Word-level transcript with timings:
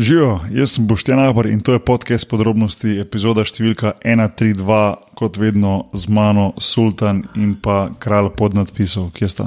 Živijo, 0.00 0.40
jaz 0.50 0.72
sem 0.72 0.86
Boštjan 0.86 1.20
Abr 1.20 1.46
in 1.46 1.60
to 1.60 1.74
je 1.76 1.80
podcast 1.84 2.24
podrobnosti, 2.24 2.88
epizoda 3.02 3.44
številka 3.44 3.98
132, 4.00 4.78
kot 5.12 5.36
vedno 5.36 5.90
z 5.92 6.08
mano, 6.08 6.54
Sultan 6.56 7.26
in 7.36 7.52
pa 7.60 7.92
kralj 8.00 8.30
pod 8.32 8.56
nadpisom, 8.56 9.10
kje 9.12 9.28
sta. 9.28 9.46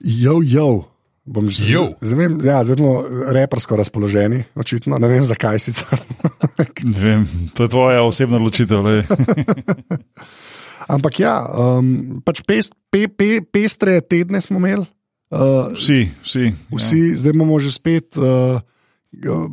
Jo, 0.00 0.40
jo. 0.40 0.88
Bom 1.28 1.52
že 1.52 1.68
Jo. 1.68 1.84
zelo 2.00 2.40
ja, 2.40 2.64
zelo 2.64 3.04
repersko 3.36 3.76
razpoloženi, 3.76 4.48
očitno. 4.56 4.96
Ne 4.96 5.12
vem 5.12 5.28
zakaj 5.28 5.60
sicer. 5.60 6.00
Ne 6.84 7.00
vem, 7.00 7.28
to 7.52 7.68
je 7.68 7.72
tvoja 7.72 8.00
osebna 8.00 8.40
odločitev. 8.40 8.80
Ampak 10.94 11.20
ja, 11.20 11.36
um, 11.48 12.20
pač 12.24 12.40
pest, 12.48 12.72
pe, 12.88 13.12
pe, 13.12 13.44
pestre 13.44 14.00
tedne 14.00 14.40
smo 14.40 14.56
imeli. 14.56 14.88
Uh, 15.28 15.68
Vsi, 15.76 16.08
vsi. 16.24 16.52
vsi, 16.72 17.00
ja. 17.12 17.16
zdaj 17.20 17.36
bomo 17.36 17.60
že 17.60 17.74
spet 17.74 18.16
uh, 18.16 18.62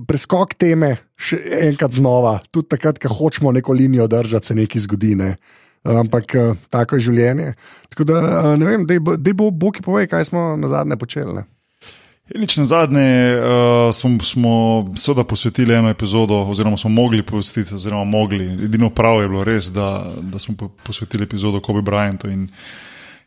preskok 0.07 0.55
teme, 0.59 0.95
še 1.19 1.39
enkrat 1.67 1.95
znova, 1.97 2.39
tudi 2.51 2.71
takrat, 2.73 2.99
ko 3.01 3.11
hočemo 3.13 3.51
neko 3.51 3.73
linijo 3.73 4.07
držati, 4.11 4.51
se 4.51 4.57
nekaj 4.57 4.85
zgodi. 4.87 5.15
Ne? 5.19 5.35
Ampak 5.83 6.35
uh, 6.37 6.59
tako 6.69 6.99
je 6.99 7.07
življenje. 7.09 7.53
Tako 7.89 8.05
da 8.09 8.21
uh, 8.21 8.51
ne 8.59 8.67
vem, 8.67 8.85
da 8.85 9.33
bo 9.33 9.49
Bog 9.49 9.77
ki 9.77 9.85
pove, 9.85 10.05
kaj 10.09 10.29
smo 10.29 10.53
na 10.59 10.69
zadnje 10.69 10.97
počeli. 11.01 11.33
Ne? 11.39 11.45
Ja. 11.45 12.39
Nič 12.39 12.55
na 12.61 12.65
zadnje 12.69 13.07
uh, 13.35 13.89
smo, 13.95 14.21
smo 14.23 14.53
seveda 14.95 15.25
posvetili 15.27 15.75
eno 15.75 15.89
epizodo, 15.91 16.45
oziroma 16.47 16.77
smo 16.77 16.93
mogli 16.93 17.25
posvetiti, 17.25 17.75
oziroma 17.75 18.05
mogli. 18.07 18.45
Edino 18.69 18.89
prav 18.89 19.21
je 19.21 19.27
bilo 19.27 19.43
res, 19.43 19.71
da, 19.73 20.13
da 20.21 20.39
smo 20.39 20.55
po- 20.55 20.69
posvetili 20.85 21.27
epizodo 21.27 21.59
Kobe 21.59 21.81
Bryantu 21.81 22.31
in, 22.31 22.47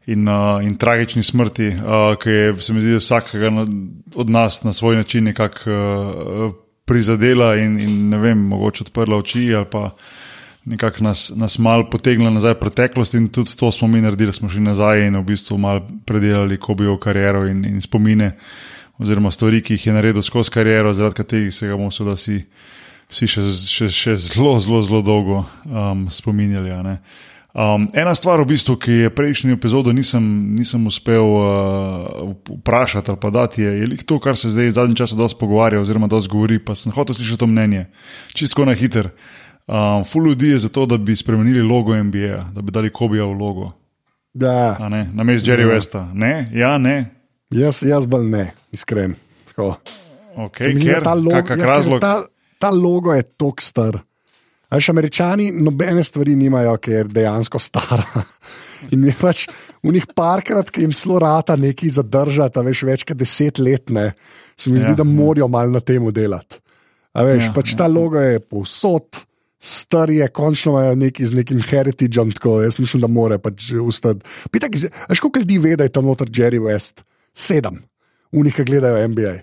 in, 0.06 0.28
uh, 0.28 0.64
in 0.64 0.76
tragični 0.76 1.22
smrti, 1.22 1.68
uh, 1.68 2.16
ki 2.20 2.30
je, 2.30 2.54
se 2.60 2.72
mi 2.72 2.82
zdi, 2.82 2.98
vsakega 2.98 3.50
na, 3.50 3.66
od 4.14 4.30
nas 4.30 4.62
na 4.64 4.72
svoj 4.72 4.96
način 4.96 5.24
nekako 5.24 5.70
uh, 5.70 6.52
prizadela 6.84 7.54
in, 7.56 7.80
in 7.80 8.08
ne 8.08 8.18
vem, 8.18 8.38
mogoče 8.38 8.84
odprla 8.84 9.16
oči 9.16 9.54
ali 9.54 9.66
pa 9.70 9.90
nekako 10.64 11.04
nas, 11.04 11.32
nas 11.36 11.58
malo 11.58 11.90
potegnila 11.90 12.30
nazaj 12.30 12.54
v 12.54 12.60
preteklost 12.60 13.14
in 13.14 13.28
tudi 13.28 13.56
to 13.56 13.72
smo 13.72 13.88
mi 13.88 14.00
naredili, 14.00 14.32
smo 14.32 14.48
šli 14.48 14.60
nazaj 14.60 15.06
in 15.06 15.16
v 15.16 15.24
bistvu 15.24 15.58
malo 15.58 15.86
predelali 16.06 16.56
Kobejo 16.60 16.96
kariero 16.98 17.46
in, 17.46 17.64
in 17.64 17.80
spomine 17.80 18.32
oziroma 18.98 19.30
stvari, 19.30 19.60
ki 19.62 19.74
jih 19.74 19.86
je 19.86 19.92
naredil 19.92 20.22
skozi 20.22 20.50
kariero, 20.50 20.94
zaradi 20.94 21.14
katerih 21.14 21.54
se 21.54 21.68
ga 21.68 21.76
bomo 21.76 21.90
seveda 21.90 22.14
vsi, 22.16 22.38
še, 23.10 23.42
še, 23.52 23.88
še 23.90 24.16
zelo, 24.16 24.54
zelo, 24.60 24.82
zelo 24.82 25.02
dolgo 25.02 25.44
um, 25.64 26.06
spominjali. 26.10 26.70
ne. 26.82 26.98
Um, 27.54 27.86
ena 27.94 28.10
stvar, 28.18 28.40
v 28.42 28.50
bistvu, 28.50 28.74
ki 28.82 28.92
je 29.06 29.10
prejšnjo 29.14 29.54
epizodo 29.54 29.92
nisem, 29.94 30.24
nisem 30.58 30.86
uspel 30.90 31.22
uh, 31.22 32.32
vprašati 32.50 33.12
ali 33.12 33.20
pa 33.22 33.30
dati, 33.30 33.62
je, 33.62 33.72
je 33.78 33.98
to, 34.02 34.18
kar 34.18 34.34
se 34.34 34.50
zdaj 34.50 34.72
zadnji 34.74 34.96
čas 34.98 35.14
dosti 35.14 35.38
pogovarja, 35.38 35.78
oziroma 35.80 36.10
dosti 36.10 36.32
govori, 36.32 36.58
pa 36.58 36.74
sem 36.74 36.90
hotel 36.92 37.14
slišati 37.14 37.38
to 37.38 37.46
mnenje. 37.46 37.84
Čisto 38.34 38.66
na 38.66 38.74
hiter. 38.74 39.12
Um, 39.66 40.02
Ful 40.04 40.26
ljudi 40.26 40.50
je 40.50 40.58
za 40.66 40.68
to, 40.68 40.86
da 40.86 40.98
bi 40.98 41.16
spremenili 41.16 41.62
logo 41.62 41.94
NBA, 41.94 42.50
da 42.54 42.62
bi 42.62 42.74
dali 42.74 42.90
Kobija 42.90 43.24
v 43.24 43.38
logo. 43.38 43.70
Da, 44.34 44.76
a 44.80 44.88
ne, 44.88 45.10
Na 45.14 45.22
mestu 45.22 45.50
Jerry. 45.50 45.70
Westa. 45.70 46.10
Ne, 46.14 46.48
ja, 46.52 46.78
ne. 46.78 47.06
jaz, 47.50 47.82
jaz 47.86 48.06
bolj 48.06 48.26
ne, 48.30 48.48
iskren. 48.72 49.14
Tako. 49.46 49.76
Okay, 50.36 50.74
ker, 50.74 51.02
kak 51.46 51.58
ja, 51.58 51.66
razlog? 51.66 52.00
ta, 52.00 52.26
ta 52.58 52.70
logo 52.74 53.14
je 53.14 53.22
tok 53.22 53.62
star. 53.62 54.00
Až 54.74 54.88
američani 54.90 55.52
nobene 55.54 56.02
stvari 56.04 56.34
nimajo, 56.36 56.76
ker 56.82 56.96
je 56.96 57.04
dejansko 57.14 57.60
stara. 57.62 58.24
In 58.92 59.04
je 59.06 59.14
pač 59.20 59.44
v 59.84 59.94
njih 59.94 60.08
parkrat, 60.16 60.72
ki 60.72 60.82
jim 60.84 60.94
celo 60.96 61.20
rata 61.22 61.56
nekaj 61.56 61.94
zadržati, 62.00 62.64
veš, 62.66 62.82
več 62.88 63.04
kot 63.06 63.20
deset 63.20 63.60
let, 63.62 63.92
ne, 63.94 64.10
se 64.58 64.72
mi 64.72 64.82
zdi, 64.82 64.92
Ja, 64.92 64.98
da 64.98 65.06
morajo 65.06 65.48
malo 65.48 65.78
na 65.78 65.80
tem 65.80 66.04
delati. 66.12 66.58
A 67.14 67.22
veš, 67.22 67.48
Ja, 67.48 67.52
pač 67.54 67.72
ja, 67.72 67.84
ta 67.84 67.86
logo 67.86 68.18
je 68.18 68.42
povsod, 68.42 69.22
star 69.62 70.10
je, 70.10 70.26
končno 70.28 70.74
imajo 70.74 70.98
neki 71.00 71.26
z 71.26 71.38
nekim 71.38 71.62
heritageom, 71.62 72.34
tako 72.34 72.58
jaz 72.66 72.80
mislim, 72.82 73.06
da 73.06 73.08
more 73.08 73.38
pač 73.38 73.70
ustati. 73.78 74.26
Pitak, 74.50 74.76
veš, 75.08 75.22
koliko 75.22 75.44
ljudi 75.46 75.58
ve, 75.62 75.76
da 75.78 75.86
je 75.86 75.94
tam 75.94 76.10
noter 76.10 76.28
Jerry 76.28 76.60
West? 76.60 77.06
Sedem, 77.34 77.84
unih, 78.34 78.54
ki 78.54 78.66
gledajo 78.66 79.06
NBA. 79.08 79.38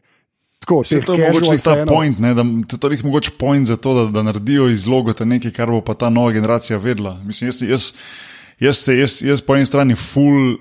Tako, 0.62 0.84
Se 0.84 1.02
to 1.02 1.14
je 1.14 1.32
mogoče 1.32 1.58
ta 1.58 1.74
fanov. 1.74 1.88
point, 1.88 2.20
ne, 2.20 2.34
da 2.38 2.44
to 2.78 2.92
je 2.92 3.00
mogoče 3.04 3.32
point 3.40 3.68
za 3.68 3.78
to, 3.78 3.94
da, 3.94 4.12
da 4.12 4.24
naredijo 4.24 4.68
iz 4.70 4.86
logota 4.88 5.26
nekaj, 5.26 5.52
kar 5.52 5.72
bo 5.72 5.82
pa 5.82 5.94
ta 5.94 6.10
nova 6.10 6.32
generacija 6.32 6.78
vedela. 6.78 7.16
Mislim, 7.26 7.48
jaz, 7.48 7.62
jaz, 7.62 7.94
jaz, 8.60 8.88
jaz, 8.88 9.16
jaz 9.26 9.42
po 9.42 9.56
eni 9.58 9.66
strani 9.66 9.96
full 9.96 10.60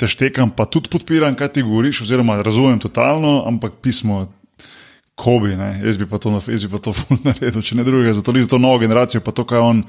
te 0.00 0.08
štekam, 0.08 0.50
pa 0.50 0.64
tudi 0.64 0.88
podpiram, 0.88 1.36
kaj 1.36 1.52
ti 1.52 1.62
govoriš, 1.62 2.00
oziroma 2.06 2.40
razumem 2.42 2.80
totalno, 2.80 3.42
ampak 3.46 3.80
pismo. 3.82 4.26
Kobi, 5.18 5.56
ne? 5.58 5.80
jaz 5.82 5.96
bi 5.98 6.06
pa 6.06 6.18
to, 6.22 6.30
jaz 6.46 6.62
bi 6.62 6.70
pa 6.70 6.78
to 6.78 6.92
ful 6.96 7.18
naredil, 7.24 7.58
če 7.62 7.74
ne 7.74 7.82
drugega, 7.82 8.12
zato 8.14 8.30
za 8.32 8.46
to 8.46 8.58
novo 8.62 8.78
generacijo, 8.78 9.20
pa 9.20 9.32
to, 9.34 9.42
kaj 9.50 9.58
on, 9.58 9.80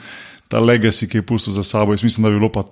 ta 0.50 0.58
legacy, 0.58 1.06
ki 1.06 1.22
je 1.22 1.26
pustil 1.26 1.54
za 1.54 1.62
sabo, 1.64 1.94
jaz 1.94 2.02
mislim, 2.04 2.26
da 2.26 2.32
bi 2.34 2.40
bilo 2.42 2.50
pa 2.50 2.64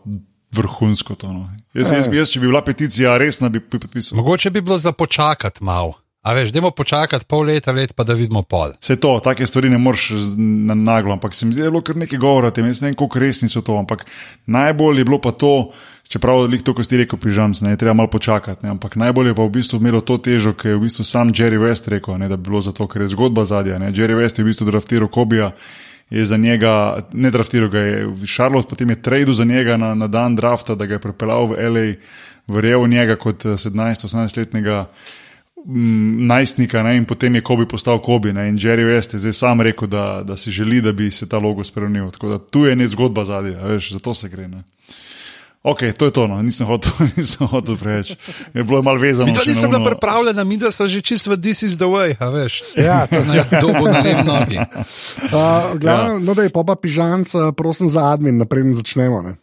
vrhunsko 0.58 1.16
to. 1.16 1.30
No. 1.34 1.46
Jaz, 1.78 1.92
jaz, 1.94 2.10
jaz, 2.10 2.34
če 2.34 2.42
bi 2.42 2.50
bila 2.50 2.64
peticija 2.66 3.14
resna, 3.22 3.54
bi 3.54 3.62
bi 3.62 3.78
podpisal. 3.78 4.18
Mogoče 4.18 4.50
bi 4.50 4.66
bilo 4.66 4.78
za 4.82 4.92
počakati 4.92 5.64
malo. 5.64 6.00
A 6.28 6.34
veš, 6.34 6.50
dajmo 6.52 6.74
počakati 6.76 7.26
pol 7.26 7.46
leta, 7.48 7.72
let, 7.72 7.94
pa 7.96 8.04
da 8.04 8.12
vidimo 8.14 8.42
pol. 8.44 8.74
Vse 8.82 8.98
to, 9.00 9.14
take 9.24 9.46
stvari 9.48 9.70
ne 9.72 9.78
moreš 9.80 10.10
na 10.36 10.76
naglo, 10.76 11.14
ampak 11.16 11.36
se 11.36 11.46
mi 11.46 11.54
zdi, 11.54 11.62
da 11.62 11.68
je 11.70 11.72
bilo 11.72 11.82
kar 11.82 11.96
nekaj 11.96 12.20
govora 12.20 12.52
ne 12.58 12.74
vem, 12.82 12.96
koliko 12.96 13.20
resni 13.20 13.48
so 13.50 13.62
to, 13.62 13.78
ampak 13.80 14.04
najbolj 14.46 14.98
je 14.98 15.06
bilo 15.06 15.22
pa 15.24 15.32
to, 15.32 15.72
čeprav 16.08 16.52
je 16.52 16.60
to, 16.60 16.74
ko 16.74 16.84
si 16.84 16.98
rekel, 16.98 17.20
pižams, 17.20 17.62
ne 17.62 17.72
je 17.72 17.78
treba 17.78 17.94
malo 17.94 18.10
počakati. 18.12 18.66
Ne, 18.66 18.74
ampak 18.76 18.96
najbolj 18.96 19.28
je 19.28 19.36
pa 19.36 19.44
v 19.44 19.54
bistvu 19.56 19.80
imelo 19.80 20.02
to 20.02 20.18
težo, 20.18 20.52
ki 20.52 20.68
je 20.68 20.76
v 20.76 20.82
bistvu 20.84 21.06
sam 21.08 21.32
Jerry 21.32 21.62
West 21.64 21.88
rekel, 21.88 22.18
ne, 22.20 22.28
da 22.28 22.36
bi 22.36 22.50
bilo 22.50 22.62
zato, 22.62 22.88
ker 22.92 23.06
je 23.06 23.14
zgodba 23.16 23.46
zadnja. 23.46 23.80
Jerry 23.96 24.18
West 24.20 24.42
je 24.42 24.44
v 24.44 24.52
bistvu 24.52 24.68
draftiral 24.68 25.08
Kobija. 25.08 25.54
Je 26.10 26.26
za 26.26 26.38
njega, 26.38 27.04
ne 27.14 27.32
draftiral 27.32 27.70
ga 27.72 27.80
je 27.80 28.04
v 28.08 28.28
Charlotte, 28.28 28.68
potem 28.68 28.90
je 28.90 29.00
trajal 29.02 29.32
za 29.34 29.46
njega 29.48 29.78
na, 29.78 29.96
na 29.96 30.08
dan 30.08 30.36
drafta, 30.36 30.76
da 30.76 30.88
ga 30.88 31.00
je 31.00 31.04
pripeljal 31.04 31.48
v 31.52 31.72
LA, 31.72 31.88
verjel 32.48 32.84
v 32.84 32.92
njega 32.92 33.16
kot 33.16 33.46
eh, 33.46 33.56
17-18-letnega 33.60 34.84
mm, 34.84 35.26
najstnika 35.66 36.84
ne, 36.84 36.98
in 36.98 37.06
potem 37.06 37.36
je 37.36 37.42
Kobi 37.42 37.66
postal 37.68 38.00
Kobi. 38.02 38.34
Ne, 38.34 38.50
in 38.50 38.58
Jerry 38.58 38.86
West 38.88 39.14
je 39.14 39.20
zdaj 39.20 39.34
sam 39.34 39.62
rekel, 39.62 39.88
da, 39.88 40.24
da 40.24 40.38
si 40.38 40.52
želi, 40.52 40.82
da 40.82 40.92
bi 40.92 41.12
se 41.12 41.30
ta 41.30 41.38
logo 41.38 41.64
spremenil. 41.64 42.12
Tako 42.12 42.30
da 42.30 42.38
tu 42.40 42.66
je 42.66 42.76
nek 42.76 42.88
zgodba 42.90 43.26
zadnja, 43.26 43.58
veš, 43.64 43.92
zato 43.92 44.14
se 44.14 44.30
gre. 44.30 44.48
Ne. 44.48 44.64
Ok, 45.64 45.80
to 45.98 46.06
je 46.06 46.12
to, 46.12 46.28
no. 46.28 46.42
nisem 46.42 46.68
hotel, 46.68 46.92
nisem 47.18 47.48
hotel 47.48 47.76
preveč. 47.78 48.16
Je 48.54 48.64
bilo 48.64 48.82
malo 48.82 49.00
vezano. 49.00 49.28
Mi 49.28 49.34
to 49.34 49.44
nisem 49.48 49.70
bila 49.70 49.82
ono- 49.82 49.90
pripravljena, 49.90 50.44
mi 50.44 50.58
da 50.58 50.72
so 50.72 50.88
že 50.88 51.02
čist 51.02 51.28
v 51.28 51.42
This 51.42 51.64
is 51.64 51.78
the 51.78 51.86
way, 51.86 52.16
a 52.20 52.30
veš. 52.30 52.64
Ja, 52.78 53.08
Na 53.28 53.60
dobu 53.62 53.86
na 53.92 54.00
lem 54.00 54.26
nogi. 54.26 54.60
Uh, 55.28 55.80
glavno, 55.80 56.14
ja. 56.14 56.20
no, 56.20 56.34
da 56.34 56.44
je 56.44 56.50
pa 56.50 56.76
pižanc, 56.82 57.34
uh, 57.36 57.52
prosim 57.58 57.90
za 57.90 58.14
admin, 58.14 58.38
naprej 58.38 58.74
začnemo. 58.74 59.22
Ne? 59.22 59.36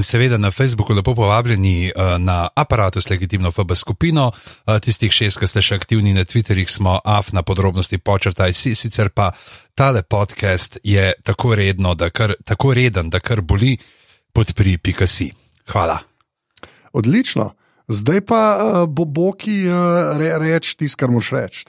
Seveda 0.00 0.38
na 0.38 0.50
Facebooku 0.50 0.92
lepo 0.92 1.14
povabljeni 1.14 1.92
uh, 1.96 2.18
na 2.18 2.48
aparatus 2.54 3.10
legitimno 3.10 3.50
FB 3.50 3.74
skupino. 3.74 4.32
Uh, 4.66 4.78
tistih 4.78 5.12
šest, 5.12 5.38
ki 5.40 5.48
ste 5.48 5.62
še 5.62 5.78
aktivni 5.80 6.12
na 6.12 6.24
Twitterjih, 6.28 6.68
smo 6.68 6.98
af 7.04 7.32
na 7.32 7.42
podrobnosti 7.42 7.98
počrtaj 7.98 8.52
si, 8.52 8.74
sicer 8.74 9.08
pa 9.08 9.30
tale 9.74 10.02
podcast 10.02 10.78
je 10.84 11.12
tako, 11.22 11.54
redno, 11.54 11.94
da 11.94 12.10
kar, 12.10 12.34
tako 12.44 12.74
reden, 12.76 13.10
da 13.10 13.20
kar 13.20 13.40
boli, 13.40 13.76
podpri 14.32 14.76
Pikasi. 14.78 15.30
Hvala. 15.72 15.98
Odlično. 16.92 17.54
Zdaj 17.88 18.20
pa 18.28 18.42
uh, 18.58 18.84
bo 18.90 19.04
Boki 19.04 19.64
uh, 19.68 20.12
re, 20.18 20.34
reči 20.42 20.76
tisto, 20.76 21.00
kar 21.00 21.14
moš 21.14 21.32
reči. 21.32 21.64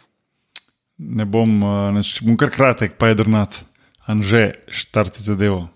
Ne 0.97 1.25
bom, 1.25 1.61
uh, 1.63 1.87
neč, 1.95 2.17
bom 2.25 2.35
kar 2.37 2.51
kratek, 2.51 2.97
pa 2.99 3.13
je 3.13 3.21
drnat. 3.23 3.63
Anže, 4.07 4.51
štarti 4.67 5.23
zadevo. 5.23 5.67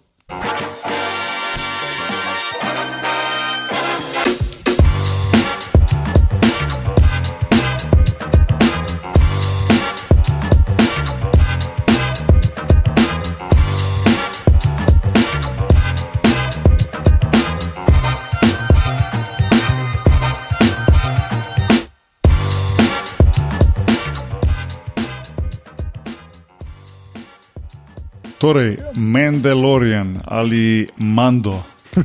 Torej, 28.42 28.78
Mandalorian 28.96 30.18
ali 30.26 30.88
Mando. 30.98 31.62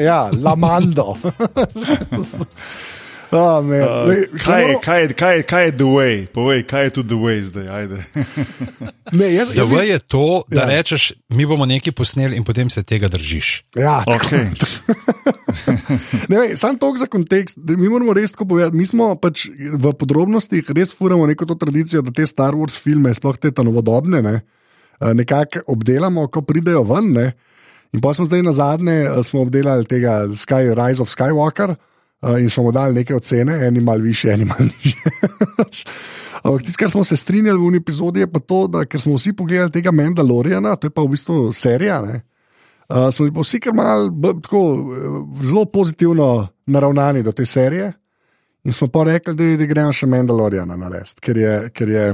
ja, 0.00 0.30
Lamando. 0.34 1.14
Oh, 3.30 3.62
man. 3.62 3.82
Uh, 3.82 4.08
Lej, 4.08 4.26
kaj, 4.36 4.62
je, 4.62 4.74
kaj, 4.80 5.00
je, 5.00 5.08
kaj, 5.12 5.36
je, 5.36 5.42
kaj 5.44 5.64
je 5.64 5.72
the 5.72 5.84
way? 5.84 6.26
Povej, 6.26 6.62
kaj 6.62 6.82
je 6.82 6.90
tu 6.90 7.02
the 7.04 7.14
way 7.16 7.38
zdaj? 7.40 7.66
Ajde. 7.68 7.98
ne, 9.18 9.26
jaz, 9.28 9.48
Da 9.48 9.54
jaz, 9.56 9.68
bi- 9.68 9.84
je 9.84 9.98
to, 10.00 10.42
da 10.48 10.60
Ja. 10.60 10.66
rečeš, 10.72 11.12
mi 11.28 11.46
bomo 11.46 11.66
nekaj 11.66 11.92
posneli 11.92 12.34
in 12.34 12.42
potem 12.42 12.66
se 12.66 12.82
tega 12.82 13.06
držiš. 13.08 13.64
ja, 13.76 14.02
tako, 14.02 14.26
Okay. 14.26 14.46
Ne, 16.28 16.38
ne, 16.40 16.56
sam 16.56 16.78
tok 16.78 16.98
za 16.98 17.06
kontekst, 17.06 17.58
da 17.58 17.76
mi 17.76 17.88
moramo 17.88 18.12
res 18.12 18.32
tako 18.32 18.44
povedati. 18.46 18.76
Mi 18.76 18.86
smo 18.86 19.14
pač 19.14 19.46
v 19.54 19.92
podrobnostih 19.92 20.64
res 20.68 20.90
furamo 20.90 21.26
neko 21.26 21.46
to 21.46 21.54
tradicijo, 21.54 22.02
da 22.02 22.10
te 22.10 22.26
Star 22.26 22.54
Wars 22.54 22.74
filme, 22.74 23.14
sploh 23.14 23.36
te 23.36 23.52
novodobne, 23.54 24.22
ne, 24.22 24.34
eh, 24.34 24.40
nekako 25.00 25.60
obdelamo, 25.66 26.28
ko 26.28 26.42
pridejo 26.42 26.82
ven. 26.82 27.12
Ne. 27.12 27.32
In 27.92 28.00
pa 28.00 28.14
smo 28.14 28.26
zdaj 28.26 28.42
na 28.42 28.52
zadnje 28.52 29.08
obdelali 29.32 29.84
tega 29.84 30.26
Sky, 30.36 30.74
Rise 30.74 31.02
of 31.02 31.08
Skywalker 31.08 31.74
eh, 31.74 32.42
in 32.42 32.50
smo 32.50 32.62
mu 32.62 32.72
dali 32.72 32.94
neke 32.94 33.14
ocene, 33.14 33.66
eni 33.66 33.80
mal 33.80 33.98
više, 33.98 34.30
eni 34.32 34.44
mal 34.44 34.58
niže. 34.60 34.96
Ampak 36.44 36.62
tisto, 36.62 36.78
kar 36.78 36.90
smo 36.90 37.04
se 37.04 37.16
strinjali 37.16 37.58
v 37.58 37.66
uni 37.66 37.76
epizodi, 37.76 38.20
je 38.20 38.32
pa 38.32 38.38
to, 38.40 38.66
da 38.66 38.84
ker 38.84 39.00
smo 39.00 39.14
vsi 39.16 39.32
pogledali 39.32 39.72
tega 39.72 39.90
Mandaloriana, 39.90 40.76
to 40.76 40.86
je 40.86 40.90
pa 40.90 41.02
v 41.02 41.14
bistvu 41.16 41.52
serija. 41.52 42.02
Ne, 42.02 42.22
Uh, 42.86 43.08
smo 43.10 43.26
pa 43.34 43.42
vsi 43.42 43.58
kar 43.58 43.74
malo 43.74 44.10
b- 44.10 44.36
tako, 44.42 44.58
eh, 44.94 45.44
zelo 45.44 45.64
pozitivno 45.64 46.48
naravnani 46.66 47.22
do 47.22 47.32
te 47.32 47.46
serije, 47.46 47.92
in 48.64 48.72
smo 48.72 48.86
pa 48.88 49.02
rekli, 49.02 49.34
da, 49.34 49.48
da 49.58 49.66
gremo 49.66 49.92
še 49.92 50.06
Mandaloriana 50.06 50.76
narediti, 50.78 51.20
ker 51.20 51.36
je, 51.36 51.54
ker 51.74 51.88
je 51.88 52.04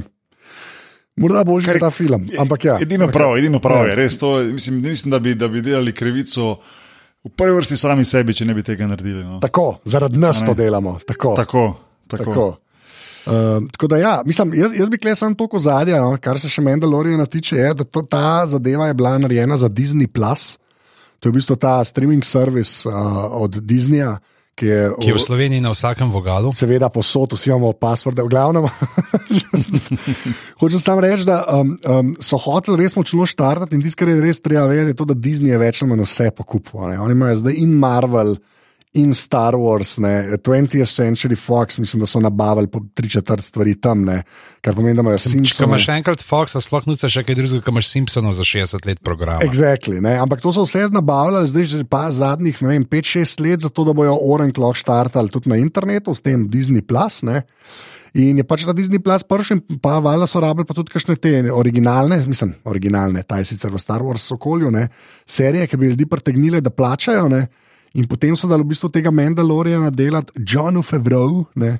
morda 1.15 1.43
boljši 1.43 1.71
kot 1.75 1.79
ta 1.79 1.91
film. 1.91 2.25
Ampak 2.39 2.65
ja, 2.65 2.77
Edino 2.81 3.07
prav, 3.07 3.37
edino 3.37 3.59
prav 3.59 3.85
Ja. 3.85 3.89
je. 3.91 3.95
Res, 3.95 4.17
to, 4.17 4.43
mislim, 4.43 4.81
mislim 4.81 5.11
da, 5.11 5.19
bi, 5.19 5.35
da 5.35 5.47
bi 5.47 5.61
delali 5.61 5.91
krivico 5.93 6.57
v 7.23 7.29
prvi 7.29 7.55
vrsti 7.55 7.77
sami 7.77 8.05
sebi, 8.05 8.33
če 8.33 8.45
ne 8.45 8.53
bi 8.53 8.63
tega 8.63 8.87
naredili. 8.87 9.23
No. 9.23 9.39
Tako, 9.39 9.79
zaradi 9.85 10.17
nas 10.17 10.43
to 10.45 10.53
delamo. 10.53 10.99
Tako, 11.07 11.35
Tako, 11.37 11.63
tako. 12.07 12.23
tako. 12.23 12.47
Uh, 13.23 13.63
tako 13.71 13.87
da, 13.87 13.97
ja, 13.97 14.21
mislim, 14.25 14.51
jaz, 14.53 14.73
jaz 14.79 14.89
bi 14.89 14.97
klej 14.99 15.15
samo 15.15 15.35
toliko 15.39 15.59
zadnja, 15.59 16.01
no, 16.03 16.17
kar 16.21 16.35
se 16.39 16.49
še 16.51 16.61
Mandaloriana 16.61 17.23
tiče, 17.25 17.55
je, 17.55 17.69
da 17.73 17.83
to, 17.87 18.01
ta 18.01 18.43
zadeva 18.45 18.89
je 18.89 18.93
bila 18.99 19.13
narejena 19.17 19.55
za 19.57 19.69
Disney. 19.71 20.07
Plus. 20.11 20.57
To 21.23 21.29
je 21.29 21.31
v 21.31 21.37
bistvu 21.39 21.55
ta 21.55 21.77
streaming 21.87 22.25
servis 22.27 22.81
uh, 22.85 22.91
od 23.39 23.61
Disneyja, 23.63 24.17
ki 24.55 24.65
je, 24.65 24.81
Ki 25.01 25.09
je 25.09 25.17
v 25.17 25.21
Sloveniji 25.21 25.61
na 25.61 25.73
vsakem 25.73 26.11
vogalu. 26.13 26.53
seveda 26.53 26.89
posod, 26.93 27.33
vsi 27.33 27.49
imamo 27.49 27.73
pasvorde, 27.73 28.21
v 28.21 28.29
glavnem. 28.29 28.69
Hočem 30.61 30.79
samo 30.79 31.01
reči, 31.01 31.25
da 31.25 31.41
um, 31.49 31.73
um, 31.81 32.13
so 32.21 32.37
hoteli 32.37 32.83
res 32.83 32.95
močno 32.95 33.25
štartati 33.25 33.75
in 33.75 33.81
tisto, 33.81 34.03
kar 34.03 34.13
je 34.13 34.21
res 34.21 34.41
treba 34.41 34.67
vedeti, 34.69 34.93
je 34.93 34.99
to, 35.01 35.09
da 35.09 35.17
Disney 35.17 35.53
je 35.53 35.61
več 35.61 35.81
ali 35.81 35.89
manj 35.91 36.05
vse 36.05 36.29
pokupil. 36.37 36.85
Oni 36.85 37.17
imajo 37.17 37.41
zdaj 37.41 37.57
in 37.57 37.73
Marvel. 37.81 38.37
In 38.93 39.13
Star 39.17 39.55
Wars, 39.57 39.97
ne, 39.97 40.37
20th 40.37 40.85
Century 40.85 41.33
Fox, 41.35 41.79
mislim, 41.81 42.03
da 42.03 42.05
so 42.05 42.19
nabavili 42.21 42.67
po 42.69 42.81
tri 42.93 43.09
četrt 43.09 43.41
stvari 43.43 43.73
tam, 43.81 44.03
ne, 44.05 44.19
kar 44.61 44.75
pomeni, 44.77 44.93
da 44.93 45.01
imajo 45.01 45.17
Če 45.17 45.31
Simpsons. 45.31 45.65
imaš 45.65 45.87
še 45.87 45.95
enkrat 45.97 46.21
Fox, 46.21 46.53
a 46.53 46.61
sploh 46.61 46.85
nuca 46.85 47.09
še 47.09 47.23
kaj 47.25 47.39
drugega, 47.39 47.63
kot 47.65 47.73
imaš 47.73 47.89
Simpsonov 47.89 48.35
za 48.37 48.45
60 48.45 48.85
let 48.85 49.01
programa. 49.01 49.41
Exactly, 49.41 49.97
ne, 49.97 50.13
ampak 50.21 50.45
to 50.45 50.53
so 50.53 50.67
vse 50.67 50.85
nabavljali, 50.93 51.49
zdaj 51.49 51.65
že 51.71 51.79
pa 51.89 52.03
zadnjih 52.13 52.61
5-6 52.61 53.41
let, 53.41 53.65
zato 53.65 53.87
da 53.87 53.97
bojo 53.97 54.13
Orange 54.13 54.61
lahko 54.61 54.77
štartali 54.83 55.33
tudi 55.33 55.49
na 55.49 55.57
internetu 55.57 56.13
s 56.13 56.21
tem 56.21 56.45
Disney. 56.45 56.85
Plus, 56.85 57.23
ne. 57.25 57.41
In 58.13 58.37
je 58.37 58.45
pač 58.45 58.61
ta 58.61 58.77
Disney 58.77 59.01
Plus 59.01 59.25
prvi, 59.25 59.57
pa 59.81 59.97
valjda 59.97 60.29
so 60.29 60.37
rabili 60.37 60.69
pa 60.69 60.77
tudi 60.77 60.93
kakšne 60.93 61.17
te 61.17 61.33
originalne, 61.49 62.21
mislim, 62.29 62.53
originalne, 62.69 63.25
ta 63.25 63.41
je 63.41 63.49
sicer 63.49 63.73
v 63.73 63.81
Star 63.81 64.05
Wars 64.05 64.29
okolju, 64.37 64.69
ne, 64.69 64.85
serije, 65.25 65.65
ki 65.65 65.81
bi 65.81 65.89
ljudi 65.95 66.05
pritegnile, 66.05 66.61
da 66.61 66.69
plačajo. 66.69 67.25
Ne. 67.33 67.47
In 67.93 68.07
potem 68.09 68.35
so 68.35 68.49
dali 68.49 68.65
v 68.65 68.73
bistvu 68.73 68.89
tega 68.89 69.11
Mandaloriana 69.13 69.91
delati 69.93 70.33
Johnu 70.41 70.81
Favreau. 70.81 71.45
Ne. 71.55 71.77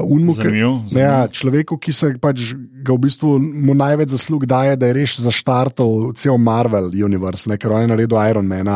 Unmu, 0.00 0.32
Zanimivo, 0.32 0.82
zanimivo. 0.86 1.00
Ja, 1.02 1.28
človeku, 1.28 1.76
ki 1.76 1.92
se 1.92 2.14
pač 2.22 2.54
ga 2.56 2.94
v 2.94 3.00
bistvu 3.04 3.36
mu 3.42 3.74
največ 3.76 4.14
zaslug 4.14 4.46
daje, 4.48 4.78
da 4.80 4.88
je 4.88 4.96
res 4.96 5.18
zaštartal 5.20 6.14
cel 6.16 6.38
Marvel 6.40 6.88
universe, 6.94 7.50
ne, 7.50 7.58
ker 7.60 7.74
on 7.74 7.84
je 7.84 7.90
naredil 7.90 8.16
Iron 8.30 8.48
Man. 8.48 8.70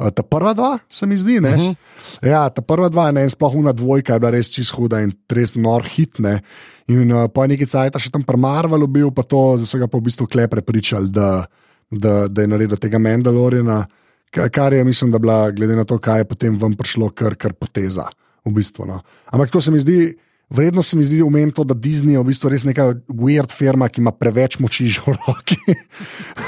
Ta 0.00 0.24
prva 0.24 0.52
dva, 0.56 0.78
se 0.88 1.06
mi 1.06 1.16
zdi. 1.16 1.38
Uh 1.38 1.44
-huh. 1.44 1.76
Ja, 2.24 2.48
ta 2.48 2.62
prva 2.62 2.88
dva, 2.88 3.10
ne, 3.12 3.28
sploh 3.28 3.54
una 3.54 3.72
dvojka 3.72 4.12
je 4.14 4.20
bila 4.20 4.30
res 4.30 4.50
čist 4.50 4.72
huda 4.72 5.00
in 5.00 5.12
res 5.28 5.54
nor 5.54 5.84
hitne. 5.84 6.40
In 6.88 7.12
uh, 7.12 7.28
po 7.28 7.46
neki 7.46 7.66
cajt 7.66 7.98
še 7.98 8.10
tam 8.10 8.22
pri 8.22 8.36
Marvelu 8.36 8.86
bil, 8.86 9.10
pa 9.10 9.22
to 9.22 9.56
zdaj 9.56 9.66
so 9.66 9.78
ga 9.78 9.86
pa 9.86 9.98
v 9.98 10.02
bistvu 10.02 10.26
kle 10.26 10.48
prepričali, 10.48 11.08
da, 11.08 11.46
da, 11.90 12.28
da 12.28 12.42
je 12.42 12.48
naredil 12.48 12.76
tega 12.76 12.98
Mandaloriana, 12.98 13.86
kar 14.30 14.72
je, 14.72 14.84
mislim, 14.84 15.10
da 15.10 15.18
bila, 15.18 15.50
glede 15.50 15.76
na 15.76 15.84
to, 15.84 15.98
kaj 15.98 16.20
je 16.20 16.24
potem 16.24 16.58
vam 16.58 16.74
prišlo, 16.76 17.10
kar, 17.10 17.34
kar 17.34 17.52
poteza. 17.52 18.08
V 18.44 18.52
bistvu, 18.56 18.86
no. 18.88 19.02
Ampak 19.26 19.50
to 19.50 19.60
se 19.60 19.70
mi 19.70 19.78
zdi. 19.78 20.16
Vredno 20.50 20.82
se 20.82 20.96
mi 20.96 21.04
zdi 21.04 21.20
umeti 21.22 21.52
to, 21.54 21.64
da 21.64 21.74
Disney 21.74 22.16
je 22.16 22.18
v 22.18 22.26
bistvu 22.26 22.50
res 22.50 22.64
neka 22.66 22.88
weird 23.06 23.52
firma, 23.54 23.86
ki 23.86 24.00
ima 24.02 24.10
preveč 24.10 24.58
moči 24.58 24.88
že 24.90 25.04
v 25.06 25.14
roki. 25.14 25.60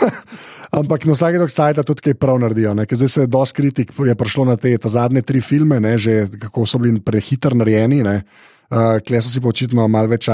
Ampak 0.78 1.04
na 1.04 1.14
vsake 1.14 1.38
dokajta 1.38 1.84
tudi 1.86 2.02
kaj 2.08 2.16
prav 2.18 2.40
naredijo. 2.42 2.74
ne, 2.74 2.86
ker 2.86 2.98
Zdaj 2.98 3.08
se 3.08 3.20
je 3.20 3.30
dosti 3.30 3.56
kritik 3.56 3.92
je 3.92 4.14
prišlo 4.14 4.44
na 4.44 4.56
te 4.56 4.74
zadnje 4.74 5.22
tri 5.22 5.40
filme, 5.40 5.78
ne, 5.80 5.98
že 5.98 6.26
kako 6.40 6.66
so 6.66 6.78
bili 6.78 7.00
prehitro 7.00 7.54
narejeni. 7.54 8.02
ne. 8.02 8.24
Uh, 8.72 8.96
Kle 9.04 9.20
so 9.20 9.28
si 9.28 9.40
pa 9.44 9.50
očitno 9.52 9.84
malo 9.92 10.08
več 10.08 10.30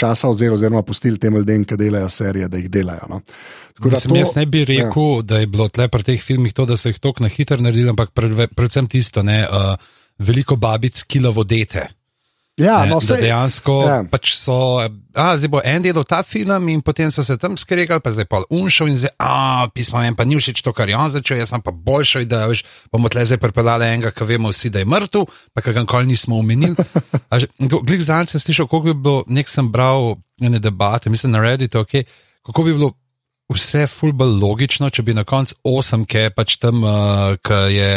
časa 0.00 0.30
vzeli, 0.32 0.54
oziroma 0.54 0.80
pustili 0.82 1.18
tem 1.20 1.34
ljudem, 1.36 1.66
ki 1.68 1.76
delajo 1.76 2.08
serije, 2.08 2.48
da 2.48 2.56
jih 2.56 2.70
delajo. 2.72 3.04
No. 3.10 3.18
Tako 3.76 3.90
da 3.90 3.96
Mislim, 3.98 4.14
to- 4.14 4.20
jaz 4.22 4.34
ne 4.36 4.46
bi 4.46 4.64
rekel, 4.64 5.10
ja. 5.18 5.22
da 5.28 5.38
je 5.42 5.46
bilo 5.52 5.68
tle 5.68 5.88
pri 5.92 6.06
teh 6.08 6.22
filmih 6.24 6.54
to, 6.56 6.64
da 6.64 6.78
so 6.80 6.88
jih 6.88 7.00
tako 7.02 7.26
na 7.26 7.28
hitro 7.28 7.60
naredili, 7.60 7.92
ampak 7.92 8.14
predvsem 8.56 8.88
tisto, 8.88 9.20
ne, 9.22 9.42
uh, 9.44 9.76
veliko 10.18 10.56
babic 10.56 11.02
kilavo 11.04 11.44
dete. 11.44 11.84
Ja, 12.60 12.82
no, 12.84 12.98
sej, 13.00 13.22
dejansko 13.24 13.74
ja. 13.88 13.94
pač 14.12 14.34
so, 14.36 14.76
a, 14.76 15.26
zdaj 15.40 15.48
bo 15.48 15.62
en 15.64 15.80
delal 15.80 16.04
ta 16.04 16.20
film, 16.20 16.68
in 16.68 16.82
potem 16.84 17.08
so 17.08 17.24
se 17.24 17.38
tam 17.40 17.56
skregali, 17.56 18.02
pa 18.04 18.12
zdaj 18.12 18.28
pa 18.28 18.42
unšel 18.52 18.90
in 18.92 18.98
zdaj, 19.00 19.12
a, 19.16 19.68
pismo 19.72 20.02
meni 20.02 20.18
pa 20.18 20.26
ni 20.28 20.36
všeč 20.36 20.60
to, 20.60 20.74
kar 20.76 20.90
je 20.92 20.98
on 20.98 21.08
začel, 21.08 21.40
jaz 21.40 21.48
sem 21.54 21.64
pa 21.64 21.72
boljšo 21.72 22.20
idejo, 22.26 22.50
veš, 22.52 22.64
bomo 22.92 23.08
tle 23.08 23.24
zdaj 23.24 23.40
pripeljali 23.40 23.88
enega, 23.88 24.12
ki 24.12 24.28
vemo 24.28 24.52
vsi, 24.52 24.68
da 24.68 24.84
je 24.84 24.90
mrtev, 24.92 25.24
pa 25.56 25.64
ki 25.64 25.72
ga 25.72 25.86
nikoli 25.86 26.12
nismo 26.12 26.42
omenili. 26.44 26.76
Glik 27.88 28.04
zadnjič 28.04 28.36
sem 28.36 28.44
slišal, 28.44 28.68
koliko 28.68 28.92
bi 28.92 29.00
bilo, 29.00 29.24
nek 29.32 29.48
sem 29.48 29.72
bral 29.72 30.18
ene 30.36 30.60
debate, 30.60 31.08
mislim 31.08 31.32
na 31.32 31.40
Redditu, 31.40 31.80
okay, 31.80 32.04
kako 32.44 32.68
bi 32.68 32.76
bilo. 32.76 32.92
Vse 33.52 33.84
je 33.84 33.88
ful 33.90 34.12
bolj 34.12 34.34
logično, 34.40 34.90
če 34.90 35.02
bi 35.02 35.14
na 35.14 35.24
koncu 35.24 35.54
osem, 35.64 36.04
ki 36.08 36.18
je 36.18 36.30
pač 36.34 36.56
tam, 36.62 36.82
uh, 36.84 37.36
ki 37.44 37.60
je, 37.74 37.92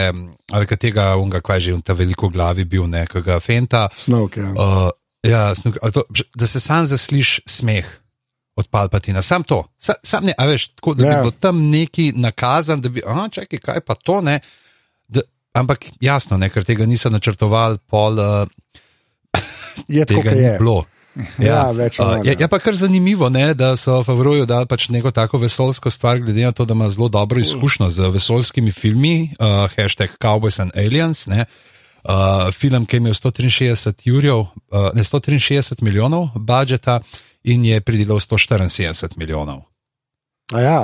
ali 0.51 0.67
ki 0.67 0.77
tega, 0.77 1.15
unga, 1.17 1.41
kaj 1.41 1.59
že, 1.59 1.75
ta 1.81 1.93
veliko 1.93 2.29
glavi 2.29 2.65
bil, 2.65 2.87
ne, 2.87 3.05
ki 3.07 3.21
ga 3.21 3.39
fenta. 3.39 3.87
Snovke. 3.95 4.41
Ja. 4.41 4.53
Uh, 4.53 4.89
ja, 5.25 5.43
snuk, 5.55 5.77
to, 5.93 6.03
da 6.35 6.47
se 6.47 6.59
sam 6.59 6.85
zasliš 6.85 7.39
smeh 7.49 7.87
od 8.55 8.67
Palpatina, 8.71 9.21
sam 9.21 9.43
to. 9.43 9.63
Sam, 9.77 9.95
sam 10.03 10.25
ne, 10.25 10.33
a 10.37 10.45
veš, 10.47 10.67
tako, 10.79 10.93
da 10.95 11.05
Ja. 11.05 11.09
bi 11.17 11.27
bilo 11.27 11.31
tam 11.39 11.59
neki 11.69 12.13
nakazan, 12.15 12.81
da 12.81 12.89
bi, 12.89 13.01
a 13.05 13.27
čakaj, 13.27 13.59
kaj 13.59 13.81
pa 13.83 13.95
to 13.95 14.21
ne. 14.21 14.39
Da, 15.07 15.21
ampak 15.53 15.89
jasno, 15.99 16.37
ne, 16.37 16.49
ker 16.49 16.63
tega 16.63 16.85
niso 16.85 17.09
načrtovali, 17.09 17.77
pol 17.89 18.19
uh, 18.19 18.47
Je 19.87 20.05
tako, 20.05 20.21
tega 20.21 20.29
kot 20.29 20.37
ni 20.39 20.45
je. 20.45 20.57
bilo. 20.59 20.85
Ja, 21.39 21.71
več 21.71 22.00
ali 22.00 22.19
uh, 22.19 22.25
je, 22.27 22.33
ja. 22.33 22.44
je 22.44 22.47
pa 22.51 22.59
kar 22.59 22.75
zanimivo, 22.75 23.29
ne, 23.31 23.53
da 23.56 23.75
so 23.79 24.01
Favroju 24.03 24.45
dali 24.50 24.67
pač 24.67 24.89
neko 24.91 25.12
tako 25.15 25.39
vesoljsko 25.39 25.91
stvar, 25.91 26.19
glede 26.19 26.43
na 26.43 26.51
to, 26.51 26.65
da 26.67 26.75
ima 26.75 26.89
zelo 26.91 27.07
dobro 27.10 27.39
izkušnjo 27.39 27.89
z 27.89 28.10
vesoljskimi 28.12 28.72
filmi, 28.75 29.31
uh, 29.39 29.63
hashtag 29.75 30.17
Cowboys 30.19 30.60
and 30.62 30.75
Aliens. 30.75 31.25
Ne, 31.31 31.45
uh, 32.03 32.51
film, 32.51 32.86
ki 32.86 32.98
je 32.98 33.03
imel 33.03 33.13
163, 33.13 34.10
jurjev, 34.10 34.39
uh, 34.39 34.89
ne 34.93 35.03
163 35.03 35.81
milijonov 35.81 36.29
budžeta 36.36 37.00
in 37.43 37.63
je 37.63 37.81
pridelal 37.81 38.19
174 38.19 39.17
milijonov. 39.17 39.63
A 40.53 40.62
ja. 40.62 40.79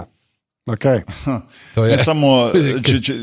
To 1.75 1.85
je 1.85 1.91
Ne 1.91 1.97
samo, 1.97 2.51
če, 2.85 3.01
če, 3.01 3.15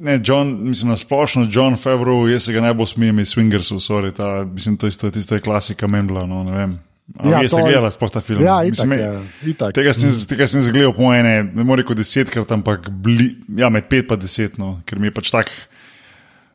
ne, 0.00 0.18
John, 0.24 0.50
mislim, 0.64 0.90
na 0.90 0.96
splošno 0.96 1.46
John 1.50 1.76
Favreau, 1.76 2.24
jaz 2.28 2.48
se 2.48 2.52
ga 2.52 2.60
najbolj 2.64 2.86
smijem 2.94 3.18
iz 3.20 3.34
Swingersov, 3.34 3.80
sorry, 3.84 4.12
ta, 4.16 4.44
mislim, 4.44 4.76
to, 4.76 4.88
isto, 4.88 5.10
tisto 5.10 5.36
je 5.36 5.44
klasika 5.44 5.88
Mendla, 5.88 6.26
no, 6.26 6.42
ne 6.44 6.56
vem. 6.56 6.78
Ja, 7.18 7.30
Ja, 7.30 7.40
jaz 7.42 7.50
sem 7.50 7.58
je- 7.58 7.64
gledala 7.72 7.88
sploh 7.90 8.10
ta 8.14 8.20
film. 8.22 8.42
Ja, 8.44 8.60
Mislim, 8.62 8.92
itak, 8.94 9.00
ja, 9.02 9.48
itak. 9.50 9.72
Tega 9.74 9.92
sem, 9.94 10.12
tega 10.30 10.46
sem 10.46 10.62
zgledal 10.62 10.92
po 10.94 11.08
ene, 11.10 11.42
ne 11.42 11.64
more 11.66 11.82
kot 11.82 11.98
desetkrat, 11.98 12.52
ampak 12.54 12.86
bli, 12.90 13.32
ja, 13.58 13.68
med 13.68 13.88
pet 13.90 14.06
pa 14.08 14.14
deset, 14.16 14.58
no, 14.62 14.76
ker 14.86 14.98
mi 15.02 15.10
je 15.10 15.14
pač 15.16 15.30
tak 15.34 15.50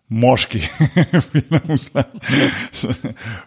moški 0.09 0.61
film. 0.63 1.75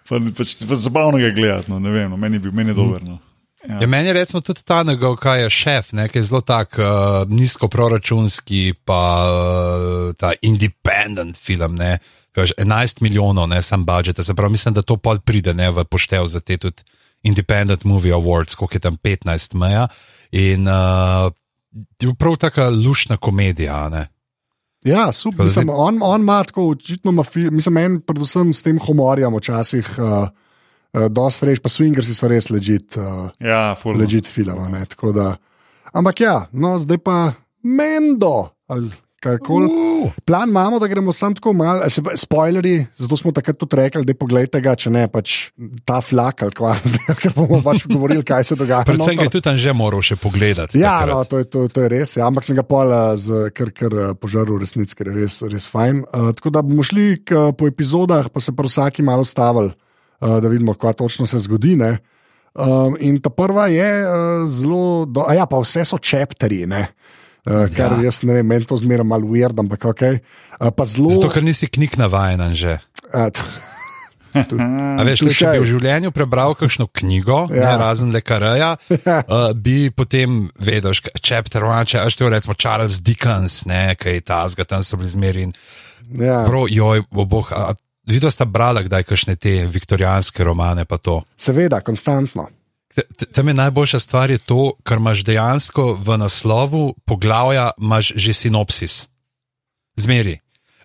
pa, 0.08 0.18
pač, 0.36 0.52
pač 0.68 0.76
zabavno 0.84 1.16
ga 1.22 1.30
gledati, 1.32 1.70
no, 1.72 1.78
ne 1.80 1.90
vem, 1.94 2.10
no, 2.12 2.16
meni 2.20 2.36
je 2.36 2.44
bil, 2.44 2.52
meni 2.52 2.74
je 2.74 2.76
dober. 2.76 3.02
No. 3.08 3.18
Ja, 3.66 3.86
meni 3.86 4.08
je 4.08 4.12
recimo 4.12 4.40
tudi 4.40 4.62
ta 4.62 4.82
njegov, 4.82 5.16
kaj 5.18 5.42
je 5.42 5.50
šef, 5.50 5.92
ne, 5.92 6.06
ki 6.08 6.18
je 6.18 6.22
zelo 6.22 6.40
tak 6.40 6.78
uh, 6.78 6.86
nizkoproračunski, 7.26 8.74
pa 8.84 9.02
uh, 9.26 10.14
ta 10.14 10.32
independent 10.42 11.36
film. 11.36 11.74
Ne, 11.74 11.98
že 12.36 12.54
11 12.54 13.02
milijonov, 13.02 13.48
ne 13.48 13.62
sam 13.62 13.84
budžet. 13.84 14.20
Se 14.22 14.34
pravi, 14.34 14.52
mislim, 14.52 14.74
da 14.74 14.82
to 14.82 14.96
pol 14.96 15.18
pride 15.18 15.54
ne, 15.54 15.70
v 15.70 15.84
poštev 15.84 16.26
za 16.26 16.40
te 16.40 16.56
tudi 16.56 16.82
Independent 17.22 17.84
Movie 17.84 18.14
Awards, 18.14 18.54
koliko 18.54 18.76
je 18.76 18.80
tam 18.80 18.96
15 18.96 19.54
meja. 19.54 19.88
In 20.30 20.68
uh, 20.68 21.32
je 22.00 22.14
prav 22.14 22.36
taka 22.36 22.68
lušna 22.68 23.16
komedija. 23.16 23.88
Ne. 23.88 24.06
Ja, 24.84 25.12
super. 25.12 25.38
Da 25.38 25.44
Mislim, 25.44 25.70
on, 25.70 25.98
on 26.02 26.20
ima 26.20 26.44
tako, 26.44 26.70
očitno 26.70 27.12
mislim, 27.50 27.76
en, 27.76 28.00
predvsem 28.00 28.52
s 28.52 28.62
tem 28.62 28.78
humorjem, 28.78 29.34
včasih, 29.34 29.94
uh, 29.98 30.28
uh, 30.94 31.08
dosti 31.10 31.46
reč, 31.50 31.60
pa 31.64 31.68
swingersi 31.72 32.14
so 32.16 32.28
res 32.30 32.50
ležit, 32.50 32.96
uh, 32.96 33.28
Ja, 33.40 33.74
full. 33.74 33.98
ležit 33.98 34.26
film. 34.26 34.60
ne, 34.72 34.84
Da, 35.14 35.36
ampak 35.92 36.20
ja, 36.20 36.48
no, 36.52 36.78
zdaj 36.78 36.98
pa 36.98 37.18
Mendo 37.62 38.52
karkoli. 39.20 39.66
Uh, 39.66 40.12
Plan 40.24 40.48
imamo, 40.48 40.78
da 40.78 40.86
gremo 40.86 41.12
samo 41.12 41.34
tako 41.34 41.52
malo, 41.52 41.82
spoilerji, 42.16 42.86
zato 42.96 43.16
smo 43.16 43.32
takrat 43.32 43.58
tudi 43.58 43.76
rekli, 43.76 44.04
da 44.04 44.14
pogledajte 44.14 44.60
ga, 44.62 44.74
če 44.78 44.92
ne 44.94 45.04
pač 45.10 45.32
ta 45.84 45.98
flak 46.04 46.44
ali 46.46 46.54
kva, 46.54 46.76
ker 47.22 47.34
bomo 47.34 47.58
pač 47.64 47.82
govorili, 47.90 48.22
kaj 48.22 48.44
se 48.44 48.58
dogaja. 48.58 48.84
predvsem 48.86 49.16
No, 49.16 49.22
ga 49.22 49.26
je 49.26 49.34
tudi 49.34 49.46
tam 49.48 49.58
že 49.58 49.74
moral 49.74 50.04
še 50.06 50.16
pogledati. 50.22 50.78
Ja, 50.78 51.00
takrat. 51.02 51.14
no, 51.16 51.24
to, 51.26 51.42
je, 51.42 51.48
to, 51.50 51.66
to 51.66 51.82
je 51.86 51.90
res, 51.96 52.14
ja. 52.20 52.28
ampak 52.30 52.46
sem 52.46 52.54
ga 52.58 52.62
pol 52.66 52.94
eh, 52.94 53.16
z 53.18 53.50
kar, 53.58 53.74
kar 53.74 53.98
eh, 53.98 54.14
požaril, 54.14 54.60
resnici, 54.62 54.94
ker 54.98 55.10
je 55.10 55.18
res, 55.24 55.42
res 55.50 55.66
fajn. 55.66 56.04
Uh, 56.14 56.30
tako 56.38 56.54
da 56.54 56.62
bomo 56.62 56.86
šli 56.86 57.08
k, 57.26 57.50
po 57.58 57.66
epizodah, 57.66 58.30
pa 58.30 58.38
se 58.44 58.54
pa 58.54 58.62
vsaki 58.70 59.02
malo 59.02 59.26
stavili, 59.26 59.74
da 60.20 60.48
vidimo, 60.48 60.74
kaj 60.74 60.92
točno 60.94 61.26
se 61.26 61.38
zgodi. 61.38 61.76
Ne? 61.76 61.98
Um, 62.54 62.96
in 63.00 63.20
ta 63.22 63.30
prva 63.30 63.66
je 63.66 63.86
uh, 64.02 64.10
zelo, 64.50 65.06
do, 65.06 65.22
a 65.22 65.34
ja, 65.34 65.46
pa 65.46 65.60
vse 65.62 65.84
so 65.84 65.98
čepteri, 65.98 66.66
ne. 66.66 66.88
Uh, 67.46 67.68
kar 67.70 67.94
Ja. 67.96 68.10
jaz 68.10 68.22
ne 68.26 68.34
vem, 68.34 68.46
meni 68.46 68.66
to 68.66 68.76
zmeraj 68.76 69.06
malo 69.06 69.28
weird, 69.30 69.54
ampak 69.56 69.84
ok. 69.84 70.02
Uh, 70.58 70.84
zelo. 70.84 71.10
Zato, 71.14 71.30
ker 71.30 71.44
nisi 71.46 71.68
knjig 71.70 71.94
navajen 71.96 72.42
že. 72.54 72.78
Uh, 73.14 73.30
t- 73.30 73.46
A 74.98 75.02
veš, 75.08 75.22
le, 75.24 75.32
če 75.32 75.48
bi 75.56 75.60
v 75.62 75.66
življenju 75.66 76.10
prebral 76.12 76.52
kakšno 76.54 76.84
knjigo, 76.92 77.48
ja. 77.48 77.56
Ja. 77.56 77.70
ne, 77.72 77.78
razen 77.80 78.10
le 78.12 78.20
karaja, 78.20 78.74
uh, 78.76 79.50
bi 79.64 79.88
potem 79.90 80.50
vedel, 80.60 80.92
chapter 81.22 81.64
one, 81.64 81.86
če 81.88 82.02
až 82.04 82.18
to 82.20 82.28
recimo 82.28 82.54
Charles 82.54 83.00
Dickens, 83.00 83.64
ne, 83.66 83.94
kaj 83.98 84.20
ta 84.28 84.42
zga, 84.52 84.66
tam 84.68 84.84
so 84.84 84.98
bili 85.00 85.08
zmeri 85.10 85.46
in 85.48 85.54
ja, 86.20 86.42
prav, 86.44 86.68
joj, 86.70 87.06
bo 87.10 87.24
boh. 87.24 87.48
a 87.56 87.72
Videla 88.08 88.30
sta 88.32 88.44
brala 88.44 88.82
kdaj 88.82 89.04
kakšne 89.04 89.36
te 89.36 89.66
viktorijanske 89.68 90.44
romane, 90.44 90.84
pa 90.84 90.98
to. 90.98 91.22
seveda, 91.36 91.80
konstantno. 91.80 92.48
Tam 93.32 93.48
je 93.48 93.54
najboljša 93.54 93.98
stvar 94.00 94.30
je 94.30 94.38
to, 94.38 94.72
kar 94.82 94.98
imaš 94.98 95.22
dejansko 95.24 95.92
v 96.00 96.18
naslovu 96.18 96.94
poglavja, 97.04 97.70
imaš 97.78 98.12
že 98.16 98.32
sinopsis. 98.32 99.08
Zmeri. 99.96 100.38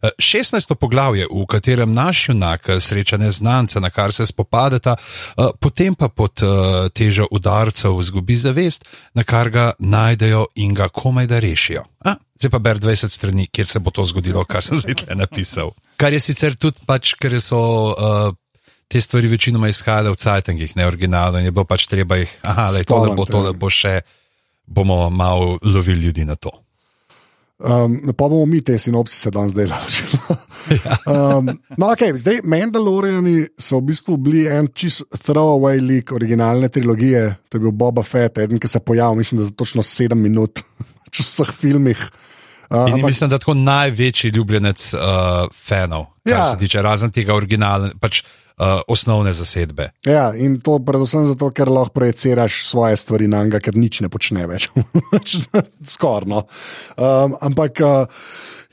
Eh, 0.03 0.09
16. 0.19 0.75
poglavje, 0.75 1.27
v 1.31 1.45
katerem 1.47 1.93
naš 1.93 2.29
junak 2.29 2.69
eh, 2.69 2.79
sreča 2.79 3.17
neznanca, 3.17 3.79
na 3.79 3.89
kar 3.89 4.13
se 4.13 4.25
spopadeta, 4.25 4.95
eh, 4.97 5.43
potem 5.59 5.95
pa 5.95 6.09
pod 6.09 6.43
eh, 6.43 6.89
težo 6.89 7.27
udarcev 7.31 7.99
izgubi 7.99 8.35
zavest, 8.35 8.85
na 9.13 9.23
kar 9.23 9.49
ga 9.49 9.71
najdejo 9.79 10.45
in 10.55 10.73
ga 10.73 10.89
komaj 10.89 11.27
da 11.27 11.39
rešijo. 11.39 11.83
A, 12.05 12.15
zdaj 12.35 12.51
pa 12.51 12.59
ber 12.59 12.79
20 12.79 13.09
strani, 13.09 13.47
kjer 13.47 13.67
se 13.67 13.79
bo 13.79 13.91
to 13.91 14.05
zgodilo, 14.05 14.43
kar 14.45 14.63
sem 14.63 14.77
zdaj 14.77 15.15
napisal. 15.15 15.71
Kar 15.97 16.13
je 16.13 16.21
sicer 16.23 16.57
tudi 16.59 16.81
pač, 16.87 17.15
ker 17.19 17.39
so. 17.41 17.61
Uh, 17.97 18.31
Te 18.93 18.99
stvari 19.01 19.25
večinoma 19.25 19.71
izhajajo 19.71 20.11
v 20.13 20.17
Cajtangih, 20.21 20.75
ne 20.77 20.85
originalno, 20.85 21.39
in 21.41 21.47
je 21.47 21.53
bilo 21.55 21.63
pač 21.65 21.87
treba 21.89 22.19
jih, 22.19 22.29
aha, 22.45 22.67
le 22.75 22.83
tole 22.85 23.07
bo, 23.15 23.23
Spomnite. 23.25 23.31
tole 23.31 23.53
bo 23.57 23.69
še, 23.73 23.93
bomo 24.69 25.07
malo 25.09 25.55
lovili 25.65 26.11
ljudi 26.11 26.25
na 26.29 26.35
to. 26.37 26.51
Um, 27.63 28.11
pa 28.11 28.27
bomo 28.27 28.43
mi 28.45 28.59
te 28.65 28.75
sinopsise 28.77 29.31
danes 29.31 29.53
delali. 29.55 30.01
um, 31.13 31.47
no, 31.77 31.91
okay, 31.93 32.11
zdaj, 32.19 32.41
Mandaloriani 32.43 33.45
so 33.55 33.79
v 33.79 33.87
bistvu 33.93 34.17
bili 34.19 34.43
en 34.51 34.67
čist 34.75 35.05
throwaway 35.23 35.79
lik 35.79 36.11
originalne 36.11 36.67
trilogije, 36.67 37.23
to 37.47 37.57
je 37.57 37.63
bil 37.63 37.71
Boba 37.71 38.03
Fett, 38.03 38.41
eden, 38.43 38.59
ki 38.59 38.67
se 38.67 38.81
je 38.81 38.83
pojavil, 38.83 39.21
mislim, 39.21 39.39
da 39.39 39.47
za 39.47 39.55
točno 39.55 39.85
sedem 39.85 40.19
minut 40.19 40.59
v 41.13 41.21
vseh 41.21 41.53
filmih. 41.55 42.03
Uh, 42.73 42.89
In 42.89 43.05
mislim, 43.05 43.29
da 43.29 43.37
tako 43.37 43.53
največji 43.53 44.31
ljubljenec 44.33 44.93
uh, 44.93 44.99
fanov, 45.53 46.05
kar 46.25 46.39
Ja. 46.39 46.45
se 46.49 46.57
tiče 46.57 46.81
razen 46.81 47.11
tega 47.13 47.35
originalne, 47.37 47.91
pač 48.01 48.23
uh, 48.23 48.81
osnovne 48.89 49.29
zasedbe. 49.33 49.91
Ja, 50.09 50.31
in 50.33 50.57
to 50.65 50.79
predvsem 50.81 51.27
zato, 51.29 51.51
ker 51.53 51.69
lahko 51.69 51.93
projiciraš 51.93 52.63
svoje 52.71 52.97
stvari 52.97 53.27
na 53.29 53.43
njega, 53.45 53.61
ker 53.61 53.77
nič 53.77 54.01
ne 54.01 54.09
počne 54.09 54.47
več. 54.49 54.71
Skorno. 55.93 56.47
Um, 56.97 57.37
ampak. 57.41 57.79
Uh, 57.79 58.07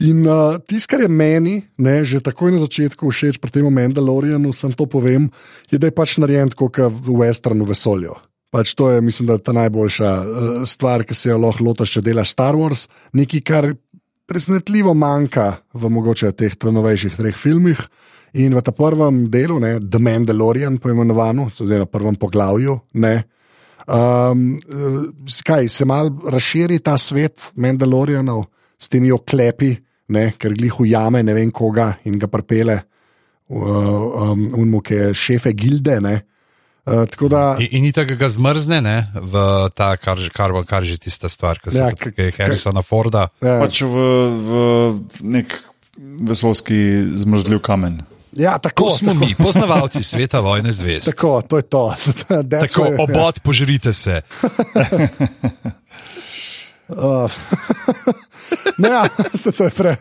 In 0.00 0.22
uh, 0.24 0.56
tisto, 0.64 0.94
kar 0.96 1.02
je 1.04 1.08
meni, 1.12 1.58
ne, 1.76 1.98
že 2.08 2.22
takoj 2.24 2.54
na 2.54 2.58
začetku 2.62 3.04
všeč 3.12 3.36
pri 3.36 3.52
tem 3.52 3.66
Mandalorianu, 3.68 4.48
sem 4.56 4.72
to 4.72 4.86
povem, 4.88 5.26
je, 5.68 5.76
da 5.76 5.90
je 5.90 5.92
pač 5.92 6.14
narejen 6.16 6.48
tako, 6.48 6.70
kot 6.72 6.88
v 7.04 7.18
westernu 7.20 7.66
vesolju. 7.68 8.14
Pač 8.48 8.72
to 8.72 8.88
je, 8.88 9.02
mislim, 9.04 9.28
da 9.28 9.36
ta 9.36 9.52
najboljša 9.52 10.08
uh, 10.16 10.64
stvar, 10.64 11.04
ki 11.04 11.12
se 11.12 11.28
jo 11.28 11.36
lahko 11.44 11.68
lotaš, 11.68 11.92
če 11.98 12.00
delaš 12.08 12.32
Star 12.32 12.56
Wars, 12.56 12.86
nekaj, 13.12 13.42
kar 13.44 13.68
presenetljivo 14.30 14.94
manjka 14.94 15.56
v 15.74 15.90
mogoče 15.90 16.30
teh 16.38 16.54
novejših 16.62 17.18
treh 17.18 17.36
filmih. 17.36 17.80
In 18.38 18.54
v 18.54 18.62
tem 18.62 18.74
prvem 18.74 19.24
delu, 19.26 19.58
ne, 19.58 19.72
The 19.82 19.98
Mandalorian, 19.98 20.78
poimenovano, 20.78 21.48
oziroma 21.50 21.90
prvem 21.90 22.14
poglavju, 22.14 22.76
ne, 23.02 23.14
um, 23.90 24.44
kaj, 25.42 25.66
se 25.66 25.84
mal 25.84 26.12
razširi 26.30 26.78
ta 26.78 26.94
svet 26.94 27.50
Mandalorianov 27.58 28.44
s 28.78 28.86
temi 28.88 29.10
oklepi, 29.10 29.72
ne, 30.14 30.28
ker 30.38 30.54
glih 30.54 30.78
ujame 30.78 31.24
ne 31.26 31.34
vem 31.34 31.50
koga 31.50 31.96
in 32.06 32.22
ga 32.22 32.30
prepele, 32.30 32.78
uh, 33.50 34.30
um, 34.30 34.46
unmu, 34.62 34.78
ki 34.78 34.94
je 34.94 35.10
šefe 35.14 35.52
gilde. 35.58 35.98
Ne. 36.06 36.14
Uh, 36.90 37.06
tako 37.06 37.28
da, 37.28 37.56
In, 37.58 37.68
in 37.70 37.82
ni 37.82 37.92
tako 37.92 38.16
ga 38.16 38.28
zmrzne, 38.28 38.80
ne, 38.80 38.96
v 39.14 39.34
ta, 39.70 39.94
kar, 39.94 40.18
kar, 40.28 40.50
kar 40.64 40.82
že 40.82 40.98
tista 40.98 41.28
stvar, 41.28 41.56
ki 41.56 41.70
se 41.70 41.78
Ja, 41.78 41.88
ja, 41.88 42.12
je 42.18 42.32
Harrisona 42.36 42.82
Forda. 42.82 43.28
ja, 43.38 43.60
Pač 43.60 43.82
v, 43.82 43.94
v 44.36 44.50
nek 45.22 45.54
vesolski 46.20 46.74
zmrzljiv 47.14 47.60
kamen. 47.60 48.00
ja, 48.32 48.54
To 48.54 48.68
tako 48.68 48.90
smo 48.90 49.14
mi, 49.14 49.34
poznavalci 49.34 50.02
sveta 50.10 50.40
vojne 50.40 50.72
zvezd. 50.72 51.06
Tako, 51.06 51.42
to 51.42 51.56
je 51.56 51.62
to. 51.64 51.84
That's 52.42 52.66
Tako, 52.68 52.82
why- 52.82 52.92
ja. 52.92 53.02
obod, 53.02 53.40
požrite 53.40 53.92
se. 53.92 54.22
Uh, 56.90 57.30
no 58.78 58.88
ja, 58.88 59.04
to, 59.56 59.64
je 59.64 59.70
pre. 59.70 59.96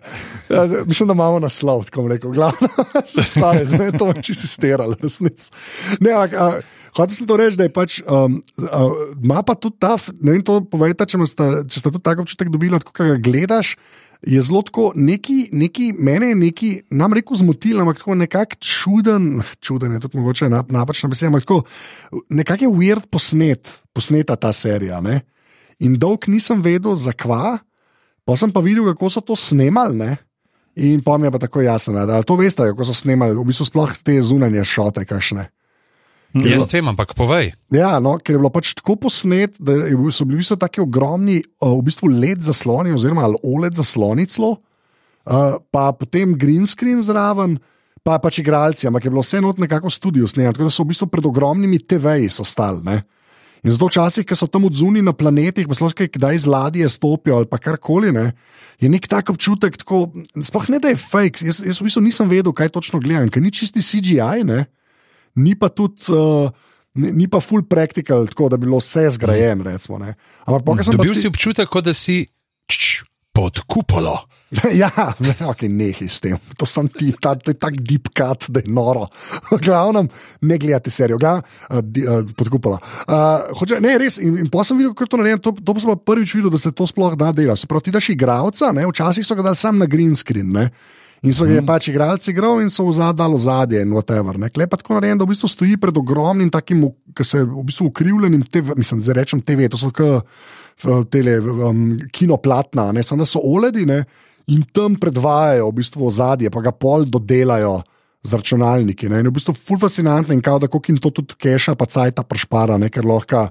Ja, 0.49 0.65
mislim, 0.85 1.07
da 1.07 1.13
imamo 1.13 1.39
naslov, 1.39 1.85
tako 1.85 2.07
rekel. 2.07 2.31
Glavno, 2.31 2.67
stari, 3.31 3.65
zdaj 3.65 3.85
je 3.85 3.97
to 3.97 4.13
čisto 4.21 4.45
isteral, 4.49 4.95
resnic. 5.01 5.51
Ne, 5.99 6.11
ampak, 6.11 6.65
hotel 6.97 7.15
sem 7.15 7.29
to 7.29 7.37
reči, 7.37 7.57
da 7.59 7.67
je 7.67 7.73
pač, 7.73 8.01
um, 8.05 8.41
uh, 8.57 8.97
ima 9.21 9.43
pa 9.45 9.55
tudi 9.55 9.77
ta, 9.79 9.95
ne 10.21 10.37
vem, 10.37 10.43
to 10.45 10.61
povejte, 10.65 11.05
če, 11.05 11.21
sta, 11.29 11.49
če 11.69 11.83
ste 11.83 11.93
tudi 11.93 12.05
tako 12.05 12.25
občutek 12.25 12.49
dobili, 12.53 12.81
kot 12.81 13.03
ga 13.05 13.17
gledaš. 13.21 13.75
Je 14.19 14.41
zelo 14.43 14.59
tako, 14.67 14.89
neki, 14.99 15.47
neki, 15.55 15.93
mene 15.95 16.33
je 16.33 16.35
neki, 16.35 16.69
nam 16.91 17.13
rekel, 17.15 17.37
zmotil, 17.39 17.77
ampak 17.79 18.01
tako 18.01 18.17
nekako 18.19 18.57
čuden, 18.59 19.29
čuden 19.63 19.95
je 19.95 20.01
tudi 20.03 20.19
mogoče 20.19 20.49
nap- 20.51 20.73
napačna 20.75 21.07
beseda, 21.07 21.29
ampak 21.31 21.45
tako 21.47 21.61
nekako 22.27 22.67
je 22.67 22.71
weird 22.81 23.07
posnet, 23.07 23.77
posneta 23.95 24.35
ta 24.35 24.51
serija. 24.51 24.99
Ne? 24.99 25.21
In 25.79 25.95
dolg 25.99 26.27
nisem 26.27 26.63
vedel, 26.63 26.95
zakva, 26.99 27.59
pa 28.27 28.35
sem 28.39 28.51
pa 28.51 28.63
videl, 28.63 28.89
kako 28.91 29.11
so 29.11 29.23
to 29.23 29.37
snemali. 29.39 29.95
Ne? 29.95 30.11
In 30.79 31.03
pa 31.03 31.17
mi 31.17 31.27
je 31.27 31.31
pa 31.31 31.41
tako 31.41 31.63
jasno, 31.63 32.05
da 32.05 32.21
to 32.23 32.35
veste, 32.39 32.67
kako 32.71 32.87
so 32.87 32.95
snemali, 32.95 33.37
v 33.37 33.47
bistvu 33.47 33.67
sploh 33.67 33.95
te 34.03 34.19
zunanje 34.23 34.63
šote, 34.67 35.05
kakšne. 35.07 35.49
Jaz 36.37 36.67
vem, 36.69 36.85
ampak 36.85 37.15
povej. 37.17 37.55
Ja, 37.73 37.97
no, 37.97 38.13
ker 38.21 38.35
je 38.35 38.41
bilo 38.41 38.51
pač 38.53 38.75
tako 38.77 38.99
posnet, 39.07 39.57
da 39.57 39.73
so 40.13 40.27
bili 40.29 40.37
v 40.37 40.43
bistvu 40.43 40.59
tako 40.61 40.85
ogromni, 40.85 41.39
uh, 41.57 41.73
v 41.73 41.87
bistvu 41.89 42.11
led 42.13 42.45
zasloni, 42.45 42.93
oziroma 42.93 43.25
OLED 43.41 43.79
zasloni 43.79 44.27
celo, 44.29 44.59
uh, 45.25 45.57
pa 45.73 45.89
potem 45.97 46.37
green 46.37 46.69
screen 46.69 47.01
zraven, 47.01 47.57
pa 48.05 48.19
pač 48.21 48.43
igralci, 48.43 48.85
ampak 48.87 49.07
je 49.07 49.13
bilo 49.13 49.25
vse 49.25 49.41
not 49.41 49.57
nekako 49.57 49.89
v 49.89 49.95
studiu 49.97 50.29
snemano, 50.29 50.53
tako 50.53 50.69
da 50.69 50.75
so 50.75 50.85
v 50.85 50.93
bistvu 50.93 51.09
pred 51.09 51.25
ogromnimi 51.25 51.81
TV-ji 51.81 52.29
so 52.29 52.45
stali. 52.45 52.85
In 53.63 53.73
zato 53.75 53.89
včasih, 53.89 54.23
ko 54.23 54.37
so 54.39 54.47
tam 54.47 54.69
odzuni 54.69 55.03
na 55.03 55.11
planetih, 55.11 55.67
pa 55.67 55.75
sploh 55.75 55.91
kaj, 55.95 56.13
kdaj 56.15 56.37
iz 56.37 56.45
ladje 56.47 56.87
stopijo 56.89 57.41
ali 57.41 57.49
pa 57.49 57.59
karkoli, 57.59 58.13
ne, 58.15 58.31
je 58.79 58.87
nek 58.91 59.07
tak 59.11 59.33
občutek, 59.33 59.75
tako, 59.81 60.07
sploh 60.39 60.69
ne 60.71 60.79
da 60.79 60.93
je 60.93 60.99
fake. 60.99 61.43
Jaz, 61.43 61.59
jaz 61.65 61.81
v 61.81 61.89
bistvu 61.89 62.03
nisem 62.05 62.31
vedel, 62.31 62.55
kaj 62.55 62.71
točno 62.77 63.01
gledam, 63.03 63.27
ker 63.27 63.43
ni 63.43 63.51
čisti 63.51 63.83
CGI, 63.83 64.47
ne, 64.47 64.65
ni 65.35 65.55
pa 65.59 65.71
tudi. 65.71 66.07
Uh, 66.11 66.49
Ni, 66.99 67.11
ni 67.13 67.27
pa 67.29 67.37
full 67.37 67.61
practical, 67.69 68.25
tako 68.27 68.47
da 68.49 68.57
bi 68.57 68.65
bilo 68.65 68.79
vse 68.81 69.03
zgrajeno. 69.13 69.63
Recimo, 69.63 69.99
ne. 70.01 70.15
Ampak 70.49 70.63
pokaj 70.65 70.87
sem 70.87 70.95
Dobil 70.97 71.13
pa 71.13 71.19
si 71.21 71.29
občutek, 71.29 71.69
kot 71.69 71.85
da 71.85 71.93
si 71.93 72.15
čš, 72.65 73.03
pod 73.29 73.61
kupolo. 73.69 74.15
ja, 74.81 74.89
ne, 75.21 75.35
okay, 75.45 75.69
nehaj 75.69 76.09
s 76.09 76.21
tem. 76.23 76.37
To 76.57 76.65
sem 76.65 76.89
ti, 76.89 77.11
ta, 77.21 77.35
to 77.37 77.53
je 77.53 77.57
tak 77.61 77.77
deep 77.85 78.09
cut, 78.17 78.47
da 78.49 78.63
je 78.63 78.71
noro. 78.73 79.05
V 79.51 79.59
glavnem, 79.61 80.09
ne 80.41 80.57
gledate 80.61 80.89
serijo, 80.93 81.19
glavnem, 81.21 81.45
uh, 81.45 81.81
di, 81.85 82.05
uh, 82.07 82.23
podkupala. 82.37 82.79
Uh, 83.05 83.51
hoče, 83.59 83.77
ne, 83.83 83.97
res, 84.01 84.17
in, 84.17 84.39
in 84.41 84.49
pa 84.49 84.65
sem 84.65 84.79
videl, 84.79 84.95
kako 84.97 85.13
to 85.13 85.19
naredim. 85.21 85.43
To, 85.45 85.53
to 85.53 85.75
sem 85.77 85.93
pa 85.93 85.99
prvič 86.11 86.33
videl, 86.39 86.53
da 86.53 86.61
se 86.61 86.73
to 86.73 86.87
sploh 86.89 87.13
da 87.19 87.29
dela. 87.35 87.57
Se 87.59 87.69
pravi, 87.69 87.89
ti 87.89 87.93
daš 87.93 88.09
igralca, 88.15 88.71
ne, 88.73 88.87
včasih 88.89 89.27
so 89.27 89.37
ga 89.37 89.51
dali 89.51 89.59
sam 89.59 89.77
na 89.77 89.89
green 89.89 90.17
screen. 90.17 90.49
Ne. 90.55 90.69
In 91.21 91.35
so 91.35 91.43
ga 91.43 91.57
mm. 91.59 91.67
pač 91.67 91.89
igralci 91.91 92.31
igral 92.31 92.61
in 92.63 92.69
so 92.71 92.85
v 92.87 92.93
zadnjem 92.95 93.35
zadje 93.43 93.81
in 93.83 93.91
whatever. 93.91 94.39
Ne. 94.39 94.47
Klep 94.53 94.71
pa 94.71 94.79
tako 94.79 94.95
narejen, 94.95 95.19
da 95.19 95.27
v 95.27 95.33
bistvu 95.33 95.49
stoji 95.51 95.75
pred 95.81 95.97
ogromnim 95.99 96.49
takim, 96.53 96.85
ki 97.13 97.25
se 97.27 97.43
v 97.43 97.65
bistvu 97.67 97.89
ukrivljenim, 97.91 98.47
TV, 98.47 98.77
mislim, 98.79 99.03
zdaj 99.03 99.19
rečem 99.19 99.43
TV, 99.43 99.67
to 99.69 99.77
so 99.77 99.91
k 99.91 100.23
tele 101.11 101.35
um, 101.43 101.97
kinoplatna, 102.15 102.93
ne 102.95 103.03
samo 103.03 103.25
da 103.25 103.27
so 103.27 103.41
oledi, 103.43 103.83
ne, 103.85 104.03
in 104.49 104.65
tam 104.73 104.97
predvajajo 104.99 105.69
v 105.69 105.77
bistvu 105.79 106.09
ozadje, 106.09 106.51
pa 106.53 106.63
ga 106.65 106.73
pol 106.73 107.05
dodelajo 107.05 107.79
z 108.23 108.35
računalniki. 108.35 109.09
Ne? 109.09 109.23
In 109.23 109.31
v 109.31 109.35
bistvu 109.37 109.55
ful 109.55 109.79
fascinantno 109.79 110.35
in 110.35 110.43
kao, 110.43 110.59
da 110.59 110.67
koliko 110.67 110.91
jim 110.91 111.01
to 111.01 111.11
tudi 111.21 111.37
keša, 111.39 111.75
pa 111.79 111.87
cajta 111.87 112.25
prešpara, 112.27 112.77
ne? 112.81 112.91
ker 112.91 113.07
lahko 113.07 113.47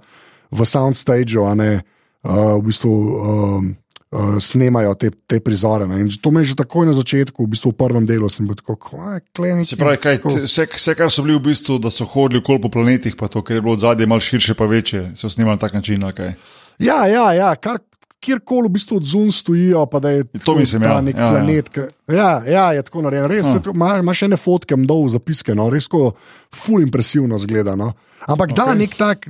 v 0.50 0.64
soundstageu, 0.64 1.46
a 1.48 1.54
ne 1.58 1.72
uh, 1.78 2.56
v 2.58 2.64
bistvu. 2.70 2.94
Um, 3.18 3.76
Uh, 4.08 4.38
snemajo 4.40 4.94
te, 4.96 5.10
te 5.28 5.36
prizore. 5.44 5.84
Ne. 5.84 5.98
In 6.00 6.08
to 6.08 6.30
me 6.32 6.40
je 6.40 6.54
že 6.54 6.54
takoj 6.56 6.86
na 6.88 6.96
začetku, 6.96 7.44
v 7.44 7.50
bistvu 7.52 7.74
v 7.74 7.76
prvem 7.76 8.06
delu, 8.08 8.24
sem 8.32 8.48
bil 8.48 8.56
tako, 8.56 8.96
klemen. 9.36 9.68
Se 9.68 9.76
pravi, 9.76 10.00
kaj, 10.00 10.22
te, 10.24 10.46
vse, 10.48 10.64
vse, 10.64 10.94
kar 10.96 11.12
so 11.12 11.20
bili 11.26 11.36
v 11.36 11.52
bistvu, 11.52 11.76
da 11.76 11.92
so 11.92 12.08
hodili 12.08 12.40
okoli 12.40 12.56
po 12.64 12.72
planetih, 12.72 13.20
pa 13.20 13.28
to, 13.28 13.44
ker 13.44 13.60
je 13.60 13.64
bilo 13.66 13.76
od 13.76 13.84
zadnje 13.84 14.08
malo 14.08 14.24
širše, 14.24 14.56
pa 14.56 14.64
večje, 14.64 15.12
so 15.12 15.28
snimali 15.28 15.60
na 15.60 15.60
tak 15.60 15.76
način. 15.76 16.00
Okay. 16.08 16.40
Ja, 16.80 17.04
ja, 17.04 17.36
ja, 17.36 17.52
kar, 17.60 17.84
kjerkoli 18.20 18.68
v 18.68 18.72
bistvu 18.72 18.96
od 18.96 19.04
zunaj 19.06 19.32
stojijo, 19.32 19.86
pa 19.86 20.00
da 20.00 20.10
je 20.10 20.24
to 20.44 20.54
mislim, 20.56 20.82
ja. 20.82 21.00
nek 21.00 21.16
ja, 21.16 21.30
planet. 21.30 21.70
Ja. 21.76 22.14
ja, 22.14 22.30
ja, 22.46 22.72
je 22.72 22.82
tako 22.82 23.02
narejeno. 23.02 23.28
Res 23.28 23.54
ja. 23.54 23.98
imaš 23.98 24.22
ene 24.26 24.36
fotke, 24.36 24.76
dol 24.76 25.08
zapiske, 25.08 25.54
no, 25.54 25.68
res 25.70 25.86
ko 25.88 26.12
ful 26.54 26.82
impresivno 26.82 27.38
zgleda. 27.38 27.76
No. 27.78 27.92
Ampak 28.26 28.52
okay. 28.52 28.56
da 28.56 28.74
nek 28.74 28.96
tak. 28.98 29.28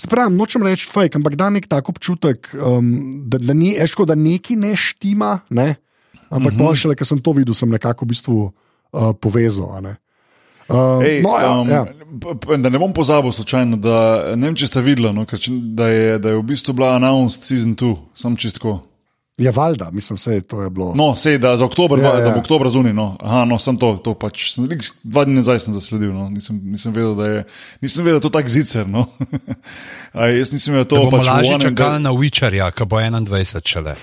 Spravim, 0.00 0.36
nočem 0.36 0.64
reči 0.66 0.88
fake, 0.90 1.18
ampak 1.20 1.36
da 1.38 1.50
nek 1.52 1.68
tak 1.70 1.88
občutek, 1.88 2.50
um, 2.56 2.88
da, 3.30 3.38
da, 3.38 3.56
ni, 3.56 3.74
eško, 3.78 4.06
da 4.08 4.16
neki 4.18 4.56
ne 4.60 4.74
štima. 4.76 5.38
Ne? 5.50 5.74
Ampak 6.30 6.52
uh 6.52 6.58
-huh. 6.58 6.76
šele, 6.76 6.96
ker 6.96 7.06
sem 7.06 7.20
to 7.22 7.32
videl, 7.32 7.54
sem 7.54 7.70
nekako 7.70 8.04
v 8.04 8.08
bistvu 8.08 8.38
uh, 8.44 9.12
povezal. 9.20 9.82
Ne? 9.82 9.96
Um, 10.68 11.02
Ej, 11.04 11.20
no, 11.22 11.34
ja, 11.40 11.50
um, 11.60 11.68
ja. 11.68 11.84
Da 12.56 12.70
ne 12.70 12.78
bom 12.78 12.92
pozabil, 12.92 13.32
slučajno, 13.32 13.76
da 13.76 13.98
ne 14.36 14.48
vem, 14.48 14.56
če 14.56 14.70
ste 14.70 14.80
videli, 14.80 15.12
no, 15.12 15.26
da, 15.76 15.88
je, 15.92 16.18
da 16.18 16.32
je 16.32 16.40
v 16.40 16.46
bistvu 16.48 16.72
bila 16.72 16.94
announced 16.96 17.44
season 17.44 17.76
2, 17.76 17.94
sem 18.16 18.36
čistko. 18.40 18.78
Je 19.38 19.50
valjda, 19.50 19.90
mislim, 19.90 20.18
da 20.26 20.32
je 20.32 20.40
to 20.40 20.70
bilo. 20.70 20.92
No, 20.94 21.16
sej, 21.16 21.38
da 21.38 21.56
za 21.56 21.64
oktober, 21.64 21.98
ja, 21.98 22.12
da 22.12 22.18
ja. 22.18 22.30
bo 22.30 22.38
oktober 22.38 22.68
zunaj. 22.70 22.92
No. 22.92 23.16
Aha, 23.20 23.44
no, 23.44 23.58
sem 23.58 23.76
to, 23.76 23.96
to 23.98 24.14
pač. 24.14 24.52
Sem, 24.54 24.68
dva 25.02 25.24
dni 25.24 25.40
nazaj 25.40 25.58
sem 25.58 25.74
zasledil, 25.74 26.12
no. 26.14 26.28
nisem, 26.30 26.60
nisem 26.62 26.94
vedel, 26.94 27.16
da 27.18 27.26
je, 27.26 27.40
nisem 27.82 28.04
vedel, 28.04 28.20
da 28.20 28.22
je 28.22 28.28
to 28.28 28.30
tak 28.30 28.48
zicer. 28.48 28.86
No. 28.86 29.08
Aj, 30.14 30.30
jaz 30.38 30.54
nisem 30.54 30.78
vedel, 30.78 30.86
da 30.86 31.00
je 31.00 31.10
to 31.10 31.16
pač. 31.16 31.26
Lažje 31.26 31.58
čakal 31.66 31.98
na 31.98 32.14
Witcherja, 32.14 32.70
ki 32.70 32.86
bo 32.86 33.02
21 33.02 33.66
šele. 33.66 33.96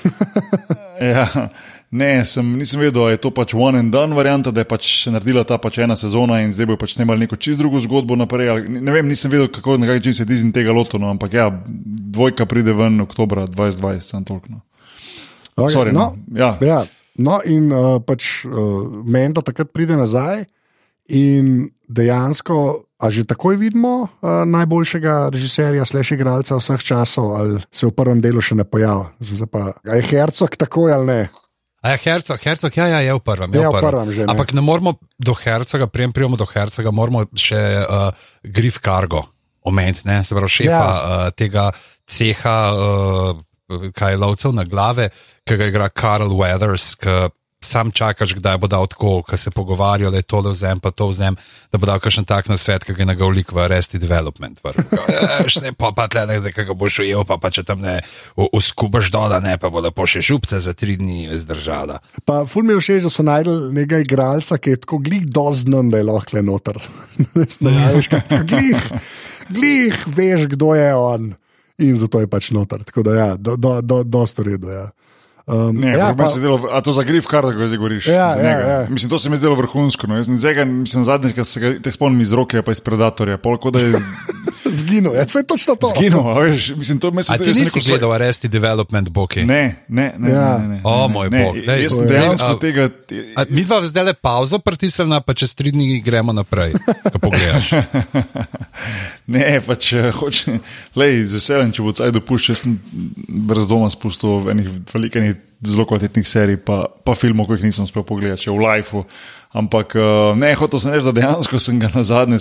ja, 1.15 1.47
ne, 1.91 2.25
sem, 2.25 2.53
nisem 2.57 2.79
vedel, 2.79 3.03
da 3.03 3.11
je 3.11 3.19
to 3.21 3.31
pač 3.35 3.53
one 3.53 3.79
and 3.79 3.91
done 3.93 4.15
varianta, 4.15 4.51
da 4.51 4.63
je 4.63 4.69
pač 4.69 4.91
naredila 5.11 5.43
ta 5.47 5.57
pač 5.61 5.81
ena 5.83 5.97
sezona 5.99 6.39
in 6.45 6.53
zdaj 6.55 6.69
bo 6.71 6.77
pač 6.79 6.95
snemali 6.95 7.25
neko 7.25 7.35
čist 7.35 7.59
drugo 7.59 7.81
zgodbo 7.83 8.15
naprej. 8.19 8.53
Ne 8.67 8.95
vem, 8.95 9.09
nisem 9.11 9.31
vedel, 9.31 9.49
kako 9.51 9.77
na 9.81 9.89
kaj 9.89 10.01
način 10.01 10.15
se 10.21 10.25
Disney 10.25 10.55
tega 10.55 10.75
lotil, 10.75 11.03
no, 11.03 11.11
ampak 11.11 11.35
ja, 11.35 11.49
dvojka 11.67 12.47
pride 12.47 12.73
ven 12.73 13.01
oktober 13.03 13.43
2020, 13.47 14.07
sem 14.07 14.23
toliko. 14.25 14.55
No. 14.55 14.61
Okay, 15.59 15.75
Sorry, 15.75 15.91
no, 15.91 16.13
no. 16.15 16.39
Ja. 16.39 16.55
Ja, 16.63 16.79
no, 17.19 17.41
in 17.45 17.71
uh, 17.75 17.99
pač 17.99 18.45
uh, 18.47 18.87
meni 19.03 19.35
to 19.35 19.43
takrat 19.45 19.75
pride 19.75 19.99
nazaj, 19.99 20.47
in 21.11 21.69
dejansko, 21.91 22.87
a 23.01 23.09
že 23.11 23.25
takoj 23.27 23.57
vidimo 23.59 24.07
uh, 24.07 24.45
najboljšega 24.47 25.33
režiserja, 25.33 25.85
sliši 25.85 26.15
igralca 26.15 26.55
vseh 26.55 26.79
časov, 26.79 27.35
ali 27.35 27.59
se 27.67 27.89
v 27.89 27.91
prvem 27.91 28.21
delu 28.23 28.39
še 28.39 28.55
ne 28.55 28.63
pojavlja. 28.63 29.11
Je 29.91 30.01
Hercog 30.07 30.55
takoj 30.55 30.93
ali 30.93 31.05
ne? 31.05 31.21
A 31.81 31.93
je 31.95 31.97
Hercog, 32.05 32.39
Hercog 32.43 32.77
ja, 32.77 32.87
ja, 32.87 32.99
je 33.01 33.13
v 33.17 33.21
prvem. 33.25 33.53
Je 33.57 33.61
ja, 33.61 33.69
v 33.73 33.81
prvem. 33.81 34.09
Že, 34.13 34.25
ne. 34.25 34.31
Ampak 34.33 34.53
ne 34.53 34.61
moramo 34.61 34.95
do 35.17 35.33
Hercoga, 35.33 35.87
prijem 35.89 36.13
prijemo 36.13 36.37
do 36.37 36.45
Hercoga, 36.45 36.93
moramo 36.93 37.25
še 37.33 37.61
uh, 37.81 38.11
Grif 38.45 38.77
Cargo 38.85 39.25
omeniti, 39.65 40.05
se 40.05 40.35
pravi 40.35 40.49
šefa 40.49 40.73
ja. 40.73 40.91
uh, 40.97 41.29
tega 41.33 41.71
ceha. 42.05 42.57
Uh, 42.73 43.47
kaj 43.95 44.17
lovcev 44.19 44.51
na 44.51 44.65
glave, 44.67 45.05
ki 45.47 45.55
ga 45.55 45.67
igra 45.71 45.85
Karl 45.95 46.33
Weathers, 46.35 46.89
ki 46.99 47.31
sam 47.61 47.91
čakaš, 47.91 48.33
kdaj 48.33 48.57
bo 48.57 48.67
dal 48.67 48.87
tako, 48.89 49.21
ki 49.23 49.37
se 49.37 49.51
pogovarjajo, 49.51 50.11
da 50.11 50.17
je 50.17 50.25
to 50.25 50.41
vzem, 50.41 50.79
pa 50.79 50.91
to 50.91 51.07
vzem, 51.07 51.35
da 51.71 51.77
bo 51.77 51.85
dal 51.85 51.99
kakšen 52.01 52.25
tak 52.25 52.49
na 52.49 52.57
svet, 52.57 52.83
ki 52.83 52.95
ga 52.97 53.03
je 53.03 53.09
nagovlik 53.13 53.51
v 53.53 53.67
Resti 53.69 54.01
Development. 54.01 54.57
Še 55.45 55.61
ne 55.67 55.73
pa 55.79 55.91
pa 55.93 56.07
tle, 56.09 56.25
da 56.25 56.51
ga 56.51 56.73
boš 56.73 57.03
ujel, 57.05 57.21
pa, 57.29 57.37
pa 57.37 57.51
če 57.53 57.63
tam 57.67 57.85
ne 57.85 57.99
uskubaš 58.35 59.11
dol, 59.13 59.33
ne 59.45 59.57
pa 59.61 59.69
bo 59.69 59.83
da 59.85 59.93
pošle 59.93 60.23
šupce 60.25 60.59
za 60.65 60.73
tri 60.73 60.97
dni 60.97 61.29
zdržala. 61.37 61.99
Pa 62.25 62.41
ful 62.49 62.65
mi 62.65 62.73
je 62.73 62.81
všeč, 62.81 63.05
da 63.05 63.13
so 63.13 63.25
najdel 63.25 63.69
nekega 63.77 64.01
igralca, 64.07 64.57
ki 64.57 64.73
je 64.73 64.81
tako 64.87 65.01
glik 65.05 65.29
doznan, 65.29 65.93
da 65.93 66.01
je 66.01 66.09
lahko 66.09 66.39
le 66.39 66.43
noter. 66.49 66.81
ne, 67.67 67.75
veš, 67.93 68.09
glih, 68.49 68.89
glih, 69.53 70.01
veš, 70.09 70.49
kdo 70.55 70.73
je 70.75 70.89
on 70.97 71.31
in 71.81 71.97
zato 71.97 72.21
je 72.21 72.29
pač 72.29 72.51
noter. 72.53 72.83
Tako 72.85 73.05
da, 73.05 73.13
ja, 73.15 73.29
do, 73.37 73.55
do, 73.57 73.79
do, 73.81 74.01
dosto 74.03 74.43
redo. 74.45 74.69
Ja. 74.69 74.89
Um, 75.47 75.75
ne, 75.75 75.97
ja, 75.97 76.13
pa, 76.17 76.27
delo, 76.39 76.59
a 76.71 76.81
to 76.85 76.93
za 76.93 77.03
grif, 77.03 77.25
kar 77.25 77.43
tako 77.43 77.67
zdaj 77.67 77.77
govoriš. 77.77 78.07
Ja, 78.07 78.29
ja, 78.37 78.59
ja. 78.59 78.87
Mislim, 78.89 79.09
to 79.09 79.19
se 79.19 79.29
mi 79.29 79.33
je 79.33 79.41
zdelo 79.41 79.55
vrhunsko. 79.55 80.07
No. 80.07 80.19
Jaz 80.21 80.29
sem 80.85 81.05
zadnjič, 81.05 81.33
ki 81.35 81.45
se 81.45 81.73
te 81.81 81.91
spomnim 81.91 82.21
iz 82.21 82.33
roke, 82.33 82.61
pa 82.61 82.71
iz 82.71 82.79
predatorja. 82.79 83.37
Polko, 83.37 83.71
je... 83.79 83.99
Zginil, 84.71 85.15
ja, 85.15 85.25
je 85.35 85.43
točno 85.43 85.75
to. 85.75 85.89
Zginil, 85.95 86.21
veš, 86.39 86.69
mislim, 86.75 86.99
to 86.99 87.11
me 87.11 87.23
se 87.23 87.33
zdi. 87.35 87.43
Ti 87.43 87.59
nisi 87.59 87.77
neko... 87.77 87.87
gledal 87.89 88.13
Arresti 88.13 88.47
Development 88.47 89.09
Boki? 89.09 89.43
Ne, 89.45 89.83
ne, 89.87 90.13
ne. 90.17 90.31
Ja. 90.31 90.57
ne, 90.57 90.67
ne, 90.67 90.75
ne 90.75 90.81
o 90.83 91.07
moj 91.07 91.29
ne, 91.29 91.43
bog. 91.43 91.57
Dej, 91.65 91.83
jaz 91.83 91.95
sem 91.95 92.07
dejansko 92.07 92.47
a, 92.47 92.59
tega. 92.59 92.87
A, 93.35 93.45
mi 93.49 93.65
dva 93.65 93.81
zdaj 93.83 94.05
le 94.05 94.13
pauzo 94.13 94.59
pritisnemo, 94.59 95.19
pa 95.25 95.33
čez 95.33 95.55
tri 95.57 95.73
dni 95.73 95.99
gremo 96.05 96.33
naprej, 96.33 96.77
ko 97.11 97.19
pogledaš. 97.19 97.73
ne, 99.33 99.59
pač 99.65 99.91
hoče, 100.19 100.57
lej, 100.95 101.25
z 101.25 101.39
veseljem, 101.39 101.73
če 101.75 101.85
bo 101.85 101.95
caj 101.97 102.13
dopuščal, 102.15 102.59
sem 102.61 102.77
brez 103.49 103.67
doma 103.69 103.89
spustil 103.91 104.39
v 104.45 104.55
enih 104.55 104.71
velikih 105.31 105.47
zelo 105.61 105.85
kvalitetnih 105.85 106.27
serij, 106.27 106.57
pa, 106.65 106.85
pa 107.05 107.15
filmov, 107.15 107.47
ki 107.47 107.59
jih 107.59 107.69
nisem 107.69 107.85
uspel 107.85 108.05
pogledati, 108.07 108.47
še 108.47 108.53
v 108.53 108.61
Lifeu. 108.63 109.05
Ampak 109.53 109.95
uh, 109.99 110.33
ne, 110.39 110.53
hotel 110.57 110.81
sem 110.81 110.93
reči, 110.95 111.05
da 111.05 111.15
dejansko 111.15 111.59
sem 111.61 111.79
ga 111.81 111.91
na 111.93 112.03
zadnje 112.07 112.39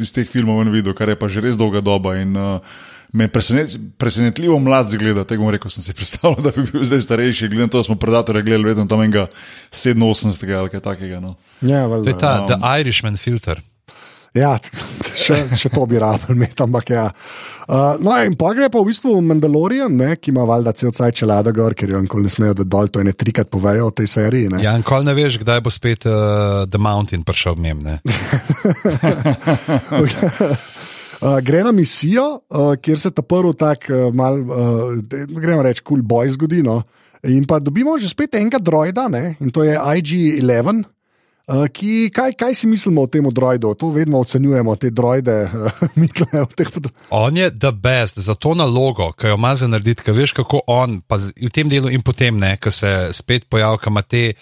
iz 0.00 0.12
teh 0.12 0.28
filmov 0.28 0.60
videl, 0.68 0.94
kar 0.96 1.08
je 1.08 1.16
pa 1.16 1.30
že 1.30 1.44
res 1.44 1.58
dolga 1.58 1.80
doba. 1.84 2.18
In, 2.20 2.36
uh, 2.36 2.86
Me 3.10 3.24
je 3.26 3.30
presenet, 3.34 3.72
presenetljivo 3.98 4.60
mlad 4.62 4.86
zgleda, 4.86 5.24
tega 5.26 5.48
rekel, 5.50 5.66
sem 5.74 5.82
si 5.82 5.90
predstavljal, 5.98 6.44
da 6.44 6.52
bi 6.54 6.62
bil 6.68 6.84
zdaj 6.86 7.00
starejši. 7.08 7.48
Glede 7.50 7.66
na 7.66 7.72
to, 7.72 7.80
da 7.82 7.88
smo 7.88 7.96
predatorje 7.98 8.44
gledali, 8.46 8.68
vedno 8.68 8.84
tam 8.86 9.02
enega 9.02 9.24
87. 9.74 10.46
ali 10.54 10.70
kaj 10.70 10.84
takega. 10.84 11.18
No. 11.18 11.34
Ja, 11.58 11.88
valj, 11.90 12.04
to 12.06 12.12
je 12.12 12.18
ta 12.22 12.36
um, 12.44 12.46
The 12.46 12.60
Irishman 12.78 13.18
filter. 13.18 13.58
Ja, 14.36 14.52
še, 15.22 15.40
še 15.58 15.70
to 15.72 15.86
bi 15.90 15.98
rabil 15.98 16.36
imeti, 16.36 16.62
ampak 16.62 16.92
ja. 16.94 17.08
Uh, 17.66 17.98
no, 18.02 18.14
in 18.22 18.36
pa 18.38 18.52
gre 18.54 18.68
pa 18.70 18.82
v 18.82 18.90
bistvu 18.90 19.16
Mandalorian, 19.26 19.90
ne, 19.90 20.14
ki 20.18 20.30
ima 20.30 20.44
valjda 20.48 20.74
cel 20.78 20.94
cel 20.94 21.10
čelada 21.14 21.54
gor, 21.54 21.74
ker 21.78 21.90
jo 21.90 22.02
nikoli 22.02 22.28
ne 22.28 22.32
smejo, 22.32 22.54
da 22.60 22.66
dol 22.76 22.90
to 22.92 23.02
ene 23.02 23.14
trikrat 23.16 23.50
povejo 23.50 23.90
o 23.90 23.94
tej 23.94 24.10
seriji. 24.10 24.52
Ne. 24.54 24.62
Ja, 24.62 24.76
in 24.78 24.86
kol 24.86 25.02
ne 25.06 25.14
veš, 25.16 25.40
kdaj 25.42 25.62
bo 25.66 25.72
spet 25.74 26.06
uh, 26.06 26.62
The 26.70 26.78
Mountain 26.82 27.26
prišel 27.26 27.58
mem. 27.58 27.82
Uh, 31.20 31.36
gre 31.44 31.60
na 31.60 31.68
misijo, 31.76 32.22
uh, 32.48 32.70
kjer 32.80 32.96
se 32.96 33.10
ta 33.12 33.20
prvi 33.20 33.50
tak, 33.60 33.90
uh, 33.92 34.06
mal, 34.16 34.38
uh, 34.40 34.94
gremo 35.28 35.60
reči, 35.66 35.82
kul 35.84 35.98
cool 35.98 36.06
boj 36.08 36.30
zgodi. 36.32 36.62
No? 36.64 36.78
In 37.28 37.44
pa 37.44 37.58
dobimo 37.60 37.98
že 38.00 38.08
spet 38.08 38.38
enega 38.40 38.56
droida, 38.56 39.04
ne? 39.12 39.36
in 39.36 39.52
to 39.52 39.60
je 39.60 39.76
IG-11. 39.76 40.86
Uh, 41.50 41.66
ki, 41.66 42.10
kaj, 42.14 42.36
kaj 42.38 42.54
si 42.54 42.68
mislimo 42.70 43.02
o 43.02 43.08
tem 43.10 43.26
droidu? 43.34 43.72
To 43.74 43.88
vedno 43.90 44.20
ocenjujemo, 44.22 44.76
te 44.76 44.90
droide. 44.90 45.38
Uh, 46.30 46.46
on 47.10 47.36
je 47.36 47.50
the 47.50 47.72
best 47.72 48.18
za 48.18 48.34
to 48.34 48.54
nalogo, 48.54 49.12
ki 49.12 49.26
jo 49.26 49.34
ima 49.34 49.54
za 49.54 49.66
narediti, 49.66 50.02
ki 50.02 50.12
veš, 50.14 50.32
kako 50.36 50.60
on, 50.66 51.00
pa 51.00 51.16
v 51.18 51.50
tem 51.52 51.68
delu 51.68 51.90
in 51.90 52.02
potem 52.02 52.38
ne, 52.38 52.54
ki 52.60 52.70
se 52.70 52.90
spet 53.12 53.48
pojavlja, 53.50 53.90
ima 53.90 54.02
te. 54.02 54.32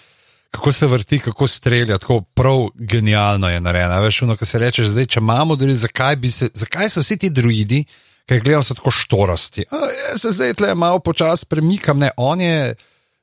Kako 0.49 0.71
se 0.71 0.87
vrti, 0.87 1.19
kako 1.19 1.47
strelja, 1.47 1.99
tako 2.01 2.21
prav 2.33 2.69
genialno 2.75 3.49
je 3.49 3.59
narejeno. 3.61 3.99
Veš, 4.01 4.21
ono, 4.25 4.37
kar 4.37 4.47
se 4.47 4.59
reče, 4.59 4.85
zdaj, 4.89 5.05
če 5.05 5.19
imamo 5.21 5.55
drugi, 5.55 5.75
zakaj, 5.77 6.17
se, 6.29 6.49
zakaj 6.53 6.89
so 6.89 7.03
vsi 7.05 7.17
ti 7.17 7.29
druidi, 7.29 7.83
ki 8.25 8.39
gledajo 8.39 8.63
se 8.63 8.77
tako 8.77 8.91
štorasti. 8.91 9.65
A, 9.69 9.81
jaz 10.09 10.21
se 10.21 10.31
zdaj 10.33 10.55
tle 10.57 10.73
malo 10.75 10.99
počasi 11.05 11.45
premikam, 11.45 11.99
ne, 12.01 12.09
on 12.17 12.41
je 12.41 12.73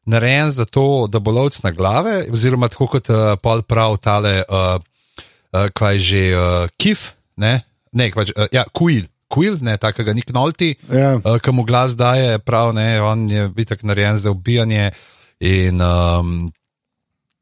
narejen 0.06 0.50
za 0.50 0.64
to, 0.64 1.06
da 1.10 1.18
bo 1.18 1.34
lovec 1.34 1.58
na 1.62 1.70
glave, 1.70 2.24
oziroma 2.32 2.68
tako 2.68 2.86
kot 2.96 3.10
uh, 3.10 3.34
Paul 3.42 3.62
prav 3.62 3.98
tale, 4.02 4.42
uh, 4.48 4.78
uh, 4.78 5.68
kaj 5.74 5.98
že 5.98 6.22
uh, 6.32 6.70
kif, 6.78 7.10
ne, 7.36 7.60
ne 7.92 8.10
pač, 8.14 8.32
uh, 8.36 8.48
ja, 8.52 8.64
kuil. 8.72 9.06
Kuil, 9.26 9.56
ne 9.58 9.74
takega, 9.74 10.12
nik 10.14 10.28
nolti, 10.30 10.76
yeah. 10.86 11.18
uh, 11.18 11.40
ki 11.42 11.50
mu 11.50 11.64
glas 11.66 11.96
daje, 11.98 12.38
prav, 12.38 12.70
ne, 12.76 13.00
on 13.02 13.24
je 13.26 13.48
bitek 13.50 13.82
narejen 13.82 14.20
za 14.22 14.30
ubijanje 14.30 14.92
in 15.42 15.82
um, 15.82 16.52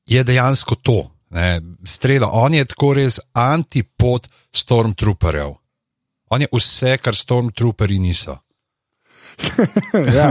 je 0.08 0.24
dejansko 0.24 0.78
to, 0.80 1.10
ne, 1.36 1.60
strela. 1.84 2.30
On 2.32 2.54
je 2.54 2.64
tako 2.64 2.94
res 2.96 3.20
antipod 3.36 4.24
stormtrooperjev. 4.48 5.52
On 6.32 6.40
je 6.40 6.48
vse, 6.56 6.96
kar 7.04 7.12
stormtrooperi 7.12 8.00
niso. 8.00 8.38
ja. 10.18 10.28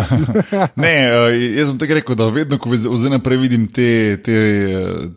ne, 0.76 0.94
uh, 1.12 1.32
jaz 1.58 1.72
sem 1.72 1.80
tako 1.82 2.00
rekel, 2.00 2.16
da 2.20 2.30
vedno, 2.34 2.60
ko 2.62 2.70
vidim 3.38 3.68
te, 3.68 4.18
te, 4.24 4.38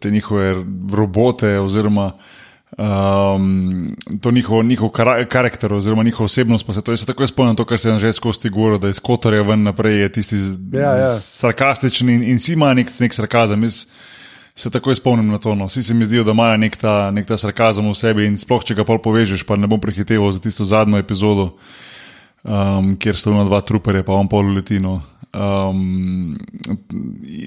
te 0.00 0.10
njihove 0.10 0.54
robote, 0.92 1.58
oziroma 1.60 2.12
Um, 2.76 3.96
to 4.20 4.30
njihov, 4.30 4.64
njihov 4.64 4.88
kara, 4.88 5.24
karakter, 5.28 5.72
oziroma 5.72 6.02
njihov 6.02 6.24
osebnost, 6.24 6.66
pa 6.66 6.72
se 6.72 6.82
to 6.82 6.96
se 6.96 7.06
tako 7.06 7.26
spomnil, 7.26 7.54
to, 7.54 7.64
kar 7.64 7.78
se 7.78 7.88
je 7.88 7.98
že 7.98 8.12
skozi 8.12 8.50
govoril, 8.50 8.78
da 8.78 8.88
iz 8.88 9.00
kotorja 9.00 9.42
ven 9.42 9.62
naprej 9.62 10.00
je 10.00 10.12
tisti 10.12 10.36
Ja, 10.72 10.92
ja. 10.92 11.14
z, 11.14 11.22
sarkastičen 11.22 12.10
in, 12.10 12.22
in 12.22 12.38
si 12.38 12.52
ima 12.52 12.74
nek, 12.74 12.90
nek 13.00 13.14
sarkazem. 13.14 13.62
Jaz 13.62 13.86
se 14.56 14.70
tako 14.70 14.94
spomnim 14.94 15.28
na 15.28 15.38
to. 15.38 15.54
No. 15.54 15.66
Vsi 15.66 15.82
se 15.82 15.94
mi 15.94 16.04
zdijo, 16.04 16.24
da 16.24 16.30
imajo 16.30 16.56
nek 16.56 16.76
ta, 16.76 17.10
nek 17.10 17.26
ta 17.26 17.38
sarkazem 17.38 17.88
v 17.90 17.94
sebi 17.94 18.26
in 18.26 18.36
sploh, 18.36 18.64
če 18.64 18.74
ga 18.74 18.84
pol 18.84 18.98
povežeš, 18.98 19.44
pa 19.44 19.56
ne 19.56 19.68
bom 19.68 19.80
prehiteval 19.80 20.32
za 20.32 20.40
tisto 20.40 20.64
zadnjo 20.64 20.98
epizodo, 20.98 21.52
um, 22.46 22.94
kjer 22.96 23.18
sta 23.18 23.34
dva 23.44 23.60
truperja, 23.60 24.04
pa 24.06 24.14
on 24.16 24.30
pol 24.30 24.54
letino. 24.54 25.00
Um, 25.36 26.38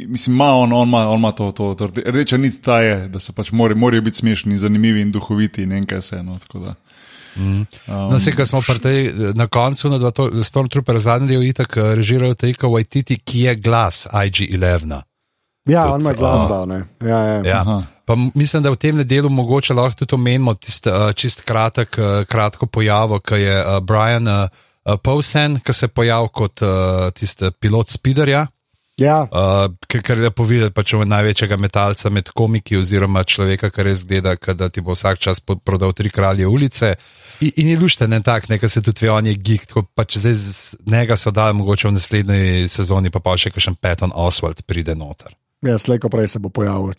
mislim, 0.07 0.35
ima 0.35 0.51
on, 0.53 0.73
on 0.73 0.87
ima, 0.87 1.09
on 1.09 1.19
ima 1.19 1.31
to, 1.31 1.51
to, 1.51 1.73
to 1.73 1.87
rdeča 2.05 2.37
nit 2.37 2.61
ta 2.61 2.81
je, 2.81 3.07
da 3.07 3.19
se 3.19 3.33
pač 3.33 3.51
more, 3.51 3.75
morajo 3.75 4.01
biti 4.01 4.17
smešni, 4.17 4.59
zanimivi 4.59 5.01
in 5.01 5.11
duhoviti 5.11 5.63
in 5.63 5.69
nekaj 5.69 6.01
se. 6.01 6.23
No, 6.23 6.37
tako 6.39 6.59
da. 6.59 6.75
Um, 7.37 7.65
no, 7.87 8.17
kar 8.35 8.47
smo 8.47 8.61
pri 8.61 8.79
tej, 8.79 9.11
na 9.35 9.47
koncu, 9.47 9.89
na 9.89 10.11
Stormtrooper, 10.43 10.99
zadnji 10.99 11.33
del, 11.33 11.43
itak 11.49 11.77
eh, 11.77 11.93
režiral 11.95 12.35
Taika 12.35 12.67
Waititi, 12.67 13.19
ki 13.23 13.45
je 13.47 13.55
glas 13.55 14.07
IG-11. 14.11 15.01
Ja, 15.69 15.83
Tudi, 15.83 15.93
on 15.93 16.01
ima 16.01 16.13
glas 16.13 16.47
dal. 16.49 16.67
ne. 16.67 16.83
Ja, 17.01 17.19
ja. 17.19 17.41
Ja. 17.45 17.81
Pa 18.05 18.15
mislim, 18.15 18.63
da 18.63 18.71
v 18.73 18.75
tem 18.81 19.03
delu 19.05 19.29
mogoče 19.29 19.73
lahko 19.73 20.01
tudi 20.01 20.15
omenimo 20.15 20.53
tisto 20.53 20.89
uh, 20.89 21.11
čist 21.13 21.41
kratek, 21.45 21.97
uh, 21.97 22.25
kratko 22.25 22.65
pojavo, 22.65 23.19
ki 23.19 23.35
je 23.35 23.59
uh, 23.61 23.77
Brian 23.85 24.27
uh, 24.27 24.49
uh, 24.89 24.97
Powsen, 25.03 25.59
ki 25.61 25.73
se 25.73 25.85
je 25.85 25.93
pojavil 25.93 26.31
kot 26.33 26.63
uh, 26.65 27.09
tisti 27.15 27.51
pilot 27.59 27.89
Spiderja. 27.89 28.47
Ja, 28.99 29.23
Uh, 29.31 29.71
ker 29.87 30.17
je 30.17 30.25
lepo 30.25 30.43
videti, 30.43 30.73
pač 30.75 30.91
največjega 30.91 31.55
metalca 31.55 32.09
med 32.11 32.29
komiki, 32.35 32.75
oziroma 32.75 33.23
človeka, 33.23 33.69
ki 33.71 33.85
res 33.87 34.03
gleda, 34.07 34.35
da 34.35 34.67
ti 34.67 34.83
bo 34.83 34.91
vsak 34.91 35.21
čas 35.23 35.39
prodal 35.39 35.93
tri 35.95 36.11
kralje 36.11 36.47
ulice. 36.47 36.97
In, 37.39 37.53
in 37.63 37.69
je 37.71 37.79
lušte 37.79 38.07
ne 38.11 38.19
tak, 38.19 38.49
nekaj 38.51 38.69
se 38.69 38.83
tudi 38.83 39.05
ve, 39.05 39.13
on 39.15 39.29
je 39.29 39.37
geek, 39.39 39.69
tako 39.71 39.85
pač 39.95 40.19
zdaj 40.19 40.35
z 40.35 40.79
njega 40.83 41.15
so 41.15 41.31
dali 41.31 41.55
mogoče 41.55 41.87
v 41.87 41.95
naslednji 41.95 42.67
sezoni, 42.67 43.11
pa 43.13 43.23
pa 43.23 43.37
še 43.39 43.53
kakšen 43.55 43.79
Patton 43.79 44.11
Oswald 44.11 44.65
pride 44.67 44.97
noter. 44.99 45.31
Ja, 45.63 45.75
slejko 45.79 46.07
prej 46.11 46.27
se 46.31 46.39
bo 46.39 46.51
pojavil. 46.51 46.95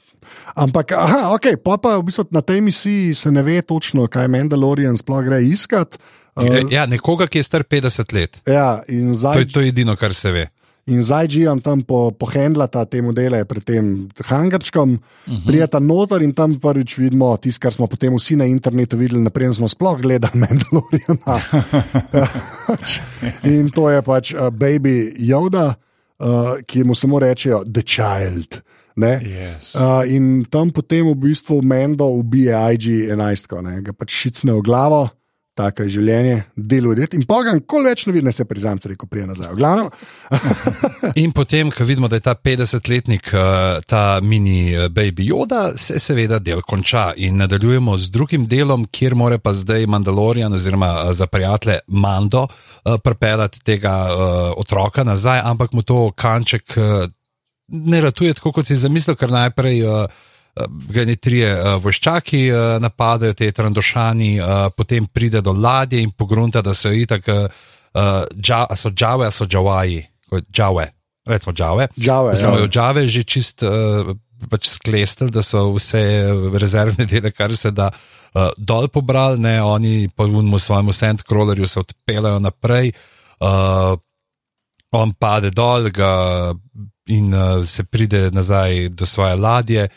Ampak, 0.53 0.93
aha, 0.93 1.31
ok, 1.33 1.55
pa, 1.65 1.77
pa 1.81 1.97
v 1.97 2.05
bistvu 2.09 2.27
na 2.33 2.43
tej 2.45 2.61
misiji 2.65 3.15
se 3.17 3.33
ne 3.33 3.45
ve 3.45 3.61
točno, 3.65 4.05
kaj 4.09 4.29
Mandalorian 4.29 4.97
sploh 5.01 5.25
gre 5.25 5.41
iskat. 5.45 5.97
Uh, 6.37 6.71
Ja, 6.71 6.87
nekoga, 6.87 7.27
ki 7.27 7.39
je 7.39 7.43
star 7.43 7.65
50 7.65 8.13
let. 8.13 8.41
ja, 8.47 8.83
in 8.89 9.15
To 9.17 9.39
je, 9.39 9.47
to 9.47 9.61
je 9.61 9.69
edino, 9.69 9.97
kar 9.97 10.15
se 10.15 10.31
ve. 10.31 10.49
in 10.87 11.03
zdaj 11.03 11.29
Džijam 11.29 11.61
tam 11.61 11.83
po, 11.83 12.11
pohendlata 12.11 12.85
te 12.85 13.03
modele 13.03 13.45
pred 13.45 13.65
tem 13.65 14.09
hangarčkom, 14.25 14.93
uh 14.93 15.33
-huh. 15.33 15.47
prijeta 15.47 15.79
noter 15.79 16.23
in 16.23 16.33
tam 16.33 16.59
prvič 16.61 16.99
vidimo 16.99 17.37
tisto, 17.37 17.63
kar 17.63 17.73
smo 17.73 17.87
potem 17.87 18.15
vsi 18.17 18.37
na 18.37 18.45
internetu 18.45 18.97
videli, 18.97 19.23
naprej 19.23 19.55
smo 19.55 19.69
sploh 19.69 20.01
gledali 20.01 20.39
Mandaloriana. 20.43 21.41
in 23.59 23.71
to 23.71 23.91
je 23.91 24.03
pač 24.03 24.35
uh, 24.35 24.51
Baby 24.51 25.15
Yoda, 25.19 25.75
uh, 26.19 26.59
ki 26.67 26.85
mu 26.85 26.95
samo 26.95 27.19
rečejo 27.19 27.65
The 27.65 27.83
Child. 27.83 28.63
Ne? 28.97 29.21
Yes. 29.23 29.75
Uh, 29.75 30.05
in 30.11 30.45
tam 30.51 30.71
potem 30.71 31.07
v 31.07 31.15
bistvu 31.15 31.63
Mendo 31.63 32.05
ubije 32.05 32.53
IG-11, 32.53 33.63
ne? 33.63 33.83
ga 33.83 33.93
pač 33.93 34.11
šicne 34.11 34.53
v 34.53 34.61
glavo, 34.61 35.09
tako 35.61 35.87
je 35.87 35.95
življenje, 35.99 36.37
deluje. 36.57 37.11
In 37.19 37.27
pogan, 37.29 37.61
ko 37.69 37.83
več 37.85 38.07
ne 38.09 38.15
vidim, 38.17 38.33
se 38.33 38.47
priznam, 38.49 38.81
rekel 38.83 39.09
prije 39.11 39.29
nazaj. 39.29 39.53
V 39.53 39.61
glavnem, 39.61 39.91
In 41.23 41.33
potem, 41.37 41.71
ko 41.75 41.85
vidimo, 41.85 42.09
da 42.09 42.17
je 42.17 42.25
ta 42.25 42.35
50-letnik, 42.35 43.33
uh, 43.35 43.81
ta 43.87 44.21
mini 44.23 44.77
uh, 44.77 44.89
baby 44.93 45.27
Yoda, 45.29 45.71
se 45.77 45.99
seveda 46.01 46.39
del 46.39 46.63
konča 46.63 47.11
in 47.17 47.41
nadaljujemo 47.41 47.97
z 47.99 48.11
drugim 48.15 48.47
delom, 48.49 48.87
kjer 48.91 49.17
mora 49.19 49.39
pa 49.39 49.53
zdaj 49.57 49.87
Mandalorian 49.91 50.55
oziroma 50.55 50.91
uh, 50.95 51.13
za 51.17 51.27
prijatelje 51.27 51.81
Mando 51.89 52.47
pripeljati 53.05 53.61
tega 53.65 53.93
otroka 54.57 55.05
nazaj, 55.05 55.41
ampak 55.45 55.73
mu 55.77 55.83
to 55.83 56.11
kanček 56.17 56.75
ne 57.69 58.01
ratuje 58.01 58.35
tako, 58.35 58.53
kot 58.53 58.67
si 58.67 58.77
zamislil, 58.77 59.17
ker 59.21 59.31
najprej. 59.31 59.83
Uh, 59.85 60.27
Ga 60.69 61.05
ne 61.05 61.17
trije 61.17 61.51
uh, 61.55 61.75
vojščaki 61.83 62.43
uh, 62.53 62.61
napadajo, 62.83 63.35
te 63.35 63.51
trandošani, 63.53 64.31
uh, 64.41 64.47
potem 64.77 65.07
pride 65.07 65.41
do 65.41 65.53
ladje 65.53 66.03
in 66.03 66.11
pogrunta, 66.11 66.63
da 66.63 66.75
so 66.75 66.93
itak, 66.93 67.29
uh, 67.29 67.47
uh, 67.95 68.25
dža, 68.35 68.67
so 68.77 68.91
džave, 68.91 69.27
a 69.27 69.31
so 69.31 69.47
džavaji, 69.47 70.03
džave, 70.51 70.87
recimo 71.27 71.53
džave. 71.53 71.89
Džave, 71.99 72.37
Samo 72.37 72.57
ja. 72.57 72.65
jo 72.65 72.69
džave 72.69 73.07
že 73.07 73.25
čist 73.25 73.63
uh, 73.63 74.15
pač 74.51 74.69
sklestel, 74.69 75.31
da 75.31 75.43
so 75.43 75.71
vse 75.75 76.03
rezervne 76.59 77.07
dele, 77.07 77.31
kar 77.31 77.57
se 77.57 77.71
da 77.71 77.91
uh, 77.91 78.49
dol 78.57 78.89
pobrali, 78.89 79.41
ne, 79.41 79.59
oni 79.63 80.09
pa 80.15 80.25
v 80.25 80.59
svojemu 80.59 80.93
sandcrawlerju 80.93 81.67
se 81.67 81.81
odpeljajo 81.81 82.39
naprej. 82.39 82.93
Uh, 83.41 83.97
on 84.93 85.13
pade 85.15 85.51
dol 85.55 85.91
ga 85.95 86.53
in 87.07 87.35
uh, 87.35 87.65
se 87.67 87.85
pride 87.85 88.31
nazaj 88.31 88.89
do 88.89 89.07
svoje 89.07 89.37
ladje, 89.37 89.89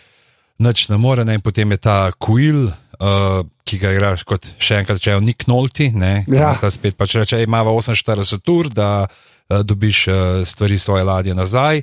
noč 0.59 0.87
ne 0.89 0.97
more, 0.97 1.25
ne, 1.25 1.33
in 1.33 1.41
potem 1.41 1.71
je 1.71 1.77
ta 1.77 2.11
Quill, 2.19 2.67
uh, 2.67 3.43
ki 3.63 3.79
ga 3.81 3.91
igraš 3.95 4.23
kot 4.27 4.45
še 4.59 4.81
enkrat, 4.83 5.01
če 5.01 5.11
je 5.15 5.21
Nick 5.21 5.47
Nolte, 5.47 5.89
ne, 5.93 6.25
Ja. 6.27 6.53
ta 6.61 6.69
spet 6.71 6.97
pač 6.97 7.15
reče, 7.15 7.37
"Ej, 7.37 7.47
imamo 7.47 7.71
48 7.73 8.49
ur, 8.49 8.69
da 8.69 9.07
uh, 9.07 9.59
dobiš 9.63 10.07
uh, 10.07 10.15
stvari 10.45 10.77
svoje 10.77 11.03
ladje 11.03 11.33
nazaj. 11.35 11.81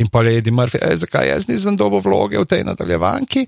In 0.00 0.08
pa 0.08 0.22
je 0.22 0.38
Eddie 0.38 0.52
Murphy, 0.52 0.78
e, 0.80 0.96
zakaj 0.96 1.28
jaz 1.28 1.44
nisem 1.48 1.76
dobil 1.76 2.00
vloge 2.00 2.38
v 2.40 2.46
tej 2.48 2.64
nadaljevanki, 2.64 3.44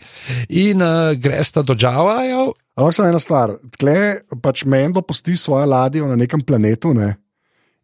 in 0.50 0.82
uh, 0.84 1.16
greš 1.16 1.52
ta 1.56 1.62
do 1.62 1.72
Džavajev. 1.74 2.52
Ampak 2.76 2.94
samo 2.94 3.08
ena 3.08 3.18
stvar, 3.18 3.56
tle 3.78 4.20
pač 4.42 4.64
Mendo 4.64 5.00
posti 5.00 5.36
svojo 5.36 5.64
ladjo 5.66 6.08
na 6.08 6.16
nekem 6.16 6.40
planetu 6.44 6.92
ne? 6.92 7.16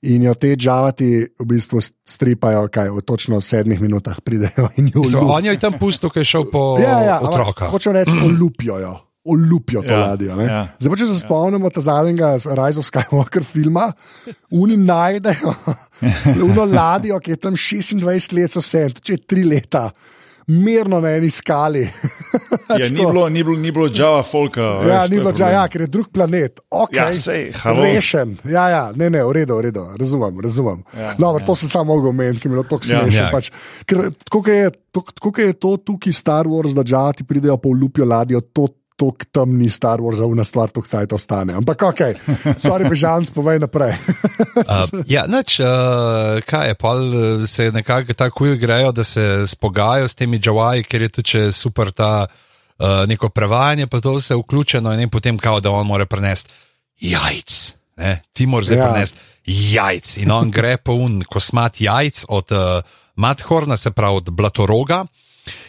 In 0.03 0.23
jo 0.23 0.35
te 0.35 0.53
džavati 0.57 1.09
v 1.39 1.45
bistvu 1.45 1.81
stripajo, 2.07 2.69
kaj 2.71 2.91
v 2.91 3.03
točno 3.03 3.41
sedmih 3.41 3.81
minutah 3.81 4.21
pridejo 4.21 4.69
So, 5.11 5.25
on 5.27 5.45
je 5.45 5.59
tam 5.59 5.75
pustil, 5.75 6.11
ki 6.11 6.21
je 6.21 6.25
šel 6.25 6.45
po 6.53 6.79
Ja, 6.79 7.01
ja, 7.03 7.17
ampak 7.19 7.33
otroka. 7.33 7.65
Hočem 7.73 7.93
reči, 7.93 8.15
olupijo 8.29 8.79
jo. 8.79 8.95
Olupijo 9.29 9.83
to 9.83 9.93
Ja, 9.93 9.99
ladjo. 10.07 10.37
ne. 10.37 10.45
ja. 10.45 10.61
Zdaj, 10.81 10.97
če 10.97 11.07
se 11.07 11.19
spomnimo 11.21 11.69
ta 11.71 11.83
zadnjega 11.85 12.31
Rise 12.39 12.81
of 12.81 12.87
Skywalker 12.87 13.45
filma, 13.45 13.91
oni 14.51 14.77
najdejo 14.77 15.53
uno 16.49 16.65
ladjo, 16.65 17.19
ki 17.21 17.31
je 17.31 17.37
tam 17.37 17.53
26 17.53 18.33
let, 18.33 18.51
so 18.51 18.63
se, 18.65 18.87
če 19.03 19.13
je 19.13 19.25
tri 19.27 19.45
leta, 19.45 19.91
mirno 20.49 21.01
na 21.01 21.11
eni 21.11 21.31
skali. 21.31 21.89
Ja, 22.69 22.85
ni, 22.85 23.01
bilo, 23.01 23.29
ni, 23.29 23.41
bilo, 23.43 23.57
ni 23.57 23.71
bilo 23.73 23.89
Java 23.89 24.21
Folka. 24.23 24.61
Ja, 24.61 25.01
veš, 25.01 25.11
ni 25.11 25.17
bilo, 25.17 25.31
problem. 25.31 25.49
ja, 25.51 25.63
ker 25.69 25.81
je 25.81 25.87
drug 25.87 26.11
planet. 26.13 26.61
Okay. 26.69 26.99
Ja, 26.99 27.07
sej, 27.15 27.47
halo. 27.57 27.81
Rešen. 27.83 28.35
Ja, 28.45 28.69
ja, 28.69 28.83
ne, 28.93 29.09
ne, 29.09 29.23
v 29.25 29.33
redu, 29.33 29.57
v 29.57 29.63
redu, 29.63 29.87
razumem. 29.97 30.37
razumem. 30.39 30.83
Ja, 30.93 31.15
no, 31.19 31.31
ja. 31.33 31.47
To 31.47 31.55
sem 31.57 31.69
samo 31.69 31.95
mogel 31.95 32.11
omeniti, 32.11 32.43
ki 32.43 32.49
mi 32.49 32.53
je 32.53 32.57
bilo 32.59 32.67
tako 32.69 32.85
Ja. 32.85 33.01
smešno. 33.01 33.23
Ja. 33.23 33.31
Pač, 33.33 33.49
ker 33.87 33.97
tako 34.21 34.43
je, 34.47 34.69
tako- 34.93 35.15
tako 35.15 35.41
je 35.41 35.53
to 35.55 35.71
tukaj 35.79 36.13
Star 36.13 36.45
Wars, 36.45 36.77
da 36.77 36.85
džati 36.85 37.25
pridejo 37.25 37.57
po 37.57 37.73
lupijo 37.73 38.05
ladjo, 38.05 38.41
to 38.43 38.69
tako 38.99 39.29
temni 39.33 39.71
Star 39.71 40.03
Wars, 40.03 40.19
zavna 40.19 40.45
stvar, 40.45 40.73
to 40.75 40.83
kdaj 40.83 41.07
to 41.07 41.19
stane. 41.19 41.55
Ampak 41.55 41.83
ok, 41.83 42.01
sorry, 42.65 42.89
bežanc, 42.91 43.31
povej 43.35 43.63
naprej. 43.63 43.95
Uh, 44.59 45.05
ja, 45.07 45.23
nič, 45.31 45.61
uh, 45.63 46.43
kaj 46.43 46.69
je, 46.69 46.75
pol 46.75 46.99
uh, 47.15 47.45
se 47.47 47.71
nekako 47.73 48.15
tako 48.19 48.47
igrajo, 48.47 48.91
da 48.93 49.05
se 49.05 49.47
spogajajo 49.47 50.09
s 50.09 50.19
temi 50.19 50.39
džavaji, 50.39 50.83
ker 50.83 51.03
je 51.03 51.09
tudi 51.09 51.29
če 51.31 51.43
super 51.55 51.93
ta 51.95 52.27
uh, 52.27 53.07
neko 53.07 53.31
prevajanje, 53.31 53.87
pa 53.87 54.01
to 54.03 54.17
vse 54.17 54.35
vključeno 54.35 54.93
in 54.99 55.11
potem 55.11 55.39
kao, 55.39 55.61
da 55.61 55.71
on 55.71 55.87
mora 55.87 56.07
prenesti 56.07 56.51
jajc. 57.01 57.59
Ne? 58.03 58.19
Ti 58.33 58.47
moraš 58.47 58.67
zdaj 58.67 58.79
Ja. 58.79 58.83
ja. 58.83 58.91
prenesti 58.91 59.21
jajc. 59.75 60.17
In 60.25 60.35
on 60.35 60.51
gre 60.51 60.77
po 60.77 60.99
un 60.99 61.23
kosmat 61.23 61.81
jajc 61.81 62.25
od 62.29 62.53
uh, 62.53 62.83
Madhorna, 63.17 63.77
se 63.77 63.91
pravi 63.91 64.17
od 64.17 64.31
Blatoroga. 64.31 65.05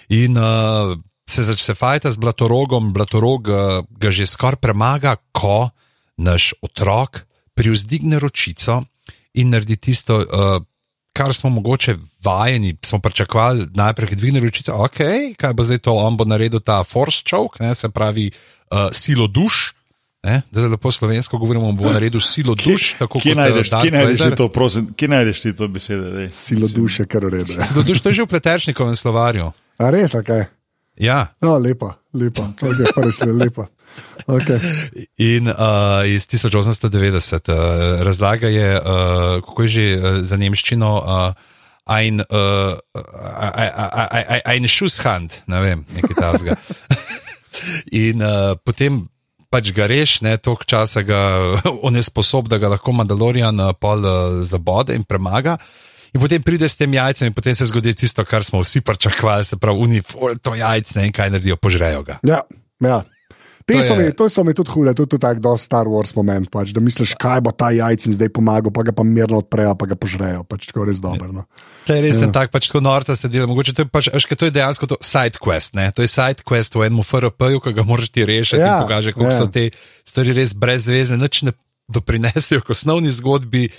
In 0.10 0.38
uh, 0.38 0.98
se 1.32 1.44
začne 1.44 1.76
fajta 1.76 2.12
z 2.12 2.18
Blatorogom, 2.18 2.94
Blatorog 2.94 3.48
uh, 3.48 3.56
ga 3.90 4.10
že 4.12 4.26
skoraj 4.26 4.60
premaga, 4.62 5.16
ko 5.32 5.70
naš 6.18 6.54
otrok 6.62 7.26
privzdigne 7.54 8.20
ročico 8.20 8.84
in 9.34 9.50
naredi 9.54 9.78
tisto, 9.78 10.18
uh, 10.20 10.64
kar 11.14 11.34
smo 11.34 11.50
mogoče 11.50 11.96
vajeni, 12.24 12.78
smo 12.86 13.00
pričakovali 13.00 13.68
najprej, 13.76 14.08
ki 14.08 14.16
dvigne 14.16 14.40
ročico, 14.40 14.74
ok, 14.74 15.00
kaj 15.38 15.54
bo 15.54 15.64
zdaj 15.64 15.84
to, 15.86 15.94
on 15.94 16.18
bo 16.18 16.26
naredil 16.26 16.60
ta 16.60 16.84
force 16.84 17.24
choke, 17.30 17.64
ne, 17.64 17.76
se 17.76 17.90
pravi 17.90 18.32
uh, 18.32 18.90
silo 18.92 19.28
duš. 19.28 19.74
Ne, 20.24 20.42
da 20.52 20.68
lepo 20.68 20.92
slovensko 20.92 21.38
govorimo, 21.40 21.72
bo 21.72 21.94
naredil 21.94 22.20
silo 22.20 22.52
duš. 22.56 22.94
tako 23.00 23.22
Kje 23.24 23.32
kot, 23.34 23.40
eh, 23.40 23.42
najdeš, 23.42 23.70
kje 23.70 23.92
najdeš 23.92 24.36
to, 24.38 24.50
prosim, 24.52 24.90
kje 24.94 25.08
najdeš 25.08 25.42
ti 25.42 25.54
to 25.56 25.68
besede? 25.68 26.12
Dej? 26.12 26.28
Silo 26.32 26.68
duše, 26.68 27.06
kar 27.08 27.26
urede. 27.26 27.56
Silo 27.68 27.84
duš, 27.84 28.02
to 28.04 28.12
je 28.12 28.14
že 28.14 28.26
v 28.28 28.28
pleteršnikovem 28.28 28.96
slovarju. 29.00 29.52
A 29.80 29.92
res, 29.96 30.16
ok. 30.20 30.59
Ja, 31.00 31.34
No, 31.42 31.58
lepa, 31.58 31.94
lepa, 32.14 32.44
okay, 32.60 32.94
prvi 32.96 33.14
se 33.16 33.32
lepa. 33.32 33.70
Okay. 34.28 34.60
In 35.18 35.48
uh, 35.48 36.04
iz 36.06 36.28
1890 36.28 37.50
uh, 37.50 38.02
razlaga 38.04 38.48
je, 38.48 38.76
uh, 38.78 38.84
kako 39.46 39.62
je 39.64 39.68
že 39.68 39.86
uh, 39.96 40.20
za 40.22 40.38
nemščino, 40.38 40.92
uh, 41.00 41.34
ein, 41.90 42.22
uh, 42.22 42.78
ein, 44.12 44.42
ein 44.46 44.68
Schusshand, 44.68 45.42
ne 45.48 45.62
vem, 45.62 45.86
nekaj 45.96 46.16
tasga. 46.20 46.56
In 48.06 48.22
uh, 48.22 48.54
potem 48.62 49.08
pač 49.50 49.72
ga 49.74 49.88
reš, 49.90 50.20
ne 50.22 50.38
toliko 50.38 50.68
časa 50.70 51.02
ga 51.02 51.22
on 51.86 51.96
je 51.96 52.04
sposob, 52.06 52.50
da 52.52 52.62
ga 52.62 52.70
lahko 52.76 52.94
Mandalorian 52.94 53.58
uh, 53.60 53.74
pol 53.74 54.06
uh, 54.06 54.42
zabode 54.46 54.94
in 54.94 55.04
premaga. 55.04 55.58
In 56.14 56.22
potem 56.22 56.42
pride 56.42 56.70
s 56.70 56.76
tem 56.80 56.94
jajcem, 56.94 57.30
in 57.30 57.36
potem 57.38 57.56
se 57.56 57.68
zgodi 57.70 57.94
tisto, 57.94 58.26
kar 58.26 58.44
smo 58.44 58.64
vsi 58.64 58.82
pričakovali, 58.82 59.46
se 59.46 59.58
pravi, 59.62 59.80
uniform, 59.80 60.42
to 60.42 60.56
jajce, 60.58 61.00
ne 61.00 61.08
in 61.10 61.14
kaj 61.14 61.30
naredijo, 61.30 61.58
požrejo 61.62 62.04
ga. 62.04 62.20
Ja, 62.26 62.42
ja. 62.82 63.04
Te 63.70 63.78
To 63.78 63.84
so, 63.84 63.94
je- 63.94 64.02
mi, 64.02 64.14
to 64.18 64.26
so 64.30 64.42
mi 64.44 64.54
tudi 64.58 64.72
hude, 64.74 64.94
tudi 64.98 65.20
tako 65.22 65.40
do 65.40 65.54
Star 65.54 65.86
Wars 65.86 66.16
moment, 66.18 66.50
pač, 66.50 66.74
da 66.74 66.82
misliš, 66.82 67.14
kaj 67.14 67.42
bo 67.46 67.52
ta 67.54 67.70
jajcem 67.70 68.18
zdaj 68.18 68.32
pomagal, 68.34 68.74
pa 68.74 68.82
ga 68.82 68.90
pa 68.90 69.06
mirno 69.06 69.38
odprejo, 69.38 69.76
pa 69.78 69.86
ga 69.86 69.94
požrejo. 69.94 70.42
Pač, 70.42 70.74
tako 70.74 70.90
res 70.90 70.98
dobro. 70.98 71.30
No. 71.30 71.46
To 71.86 71.94
je 71.94 72.02
res 72.02 72.18
ja. 72.18 72.32
tak, 72.34 72.50
pač 72.50 72.66
tako 72.66 72.82
norca 72.82 73.14
se 73.14 73.30
dela. 73.30 73.46
Mogoče 73.46 73.78
to 73.78 73.86
je, 73.86 73.90
pač, 73.94 74.10
kaj 74.10 74.38
to 74.42 74.50
je 74.50 74.56
dejansko 74.58 74.90
to 74.90 74.98
side 75.06 75.38
quest. 75.38 75.78
Ne? 75.78 75.94
To 75.94 76.02
je 76.02 76.10
side 76.10 76.42
quest 76.42 76.74
v 76.74 76.90
enem 76.90 77.06
FRP-ju, 77.06 77.62
ki 77.62 77.78
ga 77.78 77.86
moraš 77.86 78.10
ti 78.10 78.26
rešiti 78.26 78.58
ja, 78.58 78.82
in 78.82 78.90
pokaže, 78.90 79.14
kako 79.14 79.30
ja. 79.30 79.34
ja. 79.34 79.38
so 79.38 79.46
te 79.46 79.70
stvari 80.02 80.34
res 80.34 80.58
brezvezne, 80.58 81.22
nič 81.22 81.46
ne 81.46 81.54
doprinesejo 81.94 82.66
k 82.66 82.74
osnovni 82.74 83.14
zgodbi 83.14 83.70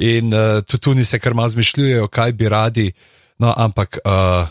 in 0.00 0.32
uh, 0.32 0.62
tudi 0.64 0.80
tu 0.80 1.04
se 1.04 1.18
kar 1.18 1.34
malo 1.34 1.48
zmišljujejo, 1.48 2.08
kaj 2.08 2.32
bi 2.32 2.48
radi. 2.48 2.92
No, 3.38 3.54
ampak 3.56 3.98
uh, 4.04 4.48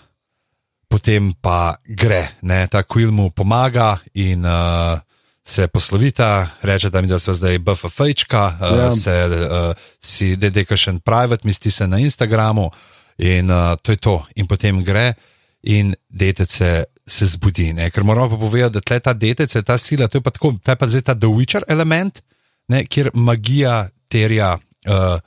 potem 0.90 1.34
pa 1.42 1.78
gre, 1.86 2.28
ne? 2.42 2.68
ta 2.68 2.84
Quill 2.84 3.12
mu 3.12 3.30
pomaga 3.30 3.98
in 4.14 4.46
uh, 4.46 5.00
se 5.44 5.68
poslovita, 5.68 6.48
reče, 6.62 6.90
da 6.90 7.02
mi 7.02 7.08
da 7.08 7.20
so 7.20 7.34
zdaj 7.34 7.60
BFF-čka, 7.60 8.44
uh, 8.62 8.78
ja. 8.78 8.84
Ja. 8.84 8.92
se 8.92 9.16
uh, 9.26 9.74
si 10.02 10.36
dedeka 10.36 10.78
še 10.78 10.96
en 10.96 11.00
private, 11.00 11.48
misli 11.48 11.72
se 11.72 11.88
na 11.88 12.00
Instagramu 12.02 12.70
in 13.18 13.50
uh, 13.52 13.76
to 13.82 13.94
je 13.94 13.98
to. 13.98 14.16
In 14.36 14.48
potem 14.48 14.84
gre 14.86 15.14
in 15.62 15.94
detec 16.10 16.50
se, 16.50 16.72
se 17.06 17.26
zbudi. 17.26 17.74
Ne? 17.74 17.90
Ker 17.92 18.06
moramo 18.06 18.30
pa 18.30 18.38
povedati, 18.46 18.78
da 18.78 18.86
tle 18.86 19.00
ta 19.00 19.14
detec, 19.14 19.54
ta 19.66 19.78
sila, 19.78 20.08
to 20.08 20.22
je 20.22 20.26
pa 20.26 20.34
tako, 20.34 20.54
ta 20.64 20.78
je 20.78 20.82
pa 20.82 20.88
zdaj 20.88 21.06
ta 21.10 21.18
The 21.18 21.30
Witcher 21.30 21.66
element, 21.68 22.22
ne? 22.70 22.86
kjer 22.86 23.12
magija 23.14 23.90
terja. 24.10 24.56
Uh, 24.86 25.18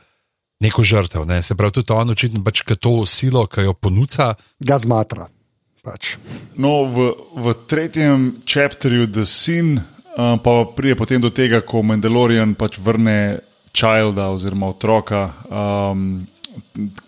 Neko 0.62 0.82
žrtev, 0.82 1.26
ne? 1.26 1.40
se 1.42 1.54
pravi, 1.54 1.74
tudi 1.74 1.92
on 1.92 2.10
očitno 2.10 2.42
pač 2.44 2.62
ka 2.62 2.76
to 2.76 3.02
silo, 3.04 3.46
ki 3.46 3.66
jo 3.66 3.74
ponuca, 3.74 4.34
Ga 4.60 4.78
zmatra. 4.78 5.26
Pač. 5.82 6.14
No, 6.54 6.84
v, 6.86 7.08
v 7.34 7.54
tretjem 7.66 8.36
čepterju 8.46 9.08
The 9.08 9.24
Sin 9.26 9.72
uh, 9.76 10.36
pa 10.38 10.52
pride 10.70 10.94
potem 10.94 11.18
do 11.18 11.32
tega, 11.34 11.58
ko 11.60 11.82
Mandalorian 11.82 12.54
pač 12.54 12.78
vrne 12.78 13.40
Childa 13.72 14.28
oziroma 14.30 14.68
otroka. 14.68 15.22
Um, 15.48 16.28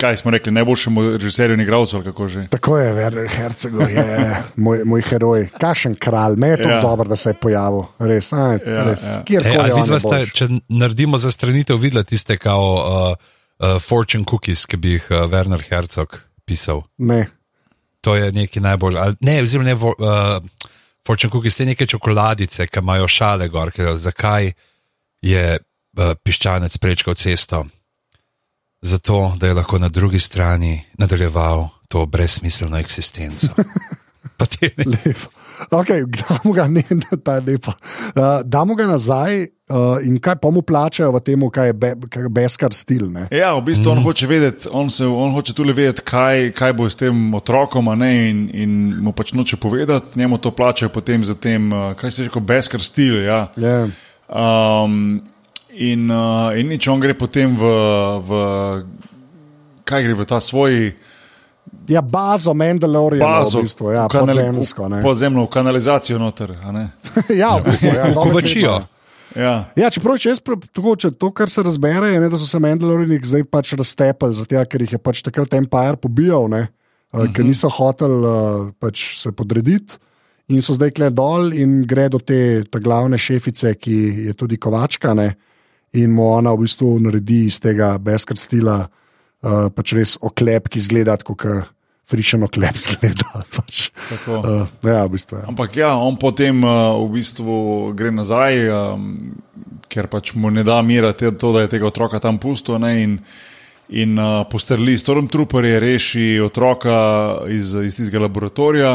kaj 0.00 0.16
smo 0.16 0.32
rekli, 0.32 0.52
najboljšemu 0.52 1.02
režiserju 1.12 1.54
in 1.54 1.60
igralcu, 1.60 1.96
ali 1.96 2.04
kako 2.04 2.28
že. 2.28 2.46
Tako 2.48 2.78
je, 2.78 2.88
Werner 2.94 3.28
Herzog 3.30 3.76
je 3.86 4.06
moj, 4.56 4.82
moj 4.84 5.02
heroj. 5.02 5.48
Kašen 5.60 5.94
kralj, 5.94 6.34
me 6.36 6.48
je 6.48 6.62
to 6.62 6.68
Ja. 6.68 6.80
dobro, 6.80 7.04
da 7.04 7.16
se 7.16 7.30
je 7.30 7.34
pojavil. 7.36 7.84
Res, 8.00 8.32
a, 8.32 8.58
Ja, 8.58 8.84
res. 8.84 9.04
ja. 9.04 9.22
Ja. 9.30 9.40
E, 9.44 9.68
je 9.68 9.74
vidva 9.76 10.00
sta, 10.00 10.08
boljši. 10.16 10.32
če 10.32 10.48
naredimo 10.68 11.18
za 11.18 11.30
stranitev, 11.30 11.76
videla 11.76 12.02
tiste 12.02 12.36
kao 12.36 12.66
uh, 12.74 13.33
uh, 13.60 13.78
fortune 13.80 14.24
cookies, 14.24 14.66
ki 14.66 14.76
bi 14.76 14.96
jih 14.96 15.10
uh, 15.10 15.24
Werner 15.30 15.62
Herzog 15.70 16.20
pisal. 16.46 16.82
Ne. 16.98 17.26
To 18.04 18.16
je 18.16 18.32
nekaj 18.32 18.62
najbolj. 18.62 18.96
ali- 18.98 19.16
Ne, 19.20 19.42
oziroma 19.42 19.68
ne, 19.68 19.74
vo- 19.74 19.96
uh, 19.98 20.40
fortune 21.06 21.30
cookies, 21.32 21.56
te 21.56 21.64
neke 21.64 21.86
čokoladice, 21.86 22.66
ki 22.66 22.78
imajo 22.78 23.08
šale 23.08 23.48
gor, 23.48 23.70
ker 23.72 23.96
zakaj 23.96 24.52
je 25.22 25.44
uh, 25.58 26.12
piščanec 26.22 26.76
prečkal 26.78 27.14
cesto. 27.14 27.64
Zato, 28.82 29.32
da 29.38 29.46
je 29.46 29.54
lahko 29.54 29.78
na 29.78 29.88
drugi 29.88 30.18
strani 30.20 30.84
nadaljeval 30.98 31.68
to 31.88 32.06
brezsmiselno 32.06 32.76
eksistenco. 32.78 33.48
Pa 34.36 34.46
te 34.46 34.70
ne- 34.76 34.84
Lepo. 34.84 35.30
Okay, 35.70 36.04
damo 36.20 36.52
ga, 36.54 36.66
ne, 36.68 36.84
ta 37.24 37.34
je 37.34 37.42
lepa. 37.46 37.74
Uh, 38.14 38.42
damo 38.44 38.74
ga 38.74 38.86
nazaj 38.86 39.42
uh, 39.42 39.98
in 40.02 40.18
kaj 40.20 40.36
pa 40.42 40.50
mu 40.50 40.62
plačajo 40.62 41.12
v 41.14 41.20
tem, 41.24 41.44
kaj 41.50 41.66
je 41.70 41.72
be, 41.72 41.92
kaj 42.10 42.28
beskar 42.28 42.74
stil. 42.74 43.06
Ne? 43.12 43.26
Ja, 43.34 43.54
v 43.58 43.64
bistvu 43.68 43.92
on 43.92 44.02
hoče 44.04 44.28
vedeti, 44.30 44.68
on, 44.72 44.90
se, 44.90 45.06
on 45.06 45.34
hoče 45.34 45.54
tudi 45.54 45.72
vedeti, 45.72 46.04
kaj, 46.06 46.50
kaj 46.56 46.74
bo 46.76 46.88
s 46.90 46.98
tem 46.98 47.34
otrokom, 47.34 47.88
a 47.88 47.94
ne, 47.98 48.12
in, 48.30 48.42
in 48.52 48.74
mu 49.04 49.14
pač 49.16 49.34
noče 49.36 49.60
povedati, 49.62 50.18
njemu 50.18 50.38
to 50.38 50.50
plačajo 50.54 50.92
potem 50.94 51.24
za 51.24 51.34
tem, 51.34 51.72
uh, 51.72 51.92
kaj 51.98 52.10
se 52.10 52.28
reče, 52.28 52.40
beskar 52.40 52.82
stil. 52.82 53.22
Ja. 53.24 53.48
Ja. 53.56 53.86
Um, 54.28 55.22
in, 55.70 56.10
uh, 56.10 56.52
in 56.58 56.70
nič, 56.72 56.88
on 56.88 57.02
gre 57.02 57.14
potem 57.18 57.56
v, 57.58 57.72
v 58.24 58.30
kaj 59.84 60.06
gre 60.06 60.14
v 60.16 60.26
ta 60.28 60.40
svoj 60.40 60.94
ja, 61.88 62.00
bazo 62.00 62.54
Mandaloriana, 62.54 63.38
bazo, 63.38 63.58
v 63.58 63.62
bistvu, 63.62 63.92
ja, 63.92 64.06
v 64.06 64.10
kanali- 64.10 64.40
podzemsko. 64.40 64.88
ne. 64.88 65.02
podzemno, 65.02 65.44
v 65.44 65.50
kanalizacijo 65.50 66.18
noter. 66.18 66.50
ja, 67.34 67.56
v 67.56 67.64
bistvu, 67.64 67.86
ja, 67.88 68.14
Kovačijo. 68.14 68.70
ja. 68.72 68.88
Ja. 69.34 69.54
Ja, 69.74 69.90
čeprav 69.90 70.14
če 70.14 70.28
jaz 70.28 70.38
tako, 70.40 70.94
če 70.94 71.10
to, 71.10 71.32
kar 71.32 71.50
se 71.50 71.62
razbere, 71.62 72.12
je, 72.12 72.20
ne, 72.20 72.28
da 72.28 72.38
so 72.38 72.46
se 72.46 72.58
Mandaloriani 72.58 73.18
zdaj 73.20 73.44
pač 73.44 73.72
raztepali, 73.74 74.32
zato 74.32 74.62
ker 74.64 74.80
jih 74.80 74.92
je 74.92 74.98
pač 74.98 75.22
takrat 75.22 75.54
Empire 75.54 75.96
pobijal, 75.96 76.46
ne, 76.48 76.68
uh, 77.10 77.24
Mhm. 77.24 77.32
ker 77.32 77.44
niso 77.44 77.68
hoteli 77.68 78.14
uh, 78.14 78.70
pač 78.78 79.18
se 79.18 79.32
podrediti. 79.32 79.98
In 80.48 80.60
so 80.60 80.74
zdaj 80.74 80.90
kle 80.92 81.08
dol 81.10 81.52
in 81.52 81.82
gre 81.82 82.08
do 82.08 82.18
te 82.18 82.38
glavne 82.70 83.16
šefice, 83.18 83.74
ki 83.74 83.96
je 84.26 84.32
tudi 84.34 84.56
kovačka, 84.56 85.14
ne, 85.14 85.34
in 85.94 86.12
mu 86.12 86.26
ona 86.28 86.52
v 86.52 86.58
bistvu 86.60 87.00
naredi 87.00 87.46
iz 87.46 87.58
tega 87.58 87.98
beskar 87.98 88.36
stila 88.36 88.84
uh, 89.44 89.68
pač 89.74 89.94
res 89.94 90.16
oklep, 90.24 90.72
ki 90.72 90.82
zgleda 90.82 91.16
kot 91.20 91.46
frišen 92.10 92.44
oklep. 92.48 92.80
Zgleda, 92.84 93.44
pač. 93.54 93.88
Tako. 94.10 94.40
uh, 94.40 94.66
ja, 94.84 95.04
v 95.06 95.14
bistvu. 95.14 95.40
Ja. 95.40 95.48
Ampak 95.52 95.76
ja, 95.78 95.94
on 96.00 96.18
potem 96.20 96.64
uh, 96.64 96.96
v 97.04 97.20
bistvu 97.20 97.56
gre 97.96 98.12
nazaj, 98.14 98.68
um, 98.72 99.10
ker 99.88 100.08
pač 100.12 100.34
mu 100.36 100.52
ne 100.52 100.64
da 100.66 100.80
mira 100.82 101.12
te, 101.12 101.32
to, 101.32 101.52
da 101.54 101.64
je 101.64 101.76
tega 101.76 101.88
otroka 101.88 102.20
tam 102.20 102.40
pusto. 102.42 102.80
Ne, 102.80 102.94
in 103.04 103.18
in 103.94 104.16
uh, 104.16 104.46
postrli 104.48 104.96
Stormtrooperje, 104.98 105.80
reši 105.80 106.40
otroka 106.40 106.96
iz, 107.52 107.74
iz 107.74 107.96
tistega 107.98 108.22
laboratorija. 108.24 108.94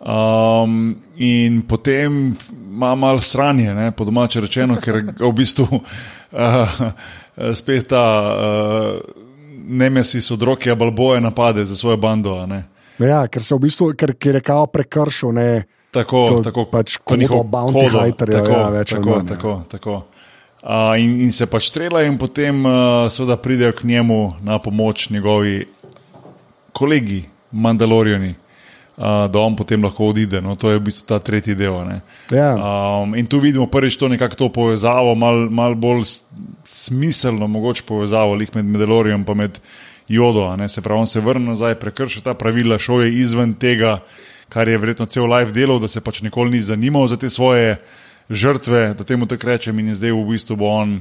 Um, 0.00 0.96
in 1.16 1.62
potem 1.68 2.34
ima 2.72 2.94
malo 2.94 3.20
sranje, 3.20 3.74
ne, 3.74 3.90
po 3.92 4.04
domače 4.04 4.40
rečeno, 4.40 4.76
ker 4.80 5.02
v 5.20 5.32
bistvu 5.36 5.68
uh, 5.68 6.80
spet 7.60 7.88
ta 7.92 8.04
uh, 8.32 9.23
Nemesis 9.64 10.30
od 10.30 10.42
Rokija 10.42 10.74
Balboja 10.74 11.20
napade 11.20 11.64
za 11.64 11.76
svojo 11.76 11.96
bando. 11.96 12.36
Ja, 12.98 13.24
ker 13.28 13.42
se 13.42 13.54
v 13.54 13.64
bistvu, 13.64 13.92
ker, 13.98 14.14
ker 14.20 14.38
je 14.38 14.44
kao 14.44 14.66
prekršil. 14.66 15.32
Ne, 15.32 15.64
Tako, 15.94 16.28
To 16.28 16.42
tako, 16.42 16.64
pač 16.66 16.96
kodo 16.98 17.20
njihov 17.20 17.44
bounty 17.46 17.86
kodo, 17.86 18.00
hunterjev, 18.02 18.40
tako, 18.42 18.56
ja, 18.58 18.68
več 18.74 18.92
tako, 18.96 19.10
manj, 19.10 19.20
ja. 19.20 19.28
tako, 19.30 19.52
tako. 19.70 19.94
Uh, 20.64 20.96
in, 20.98 21.12
in 21.22 21.30
se 21.32 21.46
pač 21.46 21.68
streljajo, 21.70 22.08
in 22.10 22.16
potem 22.18 22.64
uh, 22.66 23.06
seveda 23.14 23.36
pridejo 23.38 23.76
k 23.78 23.86
njemu 23.86 24.18
na 24.42 24.58
pomoč 24.58 25.06
njegovi 25.14 25.60
kolegi, 26.74 27.20
Mandaloriani, 27.54 28.32
uh, 28.96 29.04
da 29.30 29.38
on 29.38 29.56
potem 29.56 29.84
lahko 29.84 30.10
odide. 30.12 30.40
No, 30.40 30.56
to 30.56 30.70
je 30.70 30.78
v 30.78 30.84
bistvu 30.88 31.06
ta 31.08 31.18
tretji 31.18 31.54
del. 31.54 31.84
ne. 31.86 32.00
Ja. 32.30 32.54
Um, 32.54 33.14
in 33.14 33.26
tu 33.26 33.38
vidimo 33.38 33.66
prvič 33.66 33.96
to 33.96 34.08
nekako 34.08 34.36
to 34.36 34.48
povezavo, 34.48 35.14
malo 35.14 35.50
mal 35.50 35.74
bolj 35.74 36.04
smiselno, 36.64 37.46
mogoče 37.46 37.82
povezavo 37.86 38.36
med 38.36 38.64
Mandalorijem 38.64 39.24
in 39.28 39.36
med 39.36 39.58
Jodo. 40.08 40.68
Se 40.68 40.82
pravi, 40.82 41.00
on 41.00 41.06
se 41.06 41.20
vrne 41.20 41.46
nazaj, 41.46 41.74
prekršil 41.74 42.22
ta 42.22 42.34
pravila, 42.34 42.78
šel 42.78 43.02
je 43.02 43.14
izven 43.18 43.54
tega, 43.54 44.02
kar 44.48 44.68
je 44.68 44.78
verjetno 44.78 45.06
cel 45.06 45.26
life 45.26 45.52
delal, 45.52 45.80
da 45.80 45.88
se 45.88 46.00
pač 46.00 46.22
nikoli 46.22 46.50
ni 46.50 46.60
zanimal 46.60 47.08
za 47.08 47.16
te 47.16 47.30
svoje 47.30 47.80
žrtve, 48.30 48.94
da 48.94 49.04
temu 49.04 49.26
tako 49.26 49.46
rečem, 49.46 49.78
in 49.78 49.94
zdaj 49.94 50.12
v 50.12 50.24
bistvu 50.28 50.56
bo 50.56 50.68
on 50.68 51.00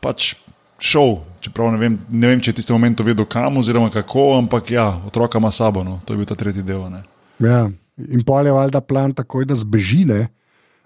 pač 0.00 0.34
šel. 0.80 1.20
Čeprav 1.40 1.72
ne 1.72 1.78
vem, 1.80 1.98
ne 2.08 2.32
vem 2.32 2.40
če 2.40 2.50
je 2.50 2.52
v 2.52 2.58
tistem 2.58 2.76
momentu 2.76 3.04
vedel 3.04 3.24
kam 3.28 3.56
oziroma 3.60 3.92
kako, 3.92 4.34
ampak 4.38 4.70
ja, 4.70 4.88
otroka 5.06 5.38
ima 5.38 5.52
sabo. 5.52 5.84
No. 5.84 6.00
To 6.04 6.12
je 6.12 6.20
bil 6.20 6.28
ta 6.28 6.36
tretji 6.36 6.64
del. 6.64 6.84
Ne. 6.92 7.04
Ja. 7.40 7.68
In 8.00 8.24
pol 8.24 8.46
je 8.46 8.52
valjda 8.52 8.80
plan 8.80 9.12
takoj, 9.14 9.44
da 9.44 9.54
zbeži. 9.54 10.04
Ne? 10.08 10.28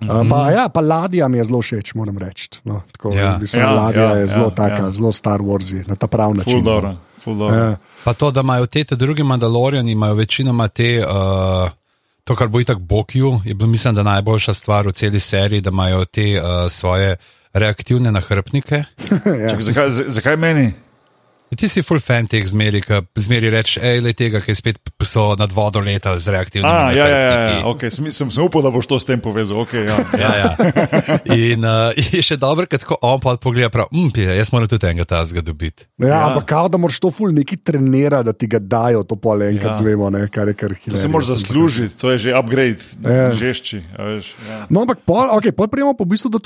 Uh, 0.02 0.28
pa, 0.30 0.50
ja, 0.50 0.68
pa 0.68 0.80
ladja 0.80 1.28
mi 1.28 1.38
je 1.38 1.44
zelo 1.44 1.60
všeč, 1.62 1.94
moram 1.94 2.18
reči. 2.18 2.48
No, 2.64 2.82
tako, 2.92 3.14
Ja. 3.14 3.38
ja. 3.40 3.60
Ja, 3.60 3.70
ladja 3.70 4.02
ja, 4.02 4.16
je 4.16 4.26
zelo 4.26 4.50
ja, 4.50 4.54
taka, 4.54 4.82
ja. 4.82 4.90
zelo 4.90 5.12
Star 5.12 5.40
Wars, 5.40 5.72
na 5.86 5.96
ta 5.96 6.06
prav 6.06 6.34
način. 6.34 6.52
Ful 6.52 6.62
no. 6.62 6.70
dobro, 6.70 6.96
ful 7.20 7.38
dobro. 7.38 7.56
Ja. 7.56 7.76
Pa 8.04 8.12
to, 8.12 8.30
da 8.30 8.40
imajo 8.40 8.66
te, 8.66 8.84
te 8.84 8.96
druge 8.96 9.24
Mandaloriani, 9.24 9.92
imajo 9.92 10.14
večinoma 10.14 10.68
te, 10.68 11.04
uh, 11.06 11.70
to, 12.24 12.36
kar 12.36 12.48
bo 12.48 12.60
itak 12.60 12.78
Bokju, 12.78 13.40
je 13.44 13.54
bilo, 13.54 13.70
mislim, 13.70 13.94
da 13.94 14.02
najboljša 14.02 14.54
stvar 14.54 14.86
v 14.86 14.92
celi 14.92 15.20
seriji, 15.20 15.60
da 15.60 15.70
imajo 15.70 16.04
te 16.04 16.40
uh, 16.40 16.70
svoje 16.70 17.16
reaktivne 17.52 18.12
nahrbnike. 18.12 18.84
ja. 19.42 19.48
Čak, 19.50 19.62
zakaj, 19.62 19.90
zakaj 19.90 20.36
meni? 20.36 20.72
Ti 21.54 21.68
si 21.68 21.82
full 21.86 22.00
fan 22.02 22.26
teh 22.26 22.42
zmeri, 22.42 22.80
ki 22.82 22.96
zmeri 23.14 23.46
rečeš, 23.52 23.76
hej, 23.78 24.00
le 24.02 24.10
tega, 24.16 24.40
ki 24.42 24.54
spet 24.56 24.78
so 25.06 25.36
nad 25.38 25.52
vodo 25.54 25.78
leta 25.78 26.16
z 26.18 26.32
reaktivnimi. 26.34 26.66
A, 26.66 26.90
ja, 26.90 27.04
ja, 27.06 27.18
ja, 27.18 27.34
ja. 27.52 27.58
Okay. 27.68 27.92
Sem, 27.94 28.08
sem, 28.10 28.30
sem 28.32 28.42
upal, 28.42 28.64
da 28.64 28.72
boš 28.74 28.88
to 28.90 28.98
s 28.98 29.06
tem 29.06 29.20
povezal. 29.22 29.60
Okay, 29.62 29.84
ja. 29.86 29.94
Ja, 30.24 30.30
ja. 30.34 30.50
In 31.30 31.62
uh, 31.62 31.92
je 32.10 32.22
še 32.24 32.40
dobro, 32.40 32.66
ker 32.66 32.80
tako 32.82 32.98
on 33.02 33.20
pa 33.22 33.36
pogleda, 33.36 33.68
prav, 33.70 33.86
mm, 33.92 34.10
pije, 34.10 34.34
jaz 34.34 34.50
moram 34.50 34.66
tudi 34.66 34.88
enega 34.88 35.06
tazga 35.06 35.44
dobiti. 35.44 35.86
Ja, 35.94 36.08
Ja. 36.08 36.10
ja. 36.10 36.22
Ampak 36.26 36.48
kao, 36.48 36.66
da 36.66 36.76
moraš 36.76 36.98
to 36.98 37.12
ful 37.12 37.30
neki 37.30 37.56
trenirati, 37.56 38.24
da 38.24 38.32
ti 38.32 38.46
ga 38.46 38.58
dajo, 38.58 39.04
to 39.04 39.14
pa 39.14 39.36
le 39.36 39.52
enkrat 39.52 39.70
Ja. 39.70 39.76
ja. 39.76 39.78
zvemo, 39.78 40.10
ne, 40.10 40.24
kar 40.28 40.48
je 40.48 40.56
kar 40.56 40.72
To 40.72 40.80
hilarious. 40.80 41.02
se 41.02 41.08
moraš 41.08 41.26
zaslužiti, 41.28 41.94
to 41.94 42.10
je 42.10 42.18
že 42.18 42.30
upgrade, 42.32 42.82
Ja. 43.00 43.30
žešči. 43.30 43.84
a 43.94 44.10
veš, 44.10 44.32
Ja. 44.48 44.58
No, 44.66 44.82
ampak 44.82 45.04
pol, 45.04 45.28
okay, 45.30 45.52
pol 45.52 45.68
prijemo 45.68 45.94
po 45.94 46.04
bistvu 46.04 46.32
do 46.32 46.40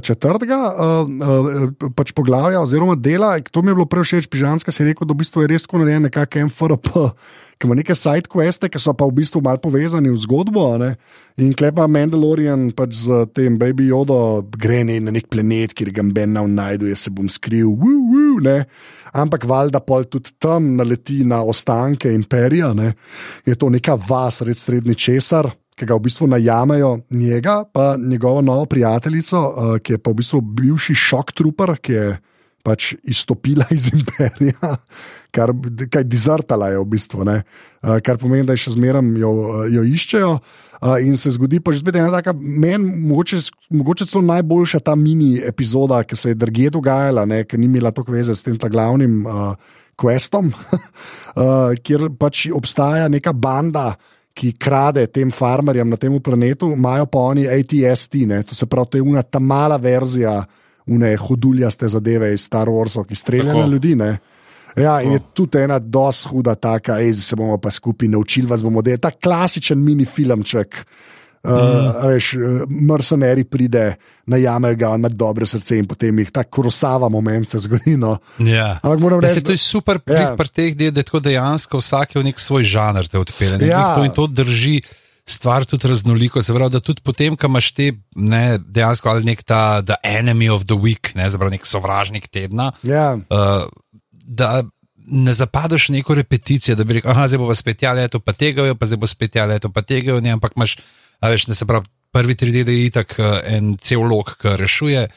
četrtega 0.00 0.58
uh, 0.66 1.06
uh, 1.06 1.92
pač 1.92 2.10
poglavja 2.12 2.58
oziroma 2.60 2.96
dela. 2.96 3.36
To 3.44 3.62
mi 3.62 3.70
je 3.70 3.76
bilo 3.76 3.86
prej 3.86 4.04
všeč, 4.08 4.29
Pižanska 4.30 4.72
si 4.72 4.86
rekel, 4.86 5.08
da 5.08 5.14
v 5.14 5.20
bistvu 5.20 5.42
je 5.42 5.50
res 5.50 5.66
tako 5.66 5.80
narejen 5.82 6.06
nekako 6.06 6.44
MFRP, 6.46 6.90
ki 7.58 7.68
ima 7.68 7.76
neke 7.76 7.96
side 7.98 8.30
queste, 8.30 8.70
ki 8.70 8.80
so 8.80 8.94
pa 8.96 9.08
v 9.08 9.16
bistvu 9.18 9.42
malo 9.44 9.60
povezani 9.62 10.12
v 10.12 10.20
zgodbo. 10.22 10.64
Ne? 10.80 10.94
In 11.42 11.52
klepa 11.56 11.88
Mandalorian 11.90 12.70
pač 12.76 13.02
z 13.04 13.24
tem 13.34 13.58
Baby 13.60 13.90
Jodo 13.90 14.46
gre 14.54 14.84
ne, 14.86 15.00
na 15.02 15.14
nek 15.14 15.28
planet, 15.32 15.74
kjer 15.74 15.92
ga 15.96 16.06
Ben 16.14 16.38
najdu, 16.38 16.88
jaz 16.90 17.06
se 17.06 17.14
bom 17.14 17.28
skril, 17.28 17.68
woo, 17.68 18.00
woo, 18.10 18.38
ne. 18.44 18.64
Ampak 19.10 19.44
valjda 19.50 19.82
pol 19.82 20.06
tudi 20.06 20.30
tam 20.38 20.76
naleti 20.78 21.24
na 21.26 21.42
ostanke 21.42 22.12
imperija, 22.14 22.70
ne. 22.74 22.94
je 23.44 23.58
to 23.58 23.68
neka 23.68 23.98
vas, 23.98 24.40
red 24.46 24.56
srednji 24.56 24.94
česar 24.94 25.50
ki 25.80 25.88
ga 25.88 25.96
v 25.96 26.04
bistvu 26.04 26.28
najamejo, 26.28 26.90
njega, 27.16 27.64
pa 27.72 27.94
njegovo 27.96 28.42
novo 28.44 28.66
prijateljico, 28.68 29.38
uh, 29.40 29.78
ki 29.80 29.96
je 29.96 29.98
pa 29.98 30.12
v 30.12 30.18
bistvu 30.20 30.40
bivši 30.40 30.94
šok 30.94 31.32
trooper, 31.32 31.78
ki 31.80 31.92
je 31.92 32.08
pač 32.62 32.94
izstopila 33.08 33.66
iz 33.74 33.88
imperija, 33.92 34.74
kar 35.34 35.52
kaj 35.90 36.04
dizertala 36.04 36.70
je 36.72 36.80
v 36.80 36.88
bistvu, 36.92 37.24
ne? 37.28 37.40
uh, 37.82 37.98
kar 38.04 38.20
pomeni, 38.20 38.46
da 38.48 38.56
še 38.58 38.74
zmeraj 38.76 39.04
jo, 39.20 39.32
eh, 39.64 39.70
jo 39.76 39.86
iščejo. 39.94 40.34
Uh, 40.80 40.96
in 41.04 41.16
se 41.20 41.28
zgodi 41.34 41.58
pa 41.60 41.74
že 41.76 41.82
spet 41.82 41.98
ena 42.00 42.08
taka, 42.12 42.32
meni 42.32 42.78
mogoče, 43.10 43.40
mogoče 43.76 44.06
celo 44.08 44.22
najboljša 44.30 44.80
ta 44.84 44.94
mini 44.96 45.34
epizoda, 45.44 46.00
ki 46.08 46.16
se 46.16 46.32
je 46.32 46.38
drugje 46.40 46.70
dogajala, 46.72 47.26
ne, 47.28 47.42
ki 47.44 47.60
ni 47.60 47.68
imela 47.68 47.92
toliko 47.92 48.16
veze 48.16 48.32
s 48.36 48.46
tem 48.46 48.56
glavnim 48.56 49.20
uh, 49.28 49.52
questom, 50.00 50.48
uh, 50.52 51.76
kjer 51.84 52.08
pač 52.16 52.46
obstaja 52.56 53.10
neka 53.12 53.36
banda, 53.36 53.92
ki 54.40 54.54
krade 54.56 55.04
tem 55.12 55.28
farmerjem 55.34 55.90
na 55.90 55.98
tem 56.00 56.14
planetu, 56.22 56.70
imajo 56.72 57.06
pa 57.12 57.24
oni 57.34 57.44
ATST, 57.50 58.22
ne? 58.30 58.42
to 58.46 58.56
se 58.56 58.66
pravi, 58.66 58.88
to 58.90 59.00
je 59.00 59.04
una 59.04 59.22
ta 59.22 59.40
mala 59.42 59.76
verzija, 59.76 60.40
une 60.86 61.16
hoduljaste 61.16 61.88
zadeve 61.88 62.32
iz 62.34 62.44
Star 62.46 62.68
Warsa, 62.68 63.04
ki 63.06 63.14
streljajo 63.14 63.60
na 63.60 63.66
ljudi. 63.66 63.94
Ne? 63.96 64.18
Ja, 64.76 65.00
in 65.02 65.12
je 65.12 65.20
tudi 65.34 65.58
ena 65.58 65.78
dos 65.78 66.24
huda, 66.30 66.54
taka, 66.54 67.00
ej, 67.02 67.14
se 67.14 67.36
bomo 67.36 67.58
pa 67.58 67.70
skupaj 67.70 68.08
naučili, 68.08 68.46
vas 68.46 68.62
bomo 68.62 68.82
delati. 68.82 69.02
Ta 69.02 69.10
klasičen 69.10 69.78
mini 69.82 70.06
filmček. 70.06 70.84
Uh, 71.40 71.50
mm. 71.50 72.08
veš, 72.08 72.34
uh, 72.36 72.62
Mercenari 72.68 73.46
pride, 73.48 73.94
najame 74.28 74.74
ga, 74.76 74.90
ima 74.94 75.08
dobro 75.08 75.46
srce 75.48 75.78
in 75.80 75.86
potem 75.88 76.18
jih 76.20 76.28
ta 76.30 76.44
krosava 76.44 77.08
moment 77.08 77.48
se 77.48 77.58
zgodi. 77.64 77.96
No. 77.96 78.18
Ja. 78.38 78.74
Ampak 78.82 79.00
moram 79.00 79.22
Ja, 79.22 79.28
reči, 79.28 79.38
se 79.38 79.44
to 79.44 79.52
je 79.52 79.58
super 79.58 79.98
Ja. 80.06 80.20
ja. 80.20 80.34
pri 80.36 80.48
teh 80.48 80.76
delih, 80.76 80.92
da 80.92 81.00
je 81.00 81.08
tako 81.08 81.20
dejansko 81.24 81.80
vsak 81.80 82.14
je 82.14 82.20
v 82.20 82.24
nek 82.28 82.40
svoj 82.40 82.62
žanr 82.62 83.08
te 83.08 83.18
odpelje. 83.18 83.66
Ja. 83.66 83.78
ja. 83.96 84.04
in 84.04 84.12
to 84.12 84.26
drži 84.26 84.82
stvar 85.30 85.64
tudi 85.64 85.88
raznoliko. 85.88 86.42
Se 86.42 86.54
pravi, 86.54 86.72
da 86.72 86.80
tudi 86.80 87.02
potem, 87.04 87.36
ko 87.36 87.46
imaš 87.46 87.70
te 87.76 87.92
ne, 88.16 88.58
dejansko 88.58 89.08
ali 89.10 89.24
nek 89.24 89.42
ta 89.42 89.82
the 89.82 89.96
enemy 90.02 90.50
of 90.50 90.66
the 90.66 90.76
week, 90.76 91.14
ne, 91.14 91.30
zapravo 91.30 91.54
nek 91.54 91.66
sovražnik 91.66 92.28
tedna, 92.28 92.70
ja, 92.82 93.14
uh, 93.16 93.64
da 94.10 94.62
ne 95.10 95.34
zapadeš 95.34 95.88
v 95.88 95.98
neko 95.98 96.14
repeticijo, 96.14 96.76
da 96.78 96.84
bi 96.84 96.98
rekel, 96.98 97.10
ah, 97.10 97.26
zdaj 97.28 97.40
bo 97.42 97.54
spet 97.54 97.82
ja, 97.82 97.92
leto 97.96 98.20
pa 98.20 98.32
tega, 98.32 98.68
pa 98.78 98.86
zdaj 98.86 99.00
bo 99.02 99.08
spet 99.10 99.40
ja, 99.40 99.46
leto 99.50 99.72
pa 99.74 99.82
tega, 99.82 100.20
ne, 100.22 100.36
ampak 100.36 100.54
imaš, 100.56 100.76
a 101.20 101.32
veš, 101.32 101.48
ne 101.50 101.56
se 101.58 101.66
pravi, 101.66 101.90
prvi 102.12 102.34
tri 102.34 102.52
dele 102.54 102.76
je 102.76 102.86
itak 102.90 103.16
uh, 103.18 103.40
en 103.46 103.74
cel 103.80 104.02
lok, 104.06 104.36
ki 104.40 104.56
rešuje. 104.58 105.08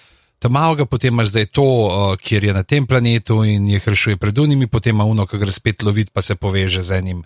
Tam 0.43 0.52
malo 0.54 0.76
ga 0.76 0.86
potem 0.89 1.13
imaš 1.13 1.32
zdaj 1.34 1.45
to, 1.56 1.65
uh, 1.65 2.15
kjer 2.19 2.49
je 2.49 2.54
na 2.54 2.63
tem 2.63 2.88
planetu 2.89 3.43
in 3.47 3.67
jih 3.69 3.88
rešuje 3.88 4.17
pred 4.17 4.38
unimi, 4.38 4.67
potem 4.67 4.95
ima 4.95 5.06
uno, 5.06 5.26
ki 5.30 5.39
gre 5.41 5.54
spet 5.54 5.84
loviti, 5.84 6.12
pa 6.13 6.21
se 6.21 6.36
poveže 6.36 6.82
z 6.82 6.99
enim 7.02 7.23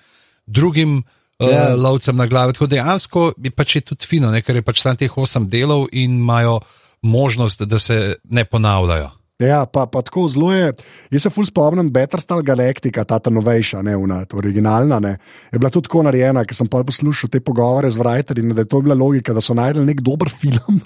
drugim 0.47 1.01
uh, 1.39 1.49
Ja. 1.49 1.69
yeah. 1.69 1.81
lovcem 1.81 2.15
na 2.15 2.25
glavi. 2.25 2.53
Tako 2.53 2.67
dejansko 2.67 3.33
je 3.43 3.51
pač 3.51 3.75
je 3.75 3.81
tudi 3.81 4.05
fino, 4.05 4.31
ne, 4.31 4.41
ker 4.41 4.55
je 4.55 4.65
pač 4.65 4.81
tam 4.83 4.97
teh 4.97 5.17
osem 5.17 5.47
delov 5.49 5.87
in 5.91 6.17
imajo 6.17 6.59
možnost, 7.01 7.61
da 7.61 7.79
se 7.79 8.15
ne 8.29 8.45
ponavljajo. 8.45 9.11
Ja, 9.37 9.65
pa, 9.69 9.85
pa 9.85 10.01
tako 10.01 10.25
zelo 10.33 10.49
je. 10.49 10.71
Jaz 11.13 11.27
se 11.27 11.29
ful 11.29 11.45
spomnim, 11.45 11.91
Battlestar 11.93 12.41
Galactica, 12.41 13.03
ta 13.05 13.19
ta 13.21 13.29
novejša, 13.29 13.83
ne 13.85 13.93
una, 13.95 14.23
ta 14.25 14.39
originalna, 14.39 14.97
ne, 14.99 15.11
je 15.51 15.59
bila 15.59 15.69
tudi 15.69 15.85
tako 15.85 16.01
narejena, 16.07 16.41
ker 16.41 16.57
sem 16.57 16.67
pa 16.67 16.81
poslušal 16.83 17.29
te 17.29 17.39
pogovore 17.45 17.91
z 17.93 18.01
Writerji, 18.01 18.53
da 18.57 18.65
je 18.65 18.71
to 18.71 18.81
bila 18.81 18.97
logika, 18.97 19.37
da 19.37 19.41
so 19.41 19.53
najdel 19.53 19.85
nek 19.85 20.01
dober 20.01 20.33
film 20.33 20.81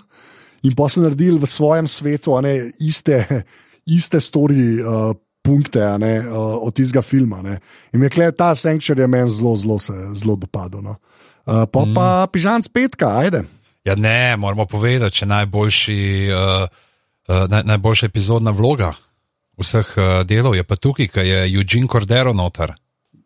in 0.67 0.75
pa 0.75 0.89
so 0.91 0.99
naredili 0.99 1.39
v 1.39 1.47
svojem 1.47 1.87
svetu 1.87 2.35
ne, 2.43 2.57
iste, 2.83 3.23
iste 3.87 4.19
story. 4.19 4.83
Uh, 4.83 5.15
Punkte 5.41 5.81
ne, 5.97 6.19
uh, 6.21 6.61
od 6.61 6.75
tistega 6.77 7.01
filma. 7.01 7.41
Ne. 7.41 7.59
In 7.93 8.03
je 8.05 8.11
kle, 8.13 8.29
ta 8.31 8.51
Sanctuary 8.55 9.07
meni 9.09 9.29
zelo, 9.31 9.55
zelo, 9.57 9.79
zelo 10.13 10.35
dopadel. 10.37 10.83
No. 10.85 10.97
Uh, 11.45 11.65
pa 11.65 11.85
mm. 11.85 11.93
pa 11.97 12.07
pižam 12.31 12.63
spetka, 12.63 13.15
ajde. 13.23 13.43
Ja, 13.85 13.95
ne, 13.97 14.37
moramo 14.37 14.67
povedati, 14.69 15.21
če 15.21 15.25
najboljši, 15.25 16.01
uh, 16.29 16.67
uh, 17.27 17.47
naj, 17.49 17.65
najboljša 17.73 18.11
epizodna 18.11 18.53
vloga 18.53 18.93
vseh 19.61 19.87
uh, 19.97 20.03
delov 20.27 20.57
je 20.57 20.63
pa 20.65 20.75
tukaj, 20.75 21.09
ki 21.11 21.25
je 21.25 21.39
Eugene 21.53 21.89
Cordero 21.89 22.33
noter. 22.33 22.73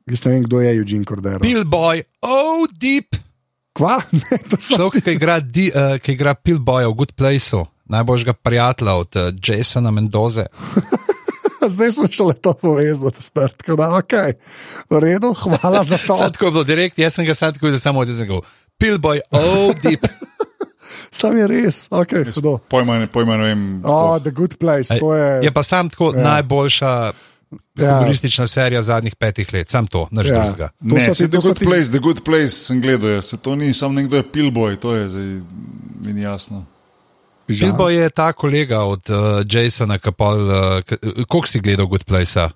Jaz 0.06 0.25
ne 0.25 0.36
vem, 0.36 0.43
kdo 0.45 0.62
je 0.62 0.75
Eugene 0.75 1.08
Cordero. 1.08 1.41
Pillboy, 1.41 2.04
oh, 2.21 2.67
deep! 2.69 3.17
Kva? 3.75 3.99
Ne, 4.21 4.38
to 4.47 4.60
so 4.60 4.78
Človek, 4.78 5.04
ki 5.04 5.15
igra, 5.17 5.39
di, 5.41 5.67
uh, 5.71 5.97
ki 5.99 6.15
igra 6.15 6.36
Pillboya 6.38 6.91
v 6.91 6.97
Good 7.01 7.15
Placeu, 7.17 7.65
najboljšega 7.91 8.36
prijatelja 8.38 8.93
od 9.01 9.19
uh, 9.19 9.32
Jasona 9.36 9.91
Mendoze. 9.91 10.45
Zdaj 11.67 11.91
sem 11.91 12.08
šele 12.10 12.34
to 12.34 12.54
povezal, 12.54 13.12
ste 13.19 13.47
tako 13.49 13.75
da, 13.75 13.89
ok, 13.93 14.13
v 14.89 14.99
redu, 14.99 15.34
hvala 15.34 15.84
za 15.84 15.97
to. 15.97 16.13
Tako 16.15 16.45
je 16.45 16.51
bilo 16.51 16.63
direkt, 16.63 16.99
jaz 16.99 17.13
sem 17.13 17.25
ga 17.25 17.34
sad 17.34 17.54
tako, 17.54 17.69
da 17.69 17.80
samo 17.80 17.99
odzem 17.99 18.19
rekel, 18.19 18.41
Pillboy, 18.78 19.19
oh, 19.32 19.71
deep! 19.82 20.06
Sam 21.12 21.38
je 21.38 21.47
res, 21.47 21.88
ok, 21.89 22.12
hudo. 22.30 22.58
Pojma, 22.69 22.99
ne, 22.99 23.08
pojma 23.08 23.38
ne 23.38 23.43
vem. 23.45 23.62
Oh, 23.84 24.19
the 24.19 24.32
good 24.32 24.58
place, 24.58 24.99
to 24.99 25.13
je. 25.13 25.43
Je 25.43 25.51
pa 25.51 25.63
sam 25.63 25.89
tako 25.89 26.12
Ja. 26.13 26.21
najboljša 26.23 27.12
Ja. 27.75 27.93
humoristična 27.93 28.47
serija 28.47 28.82
zadnjih 28.82 29.15
petih 29.15 29.54
let, 29.54 29.69
sam 29.69 29.88
to, 29.88 30.08
nič 30.12 30.25
Ja. 30.25 30.34
drugega. 30.36 30.69
Ne, 30.82 31.01
so 31.01 31.13
se 31.13 31.23
ti- 31.23 31.32
The 31.32 31.39
Good 31.39 31.60
ti- 31.60 31.65
Place, 31.65 31.84
The 31.86 31.99
Good 31.99 32.23
Place 32.23 32.49
sem 32.49 32.82
gledal, 32.82 33.10
ja. 33.10 33.21
se 33.21 33.38
to 33.38 33.56
ni 33.56 33.73
samo 33.73 33.93
nekdo 33.93 34.17
je 34.17 34.23
pilboj, 34.25 34.75
to 34.75 34.93
je 34.93 35.10
zdaj 35.10 35.23
mi 36.01 36.13
ni 36.13 36.21
jasno. 36.21 36.65
Bilbo 37.47 37.89
je 37.89 38.10
ta 38.10 38.34
kolega 38.34 38.84
od 38.89 39.10
uh, 39.10 39.41
Jasona, 39.45 39.99
ki 40.01 40.12
pa, 40.17 40.34
uh, 40.34 41.25
koliko 41.29 41.47
si 41.47 41.62
gledal 41.62 41.88
Good 41.88 42.05
Place, 42.10 42.49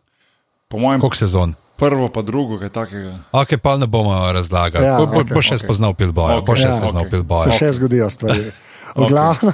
Po 0.69 0.78
mojem, 0.78 1.02
koliko 1.02 1.17
sezon? 1.17 1.56
prvo 1.80 2.10
pa 2.12 2.21
drugo, 2.21 2.60
kaj 2.60 2.69
takega. 2.69 3.13
Ok, 3.32 3.56
pa 3.63 3.78
ne 3.80 3.88
bomo 3.88 4.13
razlagali. 4.32 4.86
Ja, 4.86 4.99
bo, 4.99 5.08
bo, 5.08 5.23
okej, 5.23 5.34
bo 5.34 5.41
še 5.41 5.56
okay. 5.56 5.63
spoznal 5.63 5.95
Pilboja, 5.95 6.41
okay. 6.41 6.47
bo 6.52 6.58
še 6.60 6.67
ja, 6.67 6.75
spoznal 6.75 7.08
okej. 7.08 7.13
Pilboja. 7.15 7.45
Se 7.47 7.62
še 7.63 7.71
zgodijo 7.80 8.10
stvari. 8.12 8.49
V 8.89 9.06
glavnem, 9.06 9.54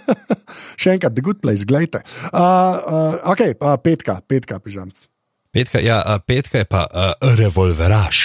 še 0.80 0.92
enkrat, 0.94 1.12
the 1.16 1.20
good 1.20 1.42
place, 1.42 1.66
gledajte. 1.66 2.06
Uh, 2.30 2.38
uh, 2.38 3.32
ok, 3.34 3.58
uh, 3.58 3.74
petka, 3.82 4.20
petka, 4.22 4.60
pižamc. 4.62 5.02
Petka, 5.50 5.82
ja, 5.82 5.98
uh, 6.06 6.22
petka 6.22 6.62
je 6.62 6.68
pa 6.70 6.86
uh, 6.86 7.18
revolveraš. 7.36 8.20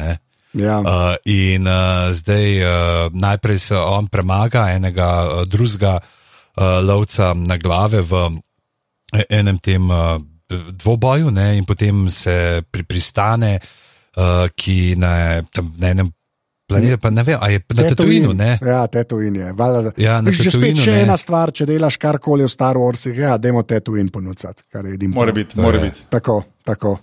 Ne? 0.00 0.16
Ja. 0.56 0.80
Uh, 0.80 1.14
in 1.28 1.68
uh, 1.68 2.08
zdaj 2.16 2.46
uh, 2.64 2.70
najprej 3.12 3.58
se 3.58 3.76
on 3.76 4.08
premaga 4.08 4.70
enega 4.72 5.08
uh, 5.24 5.42
drugega 5.44 5.98
uh, 6.00 6.80
lovca 6.80 7.34
na 7.36 7.58
glave 7.60 8.00
v 8.00 8.22
e- 9.12 9.26
enem 9.36 9.58
tem 9.60 9.90
uh, 9.90 10.16
dvoboju, 10.72 11.30
ne, 11.30 11.56
in 11.58 11.64
potem 11.66 12.06
se 12.10 12.62
pri, 12.70 12.84
pristane, 12.86 13.58
uh, 13.58 14.46
ki 14.54 14.94
na, 14.96 15.42
tam, 15.52 15.72
na 15.78 15.90
enem 15.92 16.12
planetu, 16.66 16.98
pa 17.02 17.10
ne 17.10 17.22
vem, 17.22 17.38
ali 17.40 17.58
je 17.58 17.62
na 17.74 17.88
Tatooinu, 17.90 18.32
ne. 18.32 18.58
Ja, 18.62 18.86
Tatooine 18.86 19.38
je. 19.38 19.52
Valjda, 19.52 19.92
Ja, 19.96 20.20
na 20.20 20.30
Že 20.30 20.36
spet 20.42 20.52
Tatooinu, 20.54 20.82
še 20.82 20.94
ne. 20.94 21.02
ena 21.04 21.16
stvar, 21.18 21.52
če 21.54 21.66
delaš 21.66 21.98
karkoli 22.02 22.46
v 22.46 22.50
Star 22.50 22.78
Warsih, 22.80 23.14
ja, 23.14 23.36
dajmo 23.38 23.62
Tatooine 23.62 24.10
ponuditi, 24.10 24.64
kar 24.72 24.86
je 24.86 24.94
edino. 24.96 25.14
Mora 25.14 25.34
biti, 25.34 25.58
mora 25.60 25.78
je. 25.78 25.90
biti. 25.90 26.06
Tako, 26.10 26.40
tako. 26.66 26.96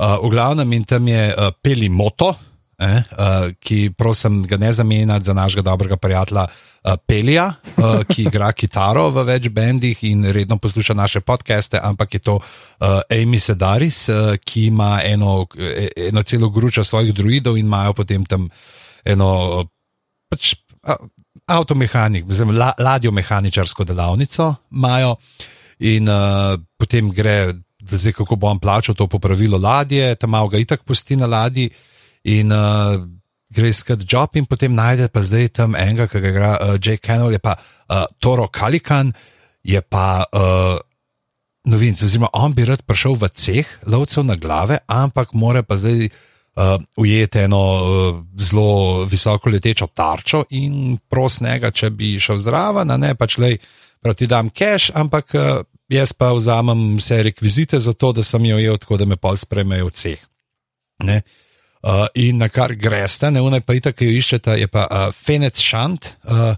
Uh, 0.00 0.16
v 0.24 0.30
glavnem 0.32 0.72
in 0.72 0.84
tam 0.88 1.08
je 1.08 1.24
uh, 1.32 1.52
Peli 1.62 1.88
Moto, 1.92 2.34
eh, 2.80 3.02
uh, 3.12 3.52
ki 3.60 3.92
prosim 3.98 4.42
ga 4.48 4.56
ne 4.56 4.72
zamenjati 4.72 5.24
za 5.24 5.34
našega 5.34 5.62
dobrega 5.62 5.96
prijatelja 5.96 6.46
uh, 6.46 6.94
Pelija, 7.06 7.52
uh, 7.76 8.00
ki 8.08 8.22
igra 8.22 8.52
kitaro 8.60 9.08
v 9.10 9.24
več 9.28 9.48
bendih 9.48 10.04
in 10.08 10.24
redno 10.32 10.56
posluša 10.56 10.94
naše 10.94 11.20
podcaste, 11.20 11.80
ampak 11.82 12.14
je 12.14 12.20
to 12.20 12.38
uh, 12.40 13.00
Amy 13.10 13.38
Sedaris, 13.38 14.08
uh, 14.08 14.34
ki 14.44 14.66
ima 14.72 15.00
eno, 15.04 15.46
eno 15.96 16.22
celo 16.22 16.50
gručo 16.50 16.84
svojih 16.84 17.14
druidov 17.14 17.58
in 17.58 17.66
imajo 17.66 17.92
potem 17.92 18.24
tam 18.24 18.48
eno 19.04 19.30
uh, 19.60 19.66
pač, 20.28 20.54
uh, 20.88 20.96
avtomehanik, 21.46 22.24
mislim, 22.26 22.56
la, 22.56 22.72
ladjo 22.78 23.10
mehaničarsko 23.10 23.84
delavnico 23.84 24.54
imajo. 24.72 25.16
In 25.80 26.08
uh, 26.08 26.60
potem 26.76 27.08
gre 27.12 27.52
da 27.80 27.96
zdaj 27.96 28.12
kako 28.12 28.36
bo 28.36 28.48
on 28.50 28.58
plačal 28.60 28.94
to 28.94 29.06
popravilo 29.06 29.58
ladje, 29.58 30.14
tam 30.14 30.36
ga 30.48 30.58
itak 30.58 30.84
pusti 30.84 31.16
na 31.16 31.26
ladji 31.26 31.70
in 32.22 32.52
uh, 32.52 33.00
gre 33.50 33.72
skat 33.72 34.04
job 34.06 34.36
in 34.38 34.46
potem 34.46 34.74
najde 34.74 35.08
pa 35.12 35.22
zdaj 35.24 35.48
tam 35.60 35.74
enega, 35.78 36.06
ki 36.10 36.22
ga 36.22 36.30
igra 36.30 36.52
uh, 36.56 36.76
Jake 36.76 37.02
Kennel, 37.02 37.32
je 37.34 37.40
pa 37.42 37.56
uh, 37.56 38.06
Toro 38.20 38.48
Kalikan, 38.48 39.12
je 39.62 39.80
pa. 39.80 40.24
Uh, 40.32 40.78
Novinc, 41.68 41.98
oziroma 42.00 42.30
on 42.40 42.54
bi 42.56 42.64
rad 42.64 42.80
prišel 42.88 43.18
v 43.20 43.28
ceh 43.36 43.68
lovcev 43.84 44.24
na 44.24 44.32
glave, 44.40 44.78
ampak 44.88 45.34
mora 45.36 45.60
pa 45.60 45.76
zdaj 45.76 46.08
uh, 46.08 46.80
ujeti 46.96 47.42
eno 47.44 47.60
uh, 47.60 48.16
zelo 48.40 49.04
visoko 49.04 49.52
letečo 49.52 49.90
tarčo 49.92 50.46
in 50.56 50.96
prosnega, 50.96 51.68
če 51.68 51.90
bi 51.92 52.14
šel 52.16 52.40
zraven, 52.40 52.88
ne 52.88 53.12
pač 53.12 53.36
le, 53.36 53.58
proti 54.00 54.24
dam 54.24 54.48
cache, 54.48 54.94
ampak 54.96 55.36
uh, 55.36 55.60
jaz 55.92 56.16
pa 56.16 56.32
vzamem 56.32 56.96
vse 56.96 57.20
rekvizite 57.28 57.76
za 57.76 57.92
to, 57.92 58.14
da 58.16 58.24
sem 58.24 58.48
jo 58.48 58.56
ujel, 58.56 58.80
tako 58.80 58.96
da 58.96 59.04
me 59.04 59.20
pa 59.20 59.36
spremejo 59.36 59.92
v 59.92 59.96
ceh. 60.00 60.24
Ne? 61.04 61.20
Uh, 61.20 61.49
in 62.14 62.36
na 62.38 62.48
kar 62.48 62.74
greste, 62.74 63.30
ne 63.30 63.40
unaj 63.40 63.60
pa 63.64 63.74
itak, 63.74 63.96
ki 63.96 64.10
jo 64.10 64.18
iščete, 64.20 64.58
je 64.60 64.68
pa 64.68 64.84
uh, 64.90 65.08
Fenec 65.16 65.60
Šant. 65.60 66.14
Uh, 66.24 66.54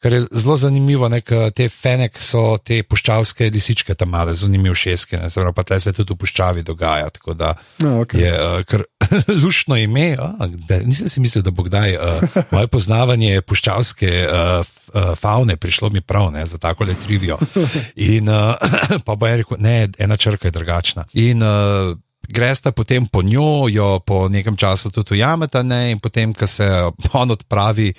Kar 0.00 0.14
je 0.16 0.22
zelo 0.32 0.54
zanimivo, 0.56 1.08
ne, 1.12 1.18
te 1.52 1.66
fenek 1.68 2.14
so 2.24 2.56
te 2.64 2.78
puščavske 2.88 3.50
lisičke, 3.52 3.92
tam 3.94 4.08
male, 4.14 4.32
zanimive 4.32 4.72
šeske, 4.74 5.18
ne, 5.20 5.28
zelo 5.28 5.52
pa 5.52 5.60
te 5.62 5.76
se 5.76 5.92
tudi 5.92 6.14
v 6.14 6.22
puščavi 6.22 6.62
dogaja. 6.64 7.10
Tako 7.12 7.34
da 7.36 7.50
No, 7.84 7.98
okej. 8.00 8.22
je 8.22 8.30
uh, 8.32 8.62
kar 8.64 8.86
lušno 9.44 9.76
ime. 9.76 10.16
A, 10.16 10.48
da, 10.48 10.78
nisem 10.88 11.12
si 11.12 11.20
mislil, 11.20 11.44
da 11.44 11.52
bo 11.52 11.66
kdaj 11.68 11.98
uh, 12.00 12.24
moje 12.56 12.72
poznavanje 12.72 13.42
puščavske 13.44 14.08
uh, 14.24 14.64
uh, 14.64 15.12
faune 15.20 15.58
prišlo 15.60 15.90
mi 15.92 16.00
prav 16.00 16.32
ne, 16.32 16.46
za 16.48 16.56
tako 16.56 16.88
le 16.88 16.96
trivijo. 17.04 17.36
In 18.16 18.32
uh, 18.32 18.56
pa 19.04 19.14
bo 19.20 19.28
en 19.28 19.36
rekel, 19.44 19.60
ne, 19.60 19.88
ena 19.98 20.16
črka 20.16 20.48
je 20.48 20.56
drugačna. 20.56 21.04
In 21.12 21.42
uh, 21.44 21.92
gresta 22.30 22.72
potem 22.72 23.06
po 23.06 23.22
njo, 23.22 23.68
jo 23.68 23.98
po 24.06 24.28
nekem 24.28 24.56
času 24.56 24.90
tudi 24.90 25.14
ujameta, 25.14 25.62
ne, 25.62 25.90
in 25.90 25.98
potem, 25.98 26.34
ko 26.34 26.46
se 26.46 26.68
on 27.12 27.30
odpravi. 27.30 27.92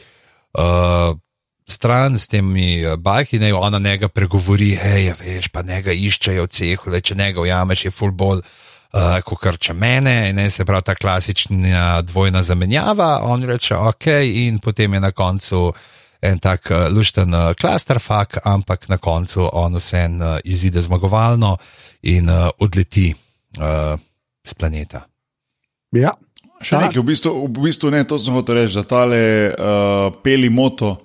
Uh, 0.54 1.18
Stran 1.72 2.18
s 2.20 2.28
temi 2.28 2.82
eh, 2.84 2.98
bajki, 2.98 3.40
ne, 3.40 3.54
ona 3.54 3.80
njega 3.80 4.10
pregovori, 4.12 4.74
hej, 4.76 5.14
veš, 5.20 5.48
pa 5.54 5.62
njega 5.64 5.94
iščejo 5.94 6.44
v 6.44 6.52
cehu, 6.52 6.92
le 6.92 7.00
če 7.00 7.16
njega 7.16 7.40
ujameš, 7.40 7.86
je 7.86 7.92
fullball, 7.96 8.42
uh, 8.42 9.22
kot 9.24 9.40
kar 9.40 9.60
če 9.62 9.74
mene, 9.78 10.34
ne, 10.36 10.50
se 10.52 10.66
pravi 10.68 10.90
ta 10.90 10.98
klasična 11.00 12.02
dvojna 12.10 12.44
zamenjava, 12.44 13.22
on 13.24 13.46
reče, 13.48 13.78
ok, 13.78 14.10
in 14.26 14.60
potem 14.60 14.98
je 14.98 15.04
na 15.06 15.14
koncu 15.16 15.70
en 16.22 16.44
tak 16.44 16.68
uh, 16.74 16.90
lušten 16.92 17.34
uh, 17.34 17.54
clusterfuck, 17.56 18.42
ampak 18.44 18.90
na 18.92 18.98
koncu 18.98 19.48
on 19.48 19.80
vsem 19.80 20.20
uh, 20.20 20.38
izide 20.44 20.82
zmagovalno 20.82 21.56
in 22.02 22.28
uh, 22.30 22.50
odleti 22.60 23.14
uh, 23.14 23.96
z 24.42 24.54
planeta. 24.54 25.06
Ja. 25.92 26.14
Še 26.60 26.78
nekaj, 26.78 26.98
v 26.98 27.06
bistvu, 27.06 27.32
v 27.48 27.60
bistvu 27.60 27.90
ne, 27.90 28.04
to 28.04 28.16
sem 28.16 28.32
hotel 28.32 28.56
reči, 28.58 28.76
da 28.76 28.84
tale 28.84 29.20
uh, 29.50 29.56
peli 30.22 30.48
moto 30.48 31.02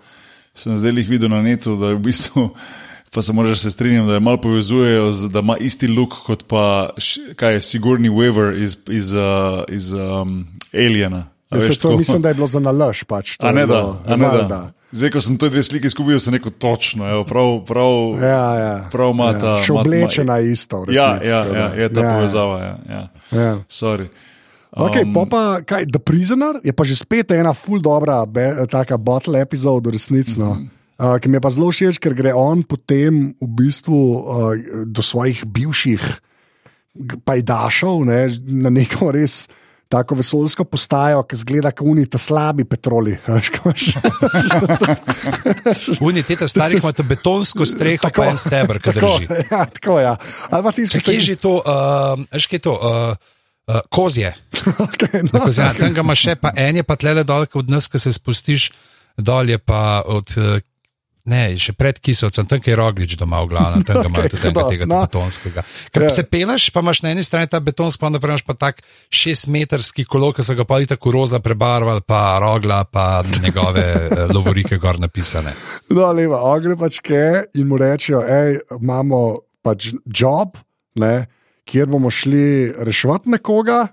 sem 0.53 0.73
zdaj 0.73 0.93
jih 0.95 1.09
videl 1.11 1.29
na 1.29 1.41
netu, 1.41 1.75
da 1.75 1.91
je 1.91 1.97
v 1.97 2.03
bistvu, 2.03 2.43
pa 3.13 3.21
se 3.21 3.33
moraš 3.33 3.61
se 3.61 3.71
strinjati, 3.71 4.07
da 4.07 4.15
je 4.15 4.23
malo 4.23 4.37
povezujejo, 4.39 5.13
z- 5.13 5.29
da 5.29 5.41
ima 5.41 5.57
isti 5.59 5.87
look 5.87 6.17
kot 6.23 6.45
pa, 6.45 6.93
kaj 7.35 7.55
je, 7.55 7.63
Sigurni 7.63 8.09
Weaver 8.09 8.53
iz, 8.55 8.77
iz, 8.87 9.13
uh, 9.13 9.65
iz 9.67 9.93
um, 9.93 10.45
Aliena. 10.71 11.29
A 11.47 11.57
Jaz 11.57 11.69
veš, 11.69 11.79
to 11.79 11.89
tako? 11.89 11.99
mislim, 11.99 12.23
da 12.23 12.29
je 12.29 12.35
bilo 12.35 12.49
za 12.49 12.61
nalaž. 12.61 13.05
Pač, 13.05 13.37
to 13.37 13.47
A 13.47 13.53
ne 13.53 13.63
da, 13.63 13.75
bilo- 13.75 14.01
a 14.05 14.17
ne 14.17 14.27
valjda. 14.27 14.49
da. 14.49 14.61
Zdaj, 14.97 15.11
ko 15.13 15.21
sem 15.21 15.37
to 15.37 15.49
dve 15.53 15.61
slike 15.61 15.91
skupil, 15.93 16.17
sem 16.17 16.33
rekel 16.33 16.55
točno, 16.57 17.05
evo, 17.05 17.25
prav, 17.29 17.51
prav, 17.69 18.17
Ja, 18.17 18.47
ja. 18.57 18.75
prav 18.93 19.13
ima 19.13 19.27
ja. 19.35 19.41
ta. 19.41 19.53
Še 19.61 19.75
oblečena 19.77 20.39
je 20.41 20.55
isto. 20.57 20.81
v 20.87 20.97
Ja, 20.97 21.21
resnici, 21.21 21.31
ja, 21.31 21.41
ja, 21.45 21.67
da. 21.69 21.75
je 21.77 21.89
ta 21.93 22.01
ja, 22.01 22.15
povezava. 22.17 22.57
Ja, 22.63 22.75
ja. 22.89 23.03
Ja. 23.37 23.53
Sorry. 23.69 24.09
Okay, 24.77 25.05
um, 25.09 25.25
pa 25.29 25.61
kaj, 25.65 25.89
The 25.89 26.01
Prisoner 26.01 26.61
je 26.61 26.73
pa 26.73 26.85
že 26.85 26.97
spet 26.97 27.33
ena 27.33 27.53
full 27.57 27.81
dobra, 27.81 28.25
be, 28.29 28.69
taka 28.69 28.97
bottle 29.01 29.41
epizod, 29.41 29.89
resnično. 29.89 30.55
Mm 30.55 30.61
-hmm. 30.61 30.73
Uh, 30.97 31.21
ki 31.21 31.29
mi 31.29 31.37
je 31.37 31.41
pa 31.45 31.51
zelo 31.53 31.69
všeč, 31.69 32.01
ker 32.01 32.15
gre 32.17 32.33
on 32.33 32.65
potem 32.65 33.37
v 33.37 33.49
bistvu 33.53 34.01
uh, 34.17 34.25
do 34.89 35.03
svojih 35.05 35.45
bivših 35.45 36.01
pajdašov 37.25 38.05
ne, 38.09 38.33
na 38.65 38.73
neko 38.73 39.13
res 39.13 39.45
tako 39.99 40.15
vesoljsko 40.15 40.65
postajo, 40.65 41.23
ki 41.23 41.37
zgleda 41.37 41.71
kot 41.71 41.87
unita 41.87 42.19
slabi 42.19 42.65
petroli. 42.65 43.17
ko 43.53 43.71
imaš- 43.71 43.97
Uniteta 46.01 46.49
starih 46.49 46.83
ima 46.83 46.93
to 46.93 47.03
betonsko 47.03 47.65
streho, 47.65 48.03
Tako, 48.03 48.23
pa 48.23 48.29
en 48.29 48.39
stebr, 48.39 48.79
ki 48.79 48.93
drži. 48.93 49.29
ja, 49.51 49.65
tako 49.67 50.01
ja. 50.01 50.17
Ali 50.51 50.63
pa 50.63 50.73
Kje 50.73 51.15
je 51.15 51.21
že 51.23 51.37
to, 51.37 51.55
uh, 51.57 51.63
veš, 52.33 52.47
kje 52.47 52.57
je 52.57 52.61
to, 52.61 52.75
uh, 52.75 53.17
uh, 53.67 53.81
kozje. 53.89 54.35
Okay, 54.79 55.23
no, 55.25 55.41
Kozja, 55.41 55.73
tam 55.75 55.95
ga 55.95 56.01
imaš 56.01 56.21
še, 56.21 56.35
pa 56.37 56.51
en 56.57 56.77
je 56.77 56.83
pa 56.83 56.97
tlele 56.97 57.23
dol, 57.25 57.47
od 57.55 57.71
nas, 57.71 57.87
ki 57.89 57.99
se 57.99 58.13
spustiš 58.13 58.71
dol, 59.17 59.49
je 59.49 59.59
pa 59.59 60.03
od. 60.03 60.27
Uh, 60.37 60.59
Ne, 61.27 61.57
še 61.59 61.73
pred 61.75 61.99
kisovcem, 61.99 62.47
tam 62.47 62.63
je 62.63 62.75
roglič 62.79 63.17
doma, 63.19 63.41
v 63.43 63.51
glavnem, 63.51 63.83
tam 63.83 63.99
imajo 63.99 64.29
Okej, 64.29 64.31
tudi 64.37 64.47
enega 64.47 64.65
tega 64.71 64.87
no. 64.87 65.01
betonskega. 65.03 65.65
Ker 65.91 66.07
Ja. 66.07 66.11
se 66.15 66.23
peleš, 66.23 66.69
pa 66.71 66.85
imaš 66.87 67.03
na 67.03 67.11
eni 67.11 67.25
strani 67.27 67.51
ta 67.51 67.59
betonski, 67.59 67.99
pa 67.99 68.11
imaš 68.15 68.45
pa 68.47 68.55
tak 68.55 68.85
šestmetrski 69.11 70.07
kolo, 70.07 70.31
ki 70.31 70.47
so 70.47 70.55
ga 70.55 70.63
pa 70.63 70.79
tako 70.87 71.11
roza 71.11 71.41
prebarvali, 71.43 72.05
pa 72.07 72.39
rogla, 72.39 72.85
pa 72.87 73.25
njegove 73.43 73.83
eh, 73.83 74.27
lovorike 74.31 74.79
gor 74.79 75.01
napisane. 75.03 75.51
No, 75.91 76.07
levo, 76.15 76.39
on 76.39 76.63
gre 76.63 76.79
pač 76.79 77.01
ke 77.03 77.51
in 77.59 77.67
mu 77.67 77.81
rečejo, 77.83 78.23
hej, 78.23 78.63
imamo 78.79 79.43
pač 79.67 79.91
job, 80.07 80.55
ne, 80.95 81.27
kjer 81.67 81.91
bomo 81.91 82.11
šli 82.11 82.71
reševati 82.87 83.35
nekoga. 83.35 83.89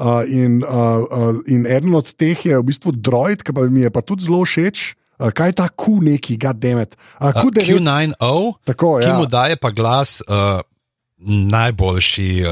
Uh, 0.00 0.22
in, 0.24 0.62
uh, 0.64 1.02
uh, 1.12 1.42
in 1.44 1.66
eden 1.68 1.92
od 1.98 2.08
teh 2.16 2.38
je 2.46 2.56
v 2.56 2.64
bistvu 2.64 2.94
droid, 2.96 3.42
ki 3.44 3.52
pa 3.52 3.66
mi 3.68 3.82
je 3.84 3.90
pa 3.92 4.00
tudi 4.00 4.24
zelo 4.24 4.46
všeč. 4.48 4.94
Uh, 5.20 5.28
kaj 5.30 5.48
je 5.48 5.54
ta 5.54 5.68
Q 5.68 6.00
neki, 6.02 6.36
goddammit? 6.36 6.96
Uh, 7.14 7.28
Uh, 7.28 7.44
Q9, 7.44 7.60
Q9O, 7.68 8.32
tako 8.64 8.98
ki 8.98 9.06
ja. 9.06 9.14
mu 9.14 9.26
daje 9.26 9.56
pa 9.56 9.70
glas 9.70 10.22
uh, 10.22 10.64
najboljši 11.20 12.30
uh, 12.40 12.50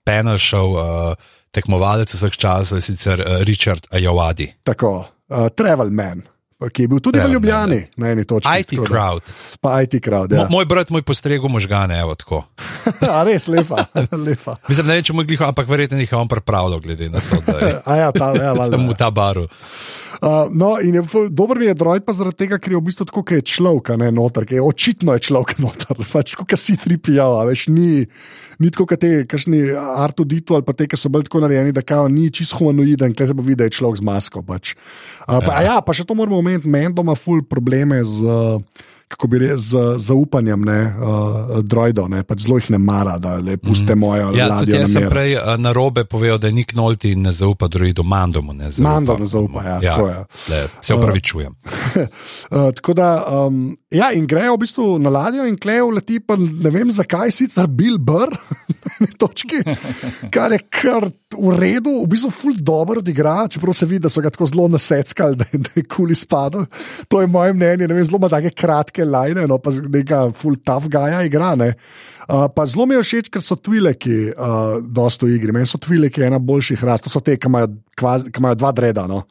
panel 0.00 0.38
show 0.38 0.72
uh, 0.72 1.14
tekmovalec 1.50 2.06
vseh 2.08 2.30
časov, 2.32 2.78
je 2.78 2.84
sicer 2.84 3.18
uh, 3.18 3.42
Richard 3.42 3.86
Ajawadi. 3.90 4.52
Tako, 4.62 4.92
uh, 5.28 5.48
Travel 5.50 5.90
Man, 5.90 6.22
ki 6.64 6.82
je 6.82 6.88
bil 6.88 6.98
tudi 6.98 7.18
Travel 7.18 7.30
v 7.30 7.34
Ljubljani 7.34 7.80
na 7.96 8.08
eni 8.08 8.24
točki. 8.24 8.50
IT 8.54 8.70
tako 8.70 8.82
da- 8.82 8.90
crowd. 8.90 9.24
Pa 9.60 9.82
IT 9.82 9.94
crowd, 10.00 10.30
Ja. 10.30 10.38
ja. 10.38 10.46
Moj 10.48 10.64
brat, 10.64 10.90
moj 10.90 11.02
postregu 11.02 11.48
možgane, 11.48 11.98
evo 11.98 12.14
tako. 12.14 12.44
A 13.10 13.22
res 13.22 13.46
lepa, 13.46 13.84
lepa. 14.26 14.56
Mislim, 14.68 14.86
ne 14.86 14.94
vem, 14.94 15.02
če 15.02 15.12
mu 15.12 15.20
je 15.20 15.26
gliho, 15.26 15.44
ampak 15.44 15.66
verjetno 15.66 15.98
jih 15.98 16.12
je 16.12 16.16
on 16.16 16.28
pripravljal, 16.28 16.80
glede 16.80 17.10
na 17.10 17.20
to, 17.20 17.42
da 17.42 17.58
je 17.58 17.72
ja, 18.00 18.12
ta, 18.12 18.32
ja, 18.34 18.52
valjda. 18.52 18.76
tam 18.76 18.88
v 18.88 18.94
ta 18.94 19.10
baru. 19.10 19.48
Uh, 20.22 20.46
no, 20.50 20.76
in 20.80 20.94
je, 20.94 21.02
dober 21.30 21.58
mi 21.58 21.66
je 21.66 21.74
droid, 21.74 22.04
pa 22.06 22.14
zaradi 22.14 22.44
tega, 22.44 22.58
ker 22.62 22.74
je 22.74 22.78
v 22.78 22.86
bistvu 22.86 23.06
tako, 23.08 23.24
kot 23.24 23.38
je 23.38 23.46
človek, 23.54 23.94
a 23.94 23.98
ne 24.00 24.10
noter, 24.14 24.46
ki 24.48 24.58
je 24.58 24.64
očitno 24.64 25.16
je 25.16 25.24
človek 25.30 25.58
noter, 25.64 26.00
pač 26.12 26.36
kot 26.38 26.54
si 26.60 26.76
tri 26.80 26.98
pijava, 27.00 27.42
veš, 27.48 27.66
ni, 27.74 28.04
ni 28.62 28.72
tako, 28.74 28.88
kot 28.92 29.02
te, 29.02 29.12
kakšni 29.30 29.66
Artudito 29.74 30.58
ali 30.58 30.66
pa 30.66 30.76
te, 30.76 30.88
ki 30.90 31.00
so 31.00 31.10
bolj 31.12 31.28
tako 31.28 31.44
narejeni, 31.44 31.74
da 31.74 31.82
kao 31.86 32.08
ni 32.12 32.30
čisto 32.34 32.60
humanoiden, 32.60 33.14
tle 33.16 33.30
se 33.30 33.36
bo 33.36 33.42
videl, 33.42 33.64
da 33.64 33.70
je 33.70 33.78
človek 33.78 34.00
z 34.02 34.06
masko. 34.06 34.42
Pač. 34.46 34.74
Uh, 35.26 35.38
pa, 35.40 35.62
ja. 35.62 35.74
ja, 35.74 35.76
pa 35.84 35.94
še 35.96 36.06
to 36.06 36.16
moramo 36.18 36.40
omeniti, 36.42 36.70
meni 36.70 36.94
doma 36.94 37.16
ful 37.18 37.42
probleme 37.46 38.02
z. 38.04 38.24
Uh, 38.24 38.90
Kako 39.08 39.26
bi 39.26 39.38
rekel, 39.38 39.58
z 39.58 39.82
zaupanjem 40.00 40.64
ne, 40.64 40.78
uh, 40.96 41.58
droidov, 41.62 42.08
ne, 42.10 42.22
pač 42.24 42.46
zelo 42.46 42.56
jih 42.58 42.70
ne 42.74 42.78
mara, 42.78 43.18
da 43.18 43.36
le 43.36 43.56
puste 43.60 43.94
mojo 43.94 44.32
Ja, 44.32 44.48
tudi 44.48 44.72
ladjo. 44.72 44.80
jaz 44.80 44.92
sem 44.92 45.08
prej 45.12 45.36
uh, 45.36 45.54
na 45.60 45.72
robe 45.72 46.04
povedal, 46.04 46.38
da 46.38 46.48
Nolte 46.74 47.10
in 47.12 47.22
ne 47.22 47.32
zaupa 47.32 47.68
droidu, 47.68 48.02
Mandomu 48.02 48.52
ne 48.52 48.70
zaupa. 48.70 48.90
Mando 48.90 49.16
ne 49.18 49.26
zaupa, 49.26 49.62
ja, 49.62 49.80
tako 49.80 50.08
je. 50.08 50.16
le, 50.50 50.68
se 50.82 50.94
upravičujem. 50.94 51.54
Uh, 51.94 52.70
tako 52.76 52.94
da, 52.94 53.24
um, 53.46 53.76
ja, 53.90 54.12
in 54.12 54.26
grejo 54.26 54.56
v 54.56 54.58
bistvu 54.64 54.98
na 54.98 55.10
ladjo, 55.10 55.46
in 55.46 55.58
klejo 55.58 55.90
leti, 55.90 56.18
pa 56.20 56.36
ne 56.36 56.70
vem 56.70 56.90
zakaj, 56.90 57.30
sicer 57.30 57.66
Bill 57.66 57.98
Burr, 57.98 58.32
na 58.32 58.83
eni 59.04 59.16
točki, 59.16 59.60
kar 60.28 60.52
je 60.52 60.60
kar 60.70 61.06
v 61.30 61.50
redu, 61.52 62.00
v 62.00 62.08
bistvu 62.08 62.30
ful 62.32 62.54
dobro 62.56 62.98
odigra, 62.98 63.48
čeprav 63.48 63.74
se 63.74 63.86
vidi, 63.86 63.98
da 64.00 64.08
so 64.08 64.20
ga 64.20 64.30
tako 64.30 64.46
zelo 64.46 64.68
naseckali, 64.68 65.36
da, 65.36 65.44
da 65.54 65.70
je 65.74 65.84
kul 65.84 66.10
izpadel. 66.10 66.66
To 67.08 67.20
je 67.20 67.26
moje 67.26 67.52
mnenje, 67.52 67.84
ne 67.84 67.94
vem, 67.94 68.04
zelo 68.04 68.18
ima 68.18 68.28
take 68.28 68.50
kratke 68.52 69.04
lajne, 69.04 69.46
no 69.46 69.58
pa 69.58 69.70
z- 69.70 69.84
neka 69.84 70.32
full 70.32 70.56
tough 70.58 70.88
gaja 70.88 71.22
igra. 71.22 71.54
Ne. 71.54 71.72
Uh, 72.24 72.46
pa 72.48 72.64
zelo 72.64 72.86
mi 72.86 72.94
je 72.94 73.02
všeč, 73.02 73.28
ker 73.28 73.42
so 73.42 73.56
Twileki 73.56 74.30
uh, 74.30 74.78
dosto 74.82 75.26
v 75.26 75.34
igri. 75.34 75.52
Meni 75.52 75.66
so 75.66 75.76
Twileki 75.78 76.24
ena 76.24 76.38
boljših 76.38 76.80
ras, 76.82 77.00
to 77.00 77.10
so 77.10 77.20
te, 77.20 77.36
ki 77.36 77.46
imajo, 77.46 77.68
kvazi- 77.94 78.30
ki 78.30 78.40
imajo 78.40 78.54
dva 78.56 78.72
dreda. 78.72 79.04
No. 79.06 79.24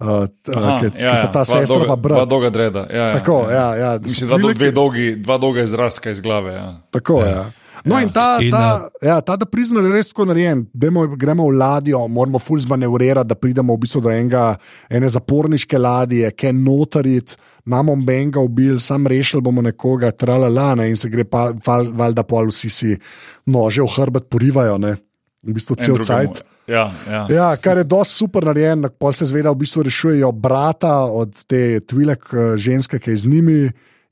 Uh, 0.00 0.24
Aha, 0.48 0.80
ki, 0.80 0.90
ki 0.90 1.12
sta 1.12 1.26
ta 1.26 1.30
dva 1.30 1.44
sestra 1.44 1.76
dolga- 1.76 1.86
pa 1.86 1.94
Dva 1.94 1.96
brat. 2.00 2.28
dolga 2.28 2.50
dreda. 2.50 2.82
Ja, 2.88 3.04
ja, 3.04 3.14
Tako, 3.14 3.34
ja. 3.46 3.52
ja, 3.52 3.66
ja. 3.76 3.90
Mislim, 4.00 4.30
da 4.30 4.36
Twi'leki- 4.36 4.56
dve 4.56 4.70
dolgi, 4.72 5.06
dva 5.16 5.36
dolga 5.38 5.62
izrastka 5.62 6.10
iz 6.10 6.20
glave. 6.20 6.54
Ja. 6.54 6.70
Tako 6.90 7.20
je. 7.20 7.30
Ja. 7.30 7.42
No, 7.84 7.96
ja. 7.96 8.02
in 8.02 8.12
ta, 8.12 8.38
In, 8.42 8.50
ta, 8.50 8.88
ja, 9.02 9.20
ta 9.20 9.36
da 9.36 9.46
priznal 9.48 9.86
je 9.86 9.92
res 9.94 10.10
tako 10.10 10.26
narejen. 10.30 10.66
Demo, 10.72 11.06
gremo 11.16 11.46
v 11.48 11.56
ladjo, 11.60 12.02
moramo 12.08 12.38
fulz 12.38 12.66
manevrirati, 12.68 13.28
da 13.28 13.38
pridemo 13.38 13.74
v 13.74 13.84
bistvu 13.84 14.02
do 14.04 14.12
enega, 14.12 14.44
ene 14.90 15.08
zaporniške 15.08 15.78
ladje, 15.78 16.30
ki 16.36 16.50
je 16.50 16.52
notarit, 16.56 17.36
imamo 17.66 17.96
benga 18.06 18.42
ubil, 18.44 18.78
sam 18.78 19.06
rešili 19.06 19.42
bomo 19.42 19.64
nekoga, 19.64 20.12
tralala, 20.12 20.74
ne, 20.78 20.90
in 20.90 20.96
se 21.00 21.10
gre 21.12 21.24
pa, 21.24 21.50
val, 21.66 21.92
valjda 21.96 22.24
pol 22.28 22.50
vsi 22.52 22.70
si 22.70 22.96
nože 23.46 23.84
v 23.84 23.92
hrbet 23.96 24.28
porivajo, 24.30 24.78
ne. 24.78 24.96
V 25.40 25.56
bistvu 25.56 25.78
cel 25.80 26.02
cajt. 26.04 26.42
Ja, 26.70 26.90
ja. 27.10 27.22
Ja, 27.32 27.46
kar 27.56 27.80
je 27.80 27.84
dosti 27.88 28.14
super 28.14 28.44
narejen, 28.46 28.84
pa 28.98 29.12
se 29.12 29.26
zveda, 29.26 29.50
v 29.50 29.64
bistvu 29.64 29.82
rešujejo 29.88 30.30
brata 30.32 31.00
od 31.08 31.32
te 31.48 31.80
tvilek 31.80 32.28
eh, 32.32 32.52
ženske, 32.60 33.00
ki 33.00 33.16
je 33.16 33.22
z 33.24 33.32
njimi. 33.32 33.62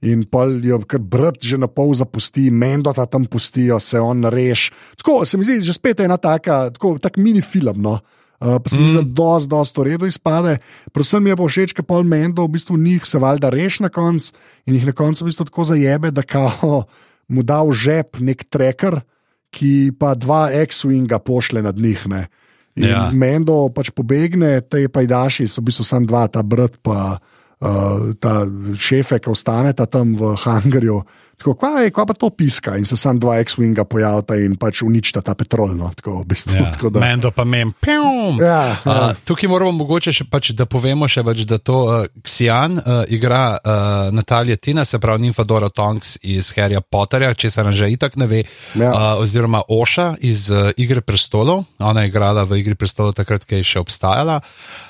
In 0.06 0.22
pol 0.30 0.60
jo 0.62 0.78
kar 0.86 1.02
brat 1.02 1.42
že 1.42 1.58
na 1.58 1.66
pol 1.66 1.90
zapusti, 1.90 2.52
Mendota 2.54 3.06
tam 3.10 3.26
pustijo, 3.26 3.80
se 3.82 3.98
on 3.98 4.22
reš. 4.30 4.70
Tako 5.02 5.24
se 5.26 5.38
mi 5.38 5.44
zdi, 5.44 5.58
že 5.66 5.74
spet 5.74 5.98
je 5.98 6.06
ena 6.06 6.16
taka, 6.16 6.70
tako, 6.70 6.98
tak 7.02 7.18
mini 7.18 7.42
film. 7.42 7.82
No. 7.82 7.98
Uh, 8.38 8.62
pa 8.62 8.70
se 8.70 8.78
mi 8.78 8.86
zdi, 8.86 9.02
da 9.02 9.02
dosti, 9.02 9.50
dosti 9.50 9.80
v 9.80 9.84
redu 9.90 10.06
izpade. 10.06 10.58
Predvsem 10.94 11.24
mi 11.26 11.34
je 11.34 11.36
pa 11.36 11.48
všeč, 11.50 11.74
ker 11.74 11.82
pol 11.82 12.06
Mendo 12.06 12.46
v 12.46 12.54
bistvu 12.54 12.78
njih 12.78 13.02
se 13.02 13.18
valjda 13.18 13.50
reš 13.50 13.80
na 13.82 13.90
koncu 13.90 14.30
in 14.70 14.78
jih 14.78 14.86
na 14.86 14.94
koncu 14.94 15.26
v 15.26 15.32
bistvu 15.32 15.48
tako 15.50 15.66
zajebe, 15.66 16.14
da 16.14 16.22
kao 16.22 16.86
mu 17.34 17.42
da 17.42 17.64
v 17.66 17.74
žep 17.74 18.22
nek 18.22 18.46
tracker, 18.46 19.02
ki 19.50 19.90
pa 19.98 20.14
dva 20.14 20.46
X-winga 20.54 21.18
pošle 21.18 21.64
nad 21.66 21.74
njih. 21.74 22.06
Ne. 22.06 22.28
In 22.78 22.86
Ja. 22.86 22.88
ja. 22.88 23.02
Mendo 23.10 23.66
pač 23.74 23.90
pobegne, 23.90 24.60
te 24.62 24.86
pajdaši 24.86 25.48
so 25.50 25.58
v 25.58 25.72
bistvu 25.72 25.82
samo 25.82 26.06
dva, 26.06 26.28
ta 26.30 26.46
brat 26.46 26.78
pa 26.78 27.18
uh, 27.18 27.37
ta 28.20 28.34
šefe, 28.78 29.18
ki 29.18 29.30
ostaneta 29.30 29.86
tam 29.86 30.14
v 30.14 30.34
hangarju. 30.44 31.02
Tako, 31.38 31.52
kva, 31.54 31.68
je, 31.86 31.90
kva 31.94 32.02
pa 32.02 32.14
to 32.18 32.30
piska 32.34 32.72
in 32.78 32.84
se 32.86 32.96
sam 32.98 33.18
dva 33.22 33.36
X-winga 33.38 33.84
pojavita 33.86 34.34
in 34.42 34.56
pač 34.58 34.80
uničita 34.82 35.20
ta 35.22 35.36
petrol. 35.38 35.70
No, 35.78 35.92
tako, 35.94 36.16
v 36.22 36.26
bistvu, 36.32 36.54
Ja, 36.58 36.70
tako 36.74 36.90
da, 36.90 36.98
Mendo 37.00 37.30
pa 37.30 37.44
mem. 37.46 37.70
Pjum. 37.78 38.40
Ja, 38.42 38.62
ja. 38.74 38.74
Uh, 38.82 39.14
tukaj 39.22 39.46
moramo 39.50 39.70
mogoče 39.78 40.10
še 40.16 40.26
pač, 40.26 40.50
da 40.58 40.66
povemo, 40.66 41.06
še 41.06 41.22
pač, 41.22 41.44
da 41.46 41.60
to 41.62 41.76
uh, 41.86 42.08
Xian 42.26 42.80
uh, 42.82 43.04
igra 43.06 43.54
uh, 43.54 44.10
Natalija 44.10 44.58
Tina, 44.58 44.82
se 44.84 44.98
pravi 44.98 45.28
Nymphadora 45.28 45.70
Tonks 45.70 46.16
iz 46.26 46.50
Harryja 46.58 46.82
Potterja, 46.82 47.30
če 47.38 47.50
se 47.54 47.62
nam 47.62 47.72
že 47.74 47.86
itak 47.94 48.18
ne 48.18 48.26
ve, 48.26 48.42
Ja. 48.74 48.90
uh, 48.90 49.22
oziroma 49.22 49.62
Oša 49.70 50.16
iz 50.26 50.50
uh, 50.50 50.74
Igre 50.74 51.06
prestolov. 51.06 51.64
Ona 51.78 52.02
je 52.02 52.10
igrala 52.10 52.42
v 52.50 52.58
Igri 52.62 52.74
prestolov 52.74 53.14
takrat, 53.14 53.46
ko 53.46 53.54
je 53.54 53.62
še 53.62 53.78
obstajala. 53.86 54.42
Uh, 54.42 54.87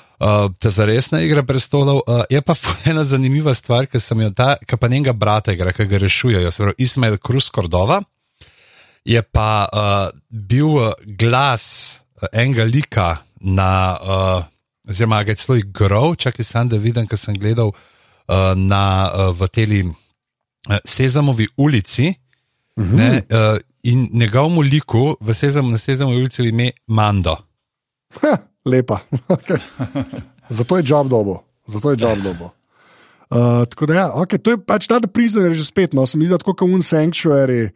ta 0.58 0.70
zaresna 0.70 1.20
igra 1.22 1.42
prestolov 1.46 2.02
uh, 2.02 2.22
je 2.30 2.40
pa 2.42 2.54
ena 2.90 3.04
zanimiva 3.04 3.54
stvar, 3.54 3.86
ki 3.86 4.00
sem 4.00 4.20
jo 4.20 4.30
ta, 4.30 4.56
ki 4.66 4.76
pa 4.76 4.88
njenega 4.88 5.12
brata 5.12 5.54
igra, 5.54 5.72
ki 5.72 5.86
ga 5.86 5.98
rešujejo, 6.02 6.50
se 6.50 6.62
pravi 6.62 6.74
Ismail 6.86 7.18
Krus 7.22 7.50
Kordova 7.50 8.02
je 9.08 9.22
pa 9.22 9.68
uh, 9.72 10.10
bil 10.28 10.74
uh, 10.76 10.92
glas 11.18 11.64
uh, 12.18 12.28
enega 12.32 12.64
lika 12.64 13.08
na, 13.40 13.70
uh, 14.02 14.44
oziroma 14.88 15.22
ga 15.24 15.32
je 15.32 15.40
celo 15.40 15.58
igral, 15.58 16.16
čakaj 16.18 16.44
sem, 16.44 16.68
da 16.68 16.80
vidim, 16.82 17.06
ker 17.08 17.20
sem 17.20 17.36
gledal 17.38 17.72
uh, 17.72 18.52
na, 18.56 18.82
uh, 19.08 19.30
v 19.38 19.48
teli 19.54 19.80
uh, 19.86 20.76
Sezamovi 20.84 21.48
ulici. 21.56 22.14
Uh 22.76 22.84
-huh. 22.84 22.96
ne, 22.96 23.22
uh, 23.30 23.58
in 23.82 24.08
njegovemu 24.12 24.60
liku 24.60 25.16
v 25.20 25.34
Sezamu, 25.34 25.70
na 25.70 25.78
Sezamovi 25.78 26.16
ulici 26.16 26.42
je 26.42 26.48
ime 26.48 26.70
Mando. 26.86 27.36
Ha, 28.20 28.36
lepa. 28.68 29.00
Okay. 29.28 29.58
Zato 30.48 30.76
je 30.76 30.84
job 30.86 31.08
dobo. 31.08 31.42
Zato 31.66 31.90
je 31.90 31.96
job 32.00 32.18
dobo. 32.24 32.50
Uh, 33.30 33.64
tako 33.68 33.86
da, 33.86 33.94
ja, 33.94 34.06
okay, 34.16 34.38
to 34.40 34.50
je 34.50 34.58
pač 34.58 34.86
ta, 34.88 34.96
da 34.98 35.08
priznaj 35.08 35.52
že 35.52 35.64
spet. 35.64 35.92
No, 35.92 36.06
sem 36.08 36.20
videl, 36.20 36.38
kot 36.40 36.62
un 36.64 36.80
sanctuary, 36.80 37.68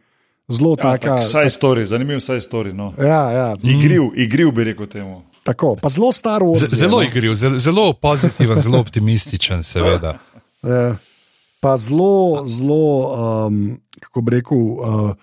zelo 0.49 0.73
Ja, 0.73 0.95
taka. 0.95 1.19
tak, 1.21 1.29
side 1.29 1.51
story, 1.51 1.85
zanimiv 1.85 2.17
side 2.19 2.41
story. 2.41 2.73
No. 2.73 2.93
Ja, 2.97 3.21
ja, 3.31 3.47
Igriv, 3.61 4.09
igriv 4.15 4.49
bi 4.51 4.63
rekel 4.63 4.85
temu. 4.87 5.21
tako, 5.43 5.75
pa 5.75 5.89
zelo 5.89 6.09
staro. 6.11 6.53
Z, 6.55 6.73
zelo 6.73 7.03
igriv, 7.03 7.33
zelo, 7.33 7.59
zelo 7.59 7.93
pozitiven, 7.93 8.57
zelo 8.57 8.79
optimističen, 8.79 9.61
seveda. 9.63 10.17
Ja. 10.63 10.95
Pa 11.59 11.77
zelo, 11.77 12.43
zelo, 12.49 12.83
um, 13.45 13.77
kako 13.99 14.21
bi 14.21 14.31
rekel, 14.31 14.57
uh, 14.57 15.13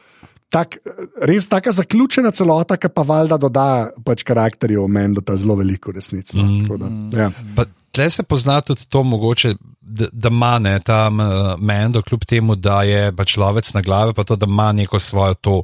tak, 0.51 0.79
res 1.23 1.47
tako 1.49 1.73
zaključena 1.73 2.33
celota, 2.35 2.77
ki 2.77 2.91
pa 2.95 3.05
valjda 3.07 3.39
doda 3.41 3.67
pač 4.05 4.25
karakterju 4.27 4.87
meni, 4.91 5.15
da 5.19 5.31
ta 5.31 5.37
zelo 5.39 5.57
veliko 5.59 5.95
resnico. 5.95 6.39
Mm. 6.39 6.81
Da, 7.13 7.23
ja. 7.23 7.31
Pa 7.57 7.67
Tle 7.91 8.07
se 8.11 8.23
pozna 8.23 8.61
tudi 8.63 8.87
to, 8.89 9.03
mogoče, 9.03 9.55
da, 9.81 10.07
da 10.13 10.31
ima 10.31 10.59
ne, 10.63 10.77
tam 10.81 11.21
uh, 11.21 11.27
mendo, 11.59 12.03
kljub 12.03 12.25
temu, 12.25 12.55
da 12.55 12.83
je 12.87 13.11
pač 13.17 13.35
človek 13.35 13.67
na 13.75 13.83
glavi, 13.83 14.15
pa 14.15 14.25
to, 14.25 14.37
da 14.39 14.47
ima 14.47 14.73
neko 14.73 14.99
svojo 14.99 15.35
to. 15.35 15.63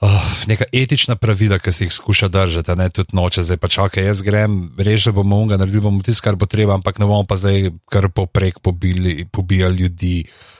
Uh, 0.00 0.28
neka 0.46 0.64
etična 0.72 1.16
pravila, 1.18 1.58
ki 1.58 1.72
se 1.72 1.84
jih 1.84 1.92
skuša 1.92 2.28
držati, 2.30 2.76
ne 2.78 2.86
tudi 2.88 3.16
noče, 3.18 3.42
zdaj 3.42 3.58
pač, 3.58 3.78
ok, 3.82 3.96
jaz 3.98 4.22
grem, 4.22 4.70
rešil 4.78 5.12
bomo 5.12 5.40
unga, 5.42 5.58
naredil 5.58 5.82
bomo 5.84 6.04
tisto, 6.06 6.22
kar 6.24 6.38
bo 6.38 6.46
treba, 6.46 6.76
ampak 6.78 7.00
ne 7.02 7.08
bomo 7.08 7.26
pa 7.28 7.36
zdaj 7.36 7.72
kar 7.90 8.06
poprek 8.08 8.62
pobili, 8.62 9.24
pobijali 9.26 9.82
ljudi, 9.82 10.22
uh, 10.22 10.57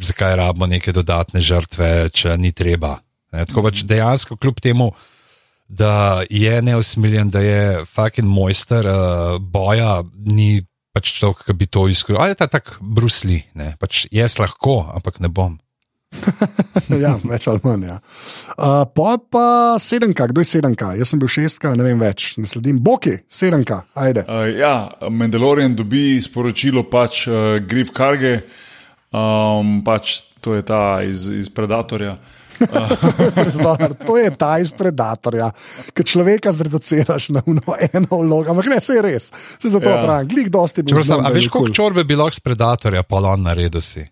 zakaj 0.00 0.36
rabimo 0.36 0.66
neke 0.66 0.92
dodatne 0.96 1.42
žrtve, 1.44 2.08
če 2.14 2.36
ni 2.40 2.52
treba. 2.56 2.96
Ne, 3.32 3.44
tako 3.44 3.66
pač 3.66 3.84
dejansko, 3.84 4.38
kljub 4.40 4.60
temu, 4.64 4.88
da 5.68 6.22
je 6.30 6.62
neusmiljen, 6.64 7.30
da 7.30 7.42
je 7.44 7.84
fucking 7.84 8.28
mojster 8.28 8.88
uh, 8.88 9.36
boja, 9.36 10.00
ni 10.24 10.62
pač 10.96 11.12
to, 11.20 11.34
ki 11.36 11.54
bi 11.54 11.68
to 11.68 11.86
izkusil. 11.92 12.20
Ali 12.20 12.32
je 12.32 12.40
ta 12.40 12.48
tak 12.50 12.78
brusli, 12.80 13.42
ne, 13.58 13.74
pač 13.80 14.06
jaz 14.14 14.38
lahko, 14.40 14.80
ampak 14.96 15.20
ne 15.20 15.28
bom. 15.28 15.58
ja, 17.04 17.12
več 17.20 17.46
ali 17.50 17.60
manj. 17.64 17.84
Ja. 17.84 17.98
Uh, 18.56 18.84
pa 18.96 19.18
pa 19.20 19.44
sedemka, 19.82 20.30
kdo 20.30 20.40
je 20.40 20.48
sedemka? 20.48 20.94
Jaz 20.96 21.12
sem 21.12 21.20
bil 21.20 21.30
šestka, 21.30 21.74
ne 21.76 21.84
vem 21.84 22.00
več, 22.00 22.30
ne 22.40 22.48
sledim. 22.48 22.80
Boki, 22.84 23.18
sedemka, 23.28 23.82
ajde. 23.98 24.24
Uh, 24.24 24.48
ja, 24.56 24.72
Mandalorian 25.12 25.76
dobi 25.76 26.16
sporočilo 26.24 26.86
pač 26.88 27.26
uh, 27.28 27.58
Griff 27.68 27.92
Karge, 27.92 28.38
um, 29.12 29.78
pač 29.84 30.20
to 30.40 30.54
je 30.54 30.62
ta 30.62 31.02
iz, 31.02 31.28
iz 31.28 31.50
Predatorja. 31.50 32.18
Zdor, 33.54 33.94
to 34.06 34.16
je 34.18 34.30
ta 34.34 34.58
iz 34.58 34.72
predatorja, 34.74 35.52
ki 35.94 36.02
človeka 36.02 36.50
zreduciraš 36.52 37.28
na 37.36 37.42
uno, 37.46 37.76
eno 37.92 38.18
vlogo. 38.18 38.50
Ampak 38.50 38.66
ne, 38.66 38.80
se 38.82 38.98
je 38.98 39.02
res, 39.02 39.30
se 39.62 39.70
zato 39.70 39.86
Ja. 39.90 40.02
pravim, 40.02 40.28
glik 40.28 40.48
dosti 40.50 40.82
bi 40.82 40.90
Čeprav, 40.90 41.04
sem, 41.06 41.26
a 41.26 41.30
veš, 41.30 41.48
koliko 41.54 41.74
čorbe 41.74 42.04
bi 42.04 42.18
lahko 42.18 42.34
s 42.34 42.42
predatorja, 42.42 43.02
pa 43.02 43.22
on 43.22 43.46
naredil 43.46 43.80
si. 43.80 44.02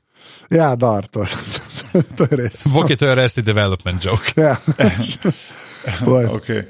Ja, 0.51 0.77
dar, 0.77 1.09
to, 1.11 1.27
to 2.17 2.29
je 2.31 2.37
res. 2.37 2.67
Bog 2.71 2.91
je 2.91 2.97
to 2.97 3.11
je 3.11 3.15
res 3.19 3.35
ti 3.35 3.43
development 3.43 4.05
joke. 4.05 4.39
Ja. 4.39 4.57
To. 6.03 6.19
Okay. 6.19 6.65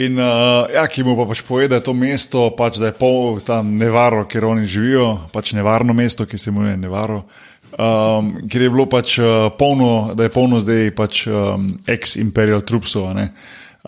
In 0.00 0.16
uh, 0.16 0.64
ja, 0.72 0.86
ki 0.88 1.02
mu 1.04 1.12
pa 1.12 1.26
pač 1.28 1.42
pove, 1.44 1.66
da 1.68 1.76
je 1.76 1.84
to 1.84 1.92
mesto, 1.92 2.46
pač, 2.56 2.78
da 2.80 2.88
je 2.88 2.96
pol 2.96 3.36
tam 3.44 3.74
nevarno, 3.76 4.24
kjer 4.24 4.46
oni 4.48 4.64
živijo, 4.64 5.08
pač 5.28 5.52
nevarno 5.52 5.92
mesto, 5.92 6.24
ki 6.24 6.40
se 6.40 6.48
imenuje 6.48 6.78
Nevarno. 6.80 7.26
Um, 7.72 8.34
ker 8.52 8.66
je 8.66 8.68
bilo 8.68 8.84
pač 8.90 9.16
uh, 9.22 9.48
polno, 9.56 10.12
da 10.16 10.26
je 10.26 10.32
polno 10.34 10.60
zdaj 10.60 10.90
pač 10.96 11.24
um, 11.30 11.70
ex-imperial 11.88 12.60
trupsov, 12.68 13.08
ne, 13.16 13.30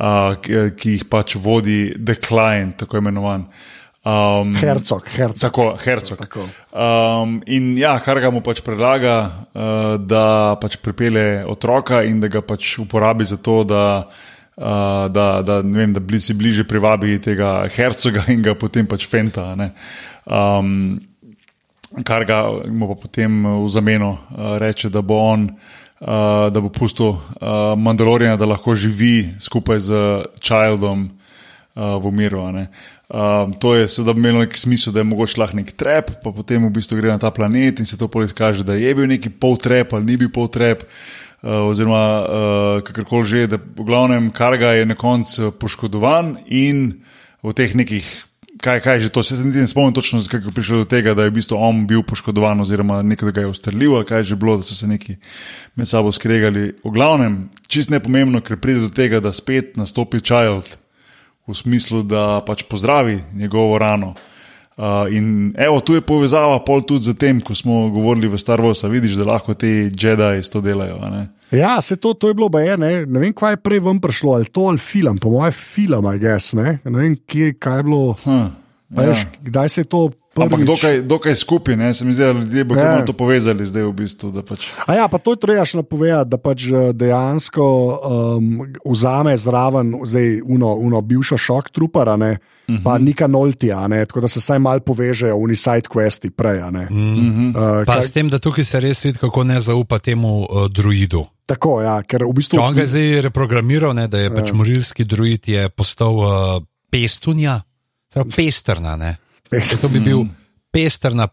uh, 0.01 0.32
ki, 0.41 0.70
ki 0.80 0.95
jih 0.97 1.05
pač 1.12 1.37
vodi 1.37 1.93
Decline, 2.01 2.72
tako 2.80 3.03
imenovan. 3.03 3.45
Um, 4.05 4.55
Hercog, 4.57 5.05
hercog. 5.16 5.41
Tako, 5.41 5.66
Hercog. 5.80 6.18
Tako. 6.18 6.47
Um, 6.72 7.39
in 7.47 7.72
ja, 7.80 7.93
kar 8.05 8.20
ga 8.20 8.32
mu 8.32 8.41
pač 8.45 8.61
predlaga, 8.64 9.16
uh, 9.53 9.95
da 10.01 10.57
pač 10.61 10.76
pripelje 10.80 11.45
otroka 11.49 12.03
in 12.05 12.20
da 12.24 12.32
ga 12.32 12.45
pač 12.45 12.78
uporabi 12.80 13.24
za 13.28 13.37
to, 13.37 13.62
da, 13.68 13.85
uh, 14.05 15.07
da, 15.12 15.28
da, 15.45 15.61
vem, 15.61 15.93
da 15.93 16.01
bli, 16.05 16.20
si 16.20 16.37
bliže 16.37 16.64
privabi 16.68 17.16
tega 17.20 17.62
hercoga 17.72 18.24
in 18.32 18.45
ga 18.45 18.57
potem 18.57 18.89
pač 18.89 19.09
fenta. 19.09 19.53
a 19.53 19.57
ne. 19.61 19.72
Um, 20.24 21.01
kar 22.03 22.25
ga 22.27 22.43
mu 22.67 22.89
pa 22.91 22.97
potem 22.99 23.45
v 23.65 23.69
zameno 23.71 24.17
uh, 24.19 24.57
reče, 24.59 24.91
da 24.91 25.03
bo 25.03 25.21
on. 25.31 25.49
Uh, 26.05 26.51
da 26.53 26.61
bo 26.61 26.69
pustil 26.69 27.15
uh, 27.15 27.73
Mandalorina, 27.81 28.37
da 28.37 28.45
lahko 28.45 28.75
živi 28.77 29.31
skupaj 29.41 29.79
z 29.81 30.01
Childom 30.43 31.07
uh, 31.09 31.97
v 32.03 32.11
miru. 32.13 32.43
Um, 32.45 33.55
to 33.57 33.75
je 33.75 33.89
seveda 33.89 34.13
imelo 34.19 34.43
nek 34.43 34.57
smisel, 34.59 34.93
da 34.93 35.01
je 35.01 35.09
mogoče 35.09 35.41
lahko 35.41 35.57
nek 35.57 35.73
trep, 35.73 36.11
pa 36.21 36.33
potem 36.35 36.67
v 36.67 36.73
bistvu 36.75 36.99
gre 36.99 37.13
na 37.13 37.19
ta 37.23 37.31
planet 37.31 37.81
in 37.81 37.87
se 37.87 37.97
to 37.97 38.09
pol 38.09 38.27
izkaže, 38.27 38.67
da 38.67 38.75
je 38.75 38.91
bil 38.95 39.09
neki 39.09 39.31
pol 39.31 39.57
trep 39.57 39.95
ali 39.95 40.05
ni 40.05 40.19
bil 40.21 40.33
pol 40.35 40.51
trep. 40.53 40.85
Uh, 41.45 41.71
oziroma, 41.71 42.05
uh, 42.25 42.85
kakorkoli 42.85 43.29
že, 43.29 43.47
da 43.55 43.57
v 43.61 43.85
glavnem 43.85 44.31
Karga 44.35 44.75
je 44.75 44.85
na 44.89 44.97
koncu 44.97 45.53
poškodovan 45.61 46.39
in 46.49 47.05
v 47.45 47.53
teh 47.53 47.73
nekih, 47.77 48.05
kaj, 48.65 48.81
kaj 48.81 49.01
že 49.05 49.12
to, 49.12 49.23
se 49.23 49.37
ne 49.45 49.67
spomnim 49.69 49.93
točno, 49.95 50.23
kako 50.31 50.49
je 50.49 50.57
prišlo 50.57 50.79
do 50.83 50.85
tega, 50.89 51.15
da 51.15 51.27
je 51.27 51.31
v 51.31 51.37
bistvu 51.37 51.59
on 51.61 51.85
bil 51.87 52.03
poškodovan, 52.03 52.61
oziroma 52.61 53.03
nekdo 53.03 53.33
ga 53.33 53.45
je 53.45 53.53
ustrelil, 53.53 53.97
ali 53.97 54.09
kaj 54.09 54.25
je 54.25 54.31
že 54.33 54.37
bilo, 54.41 54.57
da 54.57 54.62
so 54.65 54.75
se 54.75 54.89
neki 54.89 55.17
med 55.77 55.89
sabo 55.89 56.12
skregali. 56.12 56.73
V 56.85 56.93
glavnem, 56.95 57.51
čist 57.69 57.93
nepomembno, 57.93 58.41
ker 58.41 58.57
pride 58.57 58.87
do 58.87 58.89
tega, 58.89 59.21
da 59.21 59.33
spet 59.33 59.77
nastopi 59.77 60.21
Child 60.25 60.79
v 61.47 61.57
smislu, 61.57 62.03
da 62.09 62.41
pač 62.47 62.65
pozdravi 62.65 63.21
njegovo 63.35 63.79
rano. 63.79 64.15
Uh, 64.75 65.07
in 65.12 65.55
evo, 65.59 65.79
tu 65.81 65.95
je 65.95 66.03
povezava 66.03 66.59
pol 66.65 66.83
tudi 66.83 67.12
z 67.12 67.15
tem, 67.15 67.39
ko 67.39 67.55
smo 67.55 67.93
govorili 67.95 68.27
v 68.27 68.41
Star 68.41 68.59
Warsu, 68.59 68.89
vidiš, 68.91 69.15
da 69.21 69.29
lahko 69.37 69.55
ti 69.55 69.93
Jedi 69.93 70.43
to 70.51 70.61
delajo. 70.65 70.99
ne? 70.99 71.29
Ja, 71.55 71.81
se 71.81 71.97
to, 71.97 72.15
to 72.15 72.29
je 72.29 72.35
bilo 72.35 72.49
baje, 72.49 72.77
ne, 72.81 73.07
ne 73.07 73.21
vem, 73.23 73.33
kaj 73.37 73.55
je 73.55 73.63
prej 73.63 73.83
vam 73.85 74.01
prišlo, 74.03 74.35
ali 74.35 74.51
to 74.51 74.67
ali 74.73 74.79
film, 74.79 75.19
po 75.23 75.31
mojem 75.31 75.53
film, 75.53 76.09
I 76.15 76.19
guess, 76.19 76.55
ne, 76.59 76.79
ne 76.85 76.99
vem, 76.99 77.17
kje, 77.27 77.55
kaj 77.59 77.79
je 77.79 77.87
bilo. 77.87 78.17
Hm, 78.25 78.47
ja. 78.91 79.03
Veš, 79.03 79.27
kdaj 79.43 79.69
se 79.69 79.81
je 79.81 79.91
to 79.91 80.03
Ampak 80.43 80.59
prvič? 80.59 80.66
dokaj, 80.66 81.03
dokaj 81.03 81.35
skupaj, 81.35 81.76
ne? 81.76 81.95
se 81.95 82.05
mi 82.05 82.12
zdi, 82.12 82.22
da 82.22 82.32
ljudje 82.32 82.64
bodo 82.64 82.80
Ja. 82.80 82.99
ja. 82.99 83.05
to 83.05 83.12
povezali 83.12 83.66
zdaj 83.66 83.82
v 83.82 83.93
bistvu. 83.93 84.30
da 84.30 84.43
Pač, 84.43 84.68
A 84.87 84.95
ja, 84.95 85.09
pa 85.09 85.18
to 85.18 85.32
je 85.32 85.41
treba 85.41 85.64
še 85.64 85.78
napovedati, 85.78 86.30
da 86.30 86.39
pač 86.39 86.66
eh, 86.66 86.93
dejansko 86.93 87.64
um, 87.64 88.66
vzame 88.85 89.37
zraven 89.39 89.95
zdaj 90.03 90.43
uno, 90.45 90.74
uno 90.74 91.01
bivšo 91.01 91.39
šok 91.39 91.70
trupara, 91.70 92.16
ne, 92.16 92.39
uh 92.39 92.74
-huh. 92.74 92.82
pa 92.82 92.99
Nika 92.99 93.26
Noltija, 93.26 93.89
ne, 93.89 94.07
tako 94.07 94.20
da 94.20 94.28
se 94.28 94.39
vsaj 94.39 94.59
malo 94.59 94.80
povežejo 94.80 95.39
v 95.39 95.57
side 95.57 95.89
questi 95.89 96.30
prej. 96.30 96.61
a 96.61 96.70
Ne. 96.70 96.89
Uh, 96.91 97.87
Pa 97.87 97.95
kaj, 97.95 98.03
s 98.03 98.12
tem, 98.12 98.28
da 98.28 98.39
tukaj 98.39 98.64
se 98.64 98.80
res 98.80 99.05
vidi, 99.05 99.18
kako 99.18 99.45
ne 99.45 99.61
zaupa 99.61 99.99
temu 99.99 100.47
uh, 100.51 100.68
druidu. 100.68 101.26
tako, 101.47 101.82
ja, 101.82 102.03
ker 102.03 102.24
v 102.24 102.32
bistvu. 102.32 102.59
On 102.61 102.74
ga 102.74 102.80
je 102.80 102.87
zdaj 102.87 103.20
reprogramiral, 103.20 103.95
ne, 103.95 104.09
da 104.09 104.18
je 104.18 104.35
pač 104.35 104.53
morilski 104.53 105.05
druid 105.05 105.49
je 105.49 105.68
postal 105.68 106.14
uh, 106.16 106.62
pestunja, 106.91 107.61
pestrna. 108.37 108.97
Ne. 108.97 109.24
Pest- 109.51 109.81
To 109.81 109.89
bi 109.89 110.01
bil 110.01 110.25
pestrna, 110.73 111.29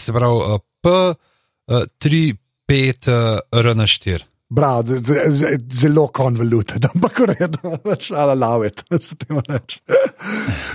se 0.00 0.12
pravi 0.12 0.34
uh, 0.54 0.58
P, 0.82 0.88
uh, 0.88 1.84
3, 1.98 2.34
5, 2.68 3.08
uh, 3.08 3.60
R 3.60 3.74
na 3.76 3.86
4. 3.86 4.24
Bravo, 4.50 4.82
z- 4.96 5.02
z- 5.04 5.28
z- 5.28 5.58
zelo 5.72 6.06
konvoluted, 6.08 6.84
ampak 6.94 7.18
redo, 7.28 7.74
pač 7.84 8.10
ala 8.16 8.32
lavet, 8.34 8.80
se 9.04 9.16
temu 9.16 9.42
reče. 9.44 9.80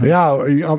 Ja, 0.06 0.28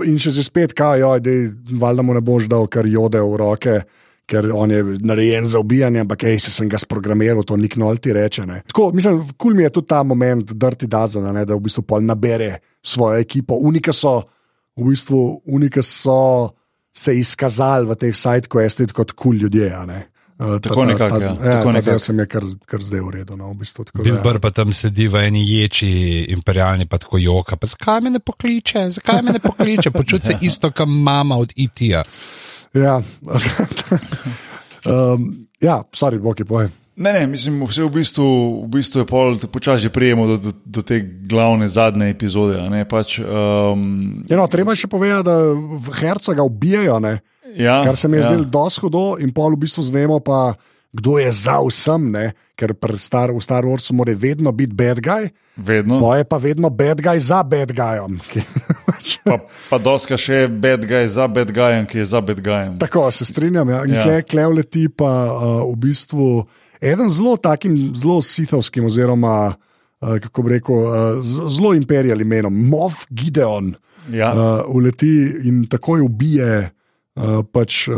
in, 0.07 0.19
še 0.23 0.31
že 0.31 0.45
spet, 0.47 0.75
kaj, 0.79 1.01
joj, 1.03 1.21
dej, 1.21 1.41
valjda 1.81 2.05
mu 2.07 2.15
ne 2.15 2.23
boš 2.23 2.47
dal 2.53 2.69
kar 2.71 2.87
jode 2.87 3.19
v 3.19 3.37
roke. 3.41 3.77
Ker 4.25 4.47
on 4.57 4.71
je 4.73 4.79
narejen 5.05 5.45
za 5.45 5.59
ubijanje, 5.61 6.01
ampak 6.01 6.23
ej, 6.25 6.39
se 6.41 6.49
sem 6.49 6.65
ga 6.73 6.79
sprogramiral, 6.81 7.43
to 7.45 7.59
nik 7.61 7.75
nolti 7.77 8.09
reče. 8.17 8.47
Ne. 8.49 8.63
Tako, 8.71 8.87
mislim, 8.97 9.19
kul 9.21 9.35
cool 9.37 9.57
mi 9.59 9.67
je 9.67 9.73
tudi 9.75 9.91
ta 9.93 9.99
moment, 10.03 10.49
Dirty 10.57 10.89
Dozen, 10.89 11.27
ne, 11.29 11.43
da 11.45 11.53
v 11.53 11.61
bistvu 11.67 11.83
pol 11.85 12.01
nabere 12.01 12.55
svojo 12.81 13.19
ekipo. 13.21 13.59
Unike 13.61 13.93
so, 13.93 14.23
v 14.77 14.89
bistvu, 14.91 15.43
unike 15.47 15.83
so 15.83 16.51
se 16.95 17.15
izkazali 17.19 17.87
v 17.87 17.95
teh 17.95 18.15
side 18.15 18.49
questih 18.49 18.93
kot 18.93 19.13
kul 19.13 19.23
cool 19.23 19.37
ljudje. 19.37 19.73
a 19.75 19.87
ne. 19.87 20.07
Uh, 20.39 20.59
ta- 20.59 20.69
Tako 20.69 20.81
ta- 20.83 20.87
nekako, 20.87 21.19
ja, 21.23 21.27
ja, 21.29 21.35
tako 21.35 21.65
ta 21.65 21.73
del 21.73 21.73
nekako. 21.73 21.99
se 21.99 22.13
mi 22.13 22.23
je 22.23 22.27
kar, 22.27 22.43
kar 22.67 22.81
zdaj 22.83 23.01
uredil. 23.01 23.37
No, 23.37 23.51
v 23.51 23.55
bistvu, 23.55 23.85
ja. 24.05 24.19
Burr 24.19 24.41
pa 24.43 24.51
tam 24.51 24.73
sedi 24.73 25.07
v 25.09 25.15
eni 25.17 25.47
ječi, 25.47 25.91
imperialni 26.29 26.87
pa 26.87 26.99
tako 26.99 27.19
joka. 27.19 27.57
Pa 27.57 27.67
zakaj 27.67 28.01
me 28.01 28.11
ne 28.11 28.19
pokliče, 28.19 28.91
zakaj 28.91 29.23
me 29.23 29.31
ne 29.33 29.39
pokliče, 29.39 29.91
počuti 29.91 30.27
se 30.27 30.35
isto, 30.49 30.71
kot 30.71 30.89
mama 30.91 31.37
od 31.39 31.53
E 31.55 31.63
IT-ja. 31.71 32.03
Ja, 32.75 32.99
um, 34.91 35.47
ja 35.61 35.83
sorry, 35.95 36.19
Boki, 36.19 36.45
povej. 36.45 36.69
Ne, 36.97 37.13
ne, 37.13 37.27
mislim, 37.27 37.63
vse 37.67 37.83
v 37.83 37.91
bistvu, 37.91 38.27
v 38.65 38.69
bistvu 38.69 39.03
je 39.03 39.07
pol, 39.07 39.39
počasi 39.51 39.89
prijemo 39.89 40.27
do, 40.27 40.37
do, 40.39 40.53
do 40.65 40.83
te 40.83 41.01
glavne 41.01 41.69
zadnje 41.69 42.11
epizode. 42.11 42.59
Ne, 42.71 42.85
pač, 42.85 43.19
um, 43.21 44.25
Ja, 44.31 44.37
no, 44.37 44.47
treba 44.47 44.73
je 44.73 44.85
še 44.85 44.91
povedati, 44.91 45.27
da 45.27 45.37
v 45.81 45.97
Hercoga 45.99 46.43
ubijajo, 46.43 46.99
ne? 47.01 47.19
ja, 47.55 47.85
kar 47.85 47.97
se 47.97 48.09
mi 48.09 48.17
je 48.17 48.23
ja. 48.23 48.31
zdelo 48.31 48.45
dosti 48.45 48.81
hudo, 48.81 49.05
in 49.19 49.31
pol 49.31 49.55
v 49.55 49.63
bistvu 49.63 49.83
zvemo 49.83 50.19
pa, 50.21 50.55
kdo 50.95 51.19
je 51.19 51.31
za 51.31 51.59
vsem, 51.61 52.11
ne? 52.11 52.27
ker 52.55 52.71
Star, 52.97 53.35
v 53.35 53.43
Star 53.43 53.67
Warsu 53.67 53.91
mora 53.99 54.15
vedno 54.15 54.53
biti 54.55 54.75
bad 54.75 55.03
guy, 55.03 55.31
Vedno. 55.57 55.99
pa 55.99 56.19
je 56.19 56.25
pa 56.25 56.37
vedno 56.39 56.71
bad 56.71 57.03
guy 57.03 57.19
za 57.19 57.43
bad 57.43 57.75
guyom. 57.75 58.19
pač- 58.87 59.19
Pa, 59.25 59.39
pa 59.71 59.77
doska 59.79 60.15
še 60.17 60.47
bad 60.49 60.87
guy 60.87 61.03
za 61.11 61.27
bad 61.27 61.51
guyem, 61.51 61.87
ki 61.87 61.99
je 61.99 62.05
za 62.07 62.21
bad 62.21 62.39
guyem. 62.41 62.79
Tako 62.79 63.11
se 63.11 63.25
strinjam. 63.25 63.69
Ja. 63.69 63.83
In 63.85 63.95
Ja. 63.95 64.07
ja. 64.07 64.23
Klev 64.23 64.55
leti 64.55 64.87
pa 64.89 65.11
uh, 65.27 65.67
v 65.67 65.77
bistvu 65.77 66.47
eden 66.81 67.09
zelo 67.09 67.37
takim, 67.37 67.93
zelo 67.95 68.23
sitovskim, 68.23 68.85
oziroma 68.85 69.55
uh, 70.01 70.19
kako 70.21 70.43
bi 70.43 70.51
rekel, 70.57 70.75
uh, 70.75 71.23
zelo 71.23 71.75
imperial 71.75 72.21
imenom, 72.21 72.55
Mov 72.69 72.93
Gideon, 73.11 73.75
Ja. 74.13 74.33
uh, 74.33 74.61
uleti 74.69 75.09
in 75.49 75.63
takoj 75.67 76.03
ubije 76.05 76.71
uh, 77.17 77.41
pač 77.53 77.89
uh, 77.89 77.97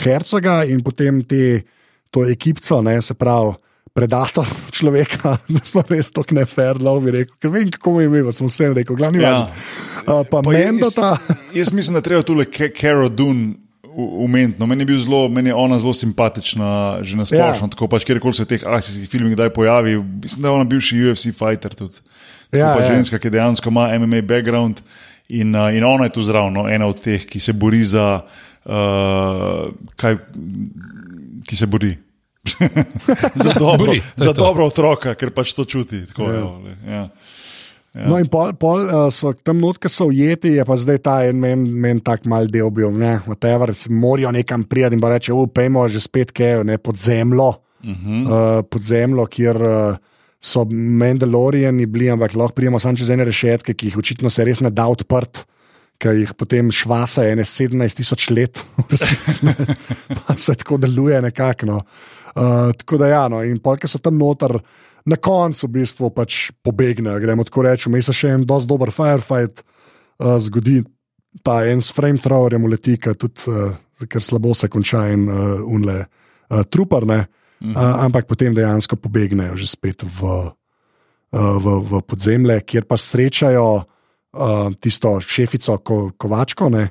hercoga 0.00 0.62
in 0.64 0.80
potem 0.82 1.18
te, 1.28 1.62
to 2.10 2.24
ekipco, 2.24 2.82
ne, 2.82 3.02
se 3.02 3.14
pravi. 3.14 3.54
Predator 3.96 4.44
človeka, 4.76 5.38
da 5.54 5.60
so 5.64 5.80
res 5.88 6.10
tako 6.12 6.34
nefer, 6.36 6.76
bi 7.00 7.10
rekel, 7.14 7.36
ker 7.40 7.50
vem, 7.50 7.70
kako 7.72 8.00
je 8.00 8.06
imel, 8.06 8.32
sem 8.32 8.46
vsem 8.46 8.74
rekel, 8.76 8.96
glavni 8.96 9.22
Ja. 9.22 9.30
ja. 9.30 9.44
uh, 10.02 10.24
pa, 10.28 10.40
pa 10.40 10.42
Pa 10.42 10.52
jaz- 10.52 10.66
Mendota. 10.72 11.16
Jaz 11.56 11.72
mislim, 11.72 11.94
da 11.94 12.00
treba 12.04 12.22
tule 12.22 12.44
Karo 12.80 13.08
Dun 13.08 13.54
umetno. 13.96 14.66
Meni 14.68 14.84
je, 14.84 14.86
bil 14.92 14.98
zelo, 15.00 15.28
meni 15.32 15.50
je 15.50 15.54
ona 15.56 15.78
zelo 15.80 15.94
simpatična, 15.96 16.98
že 17.00 17.16
na 17.16 17.24
splošno. 17.24 17.66
Ja. 17.66 17.72
Tako 17.72 17.88
pač, 17.88 18.04
kjerkoli 18.04 18.36
se 18.36 18.44
v 18.44 18.50
teh 18.52 18.66
akcijskih 18.68 19.08
filmih 19.08 19.32
kdaj 19.32 19.50
pojavi. 19.56 19.96
Mislim, 19.96 20.42
da 20.44 20.52
je 20.52 20.58
ona 20.60 20.68
bivši 20.68 21.02
UFC 21.08 21.32
fighter 21.32 21.74
tudi. 21.74 22.04
Ja, 22.52 22.58
Ja, 22.58 22.72
pa 22.74 22.84
ja. 22.84 22.94
ženska, 22.94 23.18
ki 23.18 23.30
dejansko 23.30 23.70
ima 23.72 23.88
MMA 23.98 24.22
background 24.22 24.80
in, 25.28 25.54
uh, 25.56 25.74
in 25.74 25.84
ona 25.84 26.04
je 26.04 26.14
tu 26.14 26.22
zraven, 26.22 26.52
no, 26.54 26.68
ena 26.70 26.86
od 26.86 27.00
teh, 27.02 27.26
ki 27.26 27.40
se 27.40 27.52
bori 27.52 27.82
za. 27.82 28.20
Uh, 28.66 29.70
kaj, 29.96 30.18
ki 31.46 31.56
se 31.56 31.66
bori. 31.66 31.96
za 33.44 33.52
dobro, 33.58 33.92
je 33.92 34.02
za 34.16 34.32
dobro 34.32 34.66
otroka, 34.66 35.14
ker 35.14 35.30
pač 35.34 35.54
to 35.54 35.64
čuti. 35.64 36.04
Tako, 36.06 36.30
ja. 36.30 36.38
Jo, 36.38 36.76
ja. 36.86 37.08
Ja. 37.96 38.10
No, 38.10 38.18
in 38.20 38.26
pol, 38.28 38.50
pol 38.60 38.82
uh, 38.84 39.06
so 39.08 39.30
tam 39.40 39.56
notke 39.62 39.88
so 39.88 40.10
ujeti, 40.10 40.50
je 40.58 40.64
pa 40.68 40.76
zdaj 40.76 40.98
ta 41.00 41.14
en 41.24 41.38
men, 41.40 41.62
men 41.80 42.02
tak 42.04 42.26
mal 42.28 42.44
del 42.52 42.68
bil, 42.74 42.90
ne, 42.92 43.14
whatever, 43.24 43.72
morajo 43.88 44.34
nekam 44.36 44.66
prijeti 44.68 44.98
in 44.98 45.00
pa 45.00 45.14
reče, 45.14 45.32
upejmo 45.32 45.86
že 45.88 46.02
spet 46.04 46.34
kaj, 46.36 46.60
ne, 46.68 46.76
pod 46.76 47.00
zemljo, 47.00 47.48
uh 47.48 47.88
-huh. 47.88 48.20
uh, 48.26 48.60
pod 48.68 48.84
zemljo, 48.84 49.24
kjer 49.32 49.62
uh, 49.62 49.96
so 50.40 50.64
Mandaloriani 50.70 51.86
bili, 51.86 52.10
ampak 52.10 52.34
lahko 52.34 52.54
prijemo 52.54 52.78
samo 52.78 52.96
čez 52.96 53.10
ene 53.10 53.24
rešetke, 53.24 53.74
ki 53.74 53.90
jih 53.90 53.98
očitno 53.98 54.30
se 54.30 54.44
res 54.44 54.60
ne 54.60 54.70
da 54.70 54.86
odprt. 54.92 55.46
Ki 55.96 56.12
jih 56.12 56.34
potem 56.36 56.68
švasa 56.70 57.24
ene 57.24 57.44
17 57.48 57.96
tisoč 57.96 58.28
let, 58.30 58.60
resnici, 58.90 59.48
pa 60.26 60.36
se 60.36 60.54
tako 60.54 60.76
deluje 60.76 61.22
nekako. 61.22 61.66
No. 61.66 61.76
Uh, 62.36 62.72
tako 62.76 62.98
da, 63.00 63.08
ja, 63.08 63.22
no, 63.32 63.40
in 63.42 63.58
polk 63.64 63.86
so 63.88 63.98
tam 63.98 64.18
noter, 64.20 64.58
na 65.06 65.16
koncu 65.16 65.66
v 65.66 65.72
bistvu 65.78 66.10
pač 66.10 66.50
pobegnejo. 66.66 67.20
Gremo 67.22 67.46
tako 67.46 67.66
reči, 67.68 67.90
mi 67.92 68.02
se 68.02 68.14
še 68.14 68.34
en 68.34 68.44
dosti 68.46 68.70
dober 68.70 68.90
firefight 68.94 69.62
uh, 69.62 70.36
zgodi, 70.42 70.82
pa 71.46 71.62
en 71.70 71.82
s 71.84 71.94
flamethrowerjem 71.94 72.66
uleti, 72.66 72.96
ki 72.98 73.14
tudi, 73.14 73.46
uh, 73.52 73.76
ker 74.10 74.22
slabo 74.22 74.54
se 74.54 74.68
konča 74.72 75.06
in 75.14 75.28
uh, 75.30 75.62
unle 75.62 75.98
uh, 76.02 76.62
truparne, 76.66 77.20
uh, 77.26 77.80
ampak 78.02 78.26
potem 78.26 78.54
dejansko 78.56 78.98
pobegnejo 78.98 79.56
že 79.56 79.70
spet 79.70 80.02
v, 80.02 80.20
uh, 80.26 81.56
v, 81.62 81.78
v 81.86 82.02
podzemlje, 82.02 82.60
kjer 82.66 82.90
pa 82.90 82.98
srečajo 82.98 83.68
uh, 83.78 84.74
tisto 84.82 85.16
šefico 85.22 85.78
ko, 85.86 85.98
Kovačko. 86.18 86.68
Ne, 86.74 86.90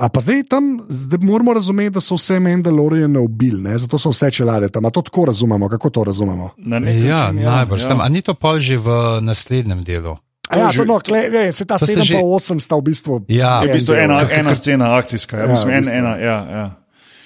A 0.00 0.08
pa 0.08 0.20
zdaj 0.20 0.48
tam 0.48 0.80
zdaj 0.88 1.18
moramo 1.20 1.52
razumeti, 1.52 1.90
da 1.90 2.00
so 2.00 2.14
vse 2.14 2.38
Mandalorijane 2.40 3.18
ubili, 3.20 3.60
ne? 3.60 3.78
zato 3.78 3.98
so 3.98 4.10
vse 4.10 4.30
čelade 4.32 4.68
tam. 4.68 4.84
A 4.84 4.90
to 4.90 5.02
tako 5.02 5.24
razumemo, 5.24 5.68
kako 5.68 5.90
to 5.90 6.04
razumemo? 6.04 6.50
Na 6.56 6.78
nek 6.78 7.04
Ja, 7.04 7.16
način, 7.22 7.42
najbrž. 7.44 7.82
Ja. 7.82 7.96
A 8.00 8.08
ni 8.08 8.22
to 8.22 8.34
pol 8.34 8.58
že 8.58 8.76
v 8.76 8.88
naslednjem 9.20 9.84
delu? 9.84 10.16
A 10.48 10.56
ja, 10.56 10.70
to, 10.72 10.84
no, 10.84 10.98
kle, 10.98 11.18
je, 11.20 11.52
se 11.52 11.64
ta 11.64 11.76
To 11.76 11.86
se 11.86 11.92
7 11.92 12.02
že- 12.02 12.14
pa 12.14 12.20
8 12.20 12.58
sta 12.58 12.74
v 12.74 12.82
bistvu. 12.82 13.22
Ja. 13.28 13.60
Je 13.62 13.68
v 13.68 13.72
bistvu 13.72 13.94
ena, 13.94 14.24
ena 14.30 14.56
scena 14.56 14.96
akcijska, 14.96 15.36
ja, 15.36 15.42
Ja, 15.42 15.50
mislim, 15.50 15.68
v 15.68 15.72
en, 15.72 15.80
bistvu. 15.80 15.96
ena, 15.96 16.16
ja, 16.16 16.38
ja. 16.50 16.66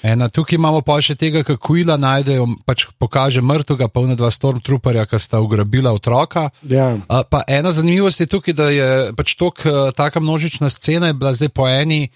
Ena, 0.05 0.29
tukaj 0.29 0.57
imamo 0.57 0.83
pa 0.83 1.01
še 1.01 1.15
tega, 1.15 1.41
kako 1.41 1.57
Kuila 1.63 1.97
najdejo, 1.97 2.45
pač 2.67 2.85
pokaže 2.99 3.41
mrtvega, 3.41 3.89
pa 3.89 4.01
ne 4.03 4.13
dva 4.13 4.29
stormtrooperja, 4.29 5.07
ki 5.07 5.17
sta 5.17 5.41
ugrabila 5.41 5.93
otroka. 5.93 6.51
Ja. 6.63 6.99
A, 7.09 7.23
pa 7.25 7.41
ena 7.49 7.73
zanimivost 7.73 8.21
je 8.21 8.27
tukaj, 8.27 8.53
da 8.53 8.69
je 8.69 8.89
pač 9.17 9.33
tok, 9.35 9.63
taka 9.97 10.21
množična 10.21 10.69
scena, 10.69 11.07
je 11.07 11.15
bila 11.15 11.33
zdaj 11.33 11.49
po 11.49 11.65
eni 11.65 12.09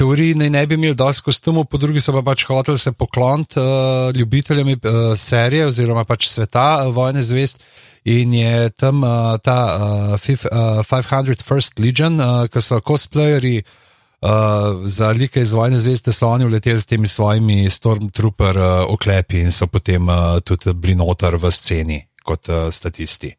teoriji, 0.00 0.34
naj 0.40 0.50
ne 0.50 0.62
bi 0.66 0.78
imeli 0.78 0.96
dosti 0.96 1.26
kostumov, 1.26 1.66
po 1.68 1.78
drugi 1.80 2.00
so 2.00 2.14
pa 2.16 2.22
pač 2.24 2.46
hoteli 2.48 2.80
se 2.80 2.92
pokloniti 2.96 3.60
uh, 3.60 4.16
ljubiteljem 4.16 4.72
uh, 4.72 4.98
serije 5.18 5.66
oziroma 5.68 6.06
pač 6.08 6.28
sveta 6.30 6.66
uh, 6.80 6.94
Vojne 6.94 7.22
zvest. 7.22 7.60
In 8.08 8.32
je 8.32 8.70
tam 8.80 9.02
uh, 9.04 9.36
ta 9.44 9.58
uh, 9.68 10.16
fif, 10.16 10.46
uh, 10.48 10.80
500 10.88 11.44
First 11.44 11.78
Legion, 11.78 12.16
uh, 12.16 12.46
ki 12.48 12.62
so 12.64 12.80
cosplayeri 12.80 13.58
uh, 13.60 14.80
za 14.88 15.10
like 15.12 15.42
iz 15.42 15.52
Vojne 15.52 15.78
zvezde, 15.78 16.16
so 16.16 16.30
oni 16.32 16.48
uleteli 16.48 16.80
s 16.80 16.88
temi 16.88 17.08
svojimi 17.08 17.68
Stormtrooper 17.70 18.56
uh, 18.56 18.70
oklepi 18.94 19.44
in 19.44 19.52
so 19.52 19.68
potem 19.68 20.08
uh, 20.08 20.40
tudi 20.40 20.72
bili 20.72 20.96
noter 20.96 21.36
v 21.36 21.52
sceni 21.52 22.00
kot 22.24 22.48
uh, 22.48 22.70
statisti. 22.72 23.34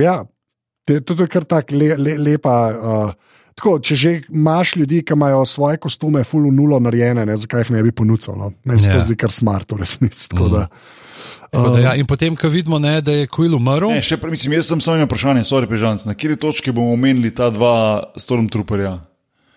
Ja, 0.00 0.22
to 0.88 1.20
je 1.20 1.28
kar 1.28 1.44
tako 1.44 1.76
le, 1.76 1.92
le, 2.00 2.18
lepa. 2.18 2.56
Uh, 2.72 3.33
tako, 3.54 3.78
če 3.78 3.94
že 3.94 4.10
imaš 4.28 4.76
ljudi, 4.76 5.02
ki 5.02 5.12
imajo 5.12 5.44
svoje 5.44 5.78
kostume, 5.78 6.24
full 6.24 6.50
nulo 6.50 6.80
narejene, 6.80 7.24
ne, 7.24 7.36
zakaj 7.36 7.60
jih 7.60 7.70
ne 7.70 7.82
bi 7.82 7.92
ponudil? 7.92 8.34
No? 8.34 8.52
Meni 8.64 8.80
se 8.80 8.88
Ja. 8.88 8.96
to 8.96 9.04
zdi 9.04 9.16
kar 9.16 9.30
smart, 9.30 9.70
v 9.70 9.76
resnici. 9.76 10.28
tako 10.28 10.48
da, 10.48 10.66
Tako 11.50 11.70
Da, 11.70 11.78
ja, 11.80 11.94
in 11.94 12.02
potem, 12.04 12.34
ko 12.34 12.48
vidimo, 12.48 12.78
ne, 12.78 12.98
da 13.00 13.12
je 13.12 13.28
Quill 13.28 13.54
umrl, 13.54 13.86
Ne, 13.88 14.02
še, 14.02 14.18
mislim, 14.20 14.52
jaz 14.54 14.66
sem 14.66 14.80
samo 14.80 14.96
eno 14.96 15.06
vprašanje, 15.06 15.44
sorry, 15.44 15.68
Pežanc, 15.68 16.02
na 16.02 16.12
kateri 16.12 16.34
točki 16.36 16.72
bomo 16.72 16.90
omenili 16.92 17.30
ta 17.30 17.46
dva 17.48 18.02
Stormtrooperja? 18.18 18.98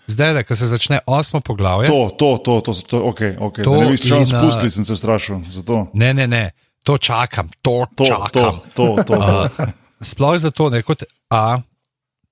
zdaj, 0.07 0.33
da 0.33 0.43
ko 0.43 0.55
se 0.55 0.67
začne 0.67 0.99
osmo 1.05 1.41
poglavje. 1.41 1.89
To, 1.89 2.09
to, 2.11 2.37
to, 2.37 2.61
to, 2.61 2.73
to, 2.73 2.81
to 2.83 2.97
ok, 3.03 3.21
ok. 3.39 3.55
To 3.57 3.63
To, 3.63 3.73
ne 3.77 3.89
bi 3.89 3.97
se 3.97 4.13
a- 4.13 4.25
spustiti, 4.25 4.71
sem 4.71 4.85
se 4.85 4.95
strašil. 4.95 5.41
Zato. 5.51 5.87
Ne, 5.93 6.13
ne, 6.13 6.27
ne. 6.27 6.51
to 6.83 6.97
čakam, 6.97 7.49
to, 7.61 7.83
To, 7.91 8.05
čakam. 8.05 8.61
to, 8.71 8.95
to, 8.95 9.03
to. 9.07 9.13
Uh, 9.13 9.67
sploh 9.99 10.37
zato, 10.37 10.69
da 10.69 10.81
kot 10.81 11.03
A, 11.29 11.59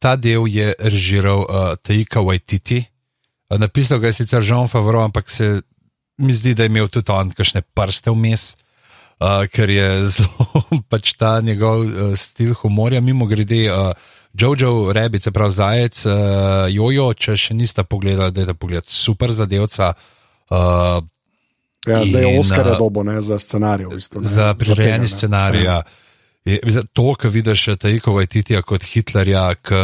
ta 0.05 0.13
del 0.15 0.45
je 0.45 0.69
režiral 0.77 1.41
uh, 1.41 1.73
Taika 1.81 2.21
Waititi. 2.21 2.85
Uh, 3.49 3.57
napisal 3.57 3.97
ga 3.97 4.11
je 4.13 4.21
sicer 4.21 4.43
Jean 4.45 4.69
Favreau, 4.69 5.01
ampak 5.01 5.31
se 5.33 5.61
mi 6.21 6.33
zdi, 6.33 6.53
da 6.53 6.63
je 6.63 6.69
imel 6.69 6.91
tudi 6.93 7.09
on 7.11 7.31
kakšne 7.33 7.63
prste 7.73 8.13
vmes, 8.13 8.53
uh, 9.17 9.49
ker 9.49 9.69
je 9.69 9.87
zelo 10.13 10.61
pač 10.89 11.15
ta 11.17 11.39
njegov 11.41 11.81
uh, 11.81 12.13
stil 12.13 12.53
humorja. 12.61 13.01
Mimo 13.01 13.25
grede, 13.25 13.65
uh, 13.73 13.97
Jojo 14.37 14.93
Rabbit, 14.93 15.25
se 15.25 15.33
pravi 15.33 15.57
Zajec, 15.57 16.05
uh, 16.05 16.13
Jojo, 16.69 17.09
če 17.17 17.33
še 17.33 17.57
niste 17.57 17.81
pogledali, 17.83 18.31
da 18.31 18.45
je 18.45 18.53
to 18.53 18.57
pogled 18.61 18.85
super 18.85 19.33
zadevca. 19.33 19.93
Uh, 20.53 21.01
Ja, 21.85 21.99
zdaj 22.01 22.23
je 22.25 22.39
uh, 22.41 22.77
dobo 22.81 23.03
ne, 23.05 23.19
za 23.21 23.37
scenarij. 23.37 23.85
V 23.85 23.97
bistvu, 23.99 24.21
ne, 24.21 24.29
za 24.29 24.45
prirejeni 24.57 25.05
tega, 25.05 25.05
ne. 25.05 25.09
scenarij. 25.13 25.65
Ja. 25.67 25.83
Je- 26.45 26.59
za 26.69 26.83
To, 26.93 27.15
kar 27.17 27.31
vidiš 27.31 27.65
Tajkova 27.81 28.25
Titija 28.25 28.61
kot 28.61 28.83
Hitlerja, 28.83 29.55
ki 29.55 29.79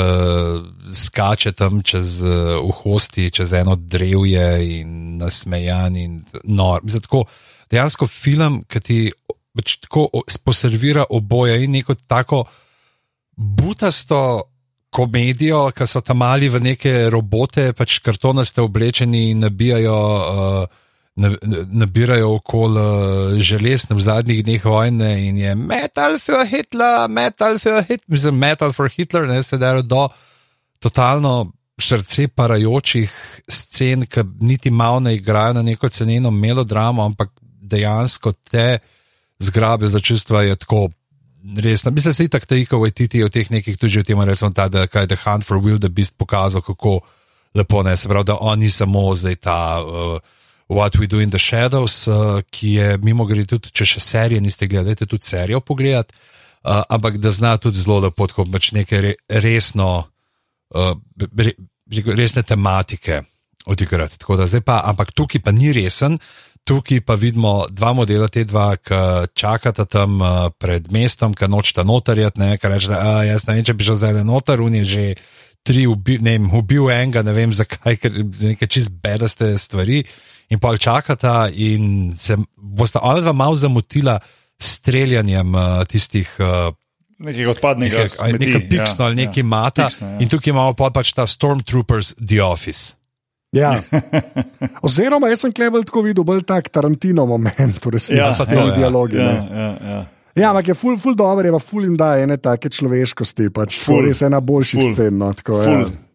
skače 0.93 1.51
tam 1.57 1.81
čez 1.81 2.21
uh, 2.21 2.61
uhosti, 2.63 3.31
čez 3.33 3.53
eno 3.53 3.75
drevje 3.75 4.45
in 4.79 5.17
nasmejan 5.17 5.95
in 5.95 6.19
nor. 6.43 6.83
Mislim, 6.83 7.01
tako, 7.01 7.23
dejansko 7.71 8.07
film, 8.07 8.63
ki 8.69 8.79
ti 8.79 8.99
pač 9.57 9.77
tako 9.81 10.05
o- 10.13 10.21
poservira 10.45 11.05
oboje 11.09 11.63
in 11.63 11.71
neko 11.71 11.95
tako 12.07 12.43
butasto 13.35 14.43
komedijo, 14.91 15.71
ki 15.71 15.87
so 15.87 16.01
tam 16.01 16.17
mali 16.21 16.49
v 16.49 16.59
neke 16.61 17.09
robote, 17.09 17.71
pač 17.73 17.99
kartonaste 18.03 18.61
oblečeni 18.61 19.31
in 19.31 19.39
nabijajo. 19.39 19.97
Uh, 19.97 20.80
Nabirajo 21.15 22.35
okoli 22.35 22.79
uh, 22.79 23.39
železne 23.39 23.95
v 23.95 24.01
zadnjih 24.01 24.43
dneh 24.43 24.65
vojne 24.65 25.09
in 25.27 25.37
je 25.37 25.55
metal 25.55 26.15
for 26.19 26.45
Hitler, 26.47 27.09
metal 27.09 27.59
for 27.59 27.83
Hitler, 27.83 28.07
mislim, 28.07 28.37
metal 28.37 28.71
for 28.73 28.89
Hitler, 28.89 29.27
ne 29.27 29.43
se 29.43 29.57
da 29.57 29.81
do 29.81 30.07
totalno 30.79 31.51
srce 31.81 32.27
parajočih 32.27 33.11
scen, 33.49 34.05
ki 34.05 34.23
niti 34.39 34.71
malo 34.71 34.99
ne 34.99 35.15
igrajo 35.15 35.53
na 35.53 35.61
neko 35.61 35.89
ceneno 35.89 36.31
melodramo, 36.31 37.05
ampak 37.05 37.29
dejansko 37.41 38.31
te 38.31 38.79
zgrabe 39.39 39.87
za 39.87 39.99
čustva 39.99 40.43
je 40.43 40.55
tako. 40.55 40.89
Mislim, 41.43 41.95
da 41.95 42.13
se 42.13 42.23
itak 42.23 42.45
te 42.45 42.59
ikove 42.61 42.91
titi 42.91 43.23
v 43.23 43.29
teh 43.29 43.51
nekih 43.51 43.77
tudi 43.77 43.99
v 43.99 44.03
tem 44.03 44.21
resno 44.21 44.51
ta, 44.53 44.67
da 44.69 44.87
kaj 44.87 45.07
The 45.07 45.17
Hunt 45.23 45.45
for 45.45 45.57
the 45.79 45.89
Beast 45.89 46.17
pokazal, 46.17 46.61
kako 46.61 46.99
lepo 47.55 47.83
ne, 47.83 47.97
se 47.97 48.07
pravi, 48.07 48.25
da 48.25 48.37
on 48.39 48.59
ni 48.59 48.69
samo 48.69 49.15
zdaj 49.15 49.35
ta. 49.35 49.81
Uh, 49.81 50.19
What 50.71 50.95
We 50.95 51.07
Do 51.07 51.19
in 51.19 51.29
the 51.29 51.39
Shadows, 51.39 52.07
uh, 52.07 52.39
ki 52.47 52.73
je 52.77 52.97
mimo 53.03 53.25
grede 53.27 53.49
tudi, 53.57 53.73
če 53.75 53.85
še 53.85 53.99
serije 53.99 54.41
niste 54.41 54.69
gledali, 54.71 54.95
tudi 54.95 55.27
serijo 55.27 55.59
pogledati, 55.59 56.15
uh, 56.63 56.83
ampak 56.87 57.17
da 57.19 57.33
zna 57.35 57.57
tudi 57.59 57.81
zelo 57.81 57.99
lepo, 58.05 58.27
kot 58.31 58.47
pač 58.53 58.71
neke 58.77 59.01
re, 59.03 59.11
resno, 59.43 59.89
uh, 60.71 60.93
re, 61.35 61.51
re- 61.91 62.15
resne 62.15 62.45
tematike 62.47 63.19
odigrati. 63.67 64.15
Tako 64.21 64.39
da 64.39 64.47
zdaj 64.47 64.63
pa, 64.63 64.79
ampak 64.87 65.11
tukaj 65.11 65.43
pa 65.43 65.51
ni 65.51 65.73
resen, 65.75 66.15
tukaj 66.63 67.03
pa 67.03 67.19
vidimo 67.19 67.67
dva 67.69 67.91
modela, 67.97 68.31
te 68.31 68.45
dva, 68.47 68.71
ki 68.79 69.27
čakata 69.35 69.85
tam 69.85 70.21
pred 70.61 70.87
mestom, 70.93 71.35
ki 71.35 71.51
nočeta 71.51 71.83
notarjati, 71.83 72.39
ne, 72.39 72.55
ki 72.57 72.71
reče, 72.71 72.87
da 72.93 72.97
"A, 73.01 73.13
jaz 73.27 73.47
ne 73.47 73.59
vem, 73.59 73.65
če 73.67 73.75
bi 73.75 73.83
šel 73.83 73.99
zdaj 73.99 74.23
notar, 74.23 74.61
un 74.61 74.75
je 74.79 74.83
že 74.85 75.05
tri, 75.63 75.85
ubi, 75.87 76.17
ne 76.21 76.37
vem, 76.37 76.49
ubil 76.57 76.89
enega, 76.89 77.21
ne 77.21 77.33
vem 77.33 77.53
zakaj, 77.53 77.97
ker 78.01 78.11
neke 78.41 78.67
čist 78.67 78.89
bedaste 79.03 79.57
stvari. 79.61 80.03
In 80.51 80.59
pa 80.59 80.75
čakata, 80.77 81.47
in 81.53 82.11
se 82.17 82.35
bosta 82.55 82.99
ona 83.03 83.21
dva 83.23 83.31
malo 83.33 83.55
zamotila 83.55 84.17
s 84.59 84.77
streljanjem 84.81 85.55
uh, 85.55 85.83
tistih 85.87 86.27
uh, 86.39 86.73
Nekega 87.21 87.51
odpadnega. 87.53 87.97
nekaj, 88.01 88.17
ali 88.19 88.33
smeti, 88.33 88.45
nekaj 88.45 88.69
piksno 88.69 89.05
ali 89.05 89.15
nekaj 89.15 89.43
mata. 89.43 89.85
Piksno, 89.87 90.07
ja. 90.07 90.17
In 90.19 90.29
tukaj 90.29 90.51
imamo 90.51 90.73
pol 90.73 90.89
pač 90.91 91.13
ta 91.13 91.27
Stormtroopers 91.29 92.15
The 92.17 92.41
Office. 92.43 92.95
Ja. 93.53 93.75
Oziroma, 94.87 95.29
jaz 95.29 95.43
sem 95.45 95.53
klebel 95.53 95.83
tako 95.87 96.01
videl, 96.05 96.25
bolj 96.27 96.43
tak 96.49 96.69
Tarantino 96.73 97.25
moment, 97.29 97.77
v 97.85 97.93
resnici, 97.93 98.17
Ja, 98.19 98.31
s 98.31 98.41
pa 98.41 98.47
to, 98.49 98.55
temi 98.55 98.71
ja. 98.71 98.77
dialogi. 98.79 99.19
Ja, 99.19 99.27
ne. 99.27 99.61
ja, 99.61 99.69
ja. 99.91 99.99
Ja, 100.35 100.49
ampak 100.53 100.71
je 100.71 100.75
ful, 100.79 100.95
ful 100.95 101.15
dobro, 101.19 101.43
je 101.43 101.51
pa 101.51 101.59
ful 101.59 101.83
jim 101.83 101.97
da 101.99 102.13
ene 102.23 102.37
take 102.39 102.69
človeškosti, 102.71 103.49
pač 103.51 103.75
Ful. 103.75 103.97
ful, 103.99 104.05
res 104.07 104.21
ena 104.23 104.39
boljših 104.39 104.79
Ful. 104.79 104.93
scen. 104.95 105.17
No, 105.19 105.33
tako, 105.35 105.59
Ful. 105.59 105.81
ja. 105.91 106.10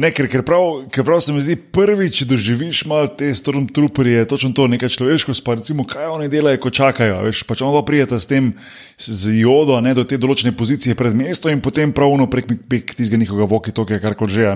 Ne, 0.00 0.08
ker, 0.16 0.28
ker, 0.32 0.40
prav, 0.46 0.86
ker 0.94 1.04
prav 1.04 1.18
se 1.20 1.34
mi 1.34 1.42
zdi, 1.44 1.56
prvič 1.74 2.22
doživiš 2.28 2.84
malo 2.88 3.10
te 3.12 3.28
stormtrooperje, 3.36 4.22
točno 4.30 4.52
to, 4.56 4.64
nekaj 4.70 4.92
človeškosti, 4.94 5.44
pa 5.44 5.58
recimo, 5.58 5.84
kaj 5.84 6.08
oni 6.08 6.30
delajo, 6.32 6.60
ko 6.62 6.72
čakajo. 6.72 7.18
Veš, 7.26 7.42
pač 7.48 7.60
ono 7.66 7.82
prijeta 7.84 8.16
s 8.20 8.30
tem, 8.30 8.52
z 8.96 9.34
jodo, 9.42 9.76
ne, 9.84 9.92
do 9.98 10.06
te 10.08 10.16
določene 10.20 10.54
pozicije 10.56 10.96
pred 10.96 11.16
mestom 11.18 11.52
in 11.52 11.60
potem 11.60 11.92
pravno 11.92 12.30
prek, 12.32 12.54
prek 12.70 12.94
tistega 12.94 13.20
njihovega 13.20 13.50
voki, 13.50 13.74
to 13.76 13.84
je 13.90 14.00
kar 14.00 14.16
koli 14.16 14.38
že. 14.38 14.54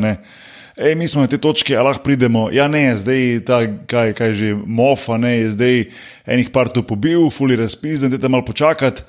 Ej, 0.74 0.96
mi 0.98 1.06
smo 1.06 1.22
na 1.22 1.30
te 1.30 1.38
točke, 1.38 1.76
a 1.78 1.84
lahko 1.86 2.02
pridemo. 2.02 2.48
Ja, 2.50 2.64
ne, 2.66 2.96
zdaj 2.98 3.44
ta, 3.46 3.60
kaj, 3.62 4.14
kaj 4.18 4.32
že, 4.34 4.48
mofa, 4.54 5.20
ne, 5.22 5.36
je 5.44 5.52
zdaj 5.54 5.76
enih 6.26 6.50
par 6.50 6.72
tu 6.72 6.82
pobil, 6.82 7.28
fuli 7.30 7.54
razpis, 7.60 8.02
da 8.02 8.10
te 8.10 8.32
malo 8.32 8.42
počakati. 8.48 9.04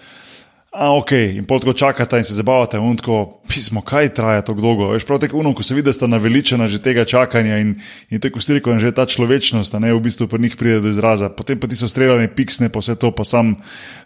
A, 0.75 0.91
ok, 0.91 1.11
in 1.39 1.45
pol 1.47 1.61
tako 1.63 1.71
čakate 1.73 2.19
in 2.19 2.25
se 2.27 2.35
zabavate, 2.35 2.75
in 2.77 2.97
tako, 2.99 3.39
pismo, 3.47 3.79
kaj 3.79 4.09
traja 4.17 4.41
tako 4.43 4.59
dolgo. 4.61 4.89
Veš, 4.91 5.05
prav 5.07 5.21
tako, 5.23 5.39
ko 5.55 5.63
se 5.63 5.75
vidi, 5.75 5.85
da 5.87 5.93
sta 5.95 6.07
naveličena 6.11 6.67
že 6.67 6.81
tega 6.83 7.05
čakanja 7.07 7.61
in, 7.63 7.75
in 8.11 8.19
tako 8.19 8.43
striko, 8.43 8.73
in 8.75 8.83
že 8.83 8.91
ta 8.91 9.05
človečnost, 9.07 9.71
ne 9.79 9.93
v 9.93 10.01
bistvu 10.03 10.27
pri 10.27 10.41
njih 10.43 10.57
pride 10.59 10.81
do 10.83 10.91
izraza. 10.91 11.29
Potem 11.31 11.59
pa 11.59 11.71
ti 11.71 11.79
so 11.79 11.87
streljani, 11.87 12.27
piksne, 12.27 12.67
pa 12.67 12.83
vse 12.83 12.97
to, 12.99 13.11
pa 13.15 13.23
sam 13.23 13.55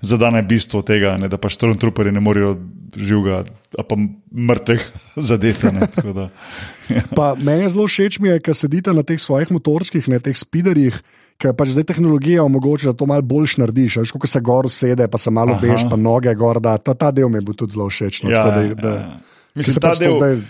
zadane 0.01 0.43
bistvo 0.45 0.83
tega, 0.85 1.17
ne, 1.17 1.25
da 1.25 1.41
pa 1.41 1.49
stormtrooperi 1.49 2.13
ne 2.13 2.21
morejo 2.21 2.53
živega, 2.93 3.43
pa 3.73 3.97
mrtvih 4.29 4.85
zadeti. 5.29 5.73
ne, 5.73 5.89
da, 6.13 6.29
ja. 6.93 7.01
Pa 7.15 7.33
meni 7.33 7.65
je 7.65 7.73
zelo 7.73 7.89
všeč, 7.89 8.19
mi 8.21 8.29
je, 8.29 8.43
ker 8.45 8.53
sedite 8.53 8.93
na 8.93 9.01
teh 9.01 9.17
svojih 9.17 9.49
motorčkih, 9.57 10.05
na 10.05 10.21
teh 10.21 10.37
spiderjih. 10.37 11.01
Ker 11.39 11.53
pač 11.55 11.71
zdaj 11.71 11.85
tehnologija 11.85 12.43
omogoča, 12.43 12.89
da 12.89 12.93
to 12.93 13.05
malo 13.05 13.23
boljš 13.23 13.57
narediš. 13.57 13.95
Veš, 13.97 14.11
ko 14.11 14.27
se 14.27 14.41
gor 14.41 14.65
usede, 14.65 15.07
pa 15.07 15.17
se 15.17 15.31
malo 15.31 15.53
Aha. 15.53 15.61
bež, 15.61 15.85
pa 15.87 15.95
noge 15.95 16.33
gor. 16.35 16.59
Da, 16.59 16.77
ta, 16.77 16.91
ta 16.93 17.11
del 17.11 17.29
mi 17.29 17.37
je 17.37 17.41
bil 17.41 17.55
tudi 17.55 17.73
zelo 17.73 17.87
všeč. 17.87 18.23
No, 18.23 18.29
Ja, 18.29 18.43
tako 18.43 18.51
da, 18.51 18.61
ja, 18.61 18.75
da, 18.75 18.89
ja. 18.89 19.05
ker 19.47 19.55
Mislim, 19.55 19.73
se 19.73 19.79
ta 19.79 19.87
pač 19.87 19.99
del, 19.99 20.13
zdaj- 20.13 20.41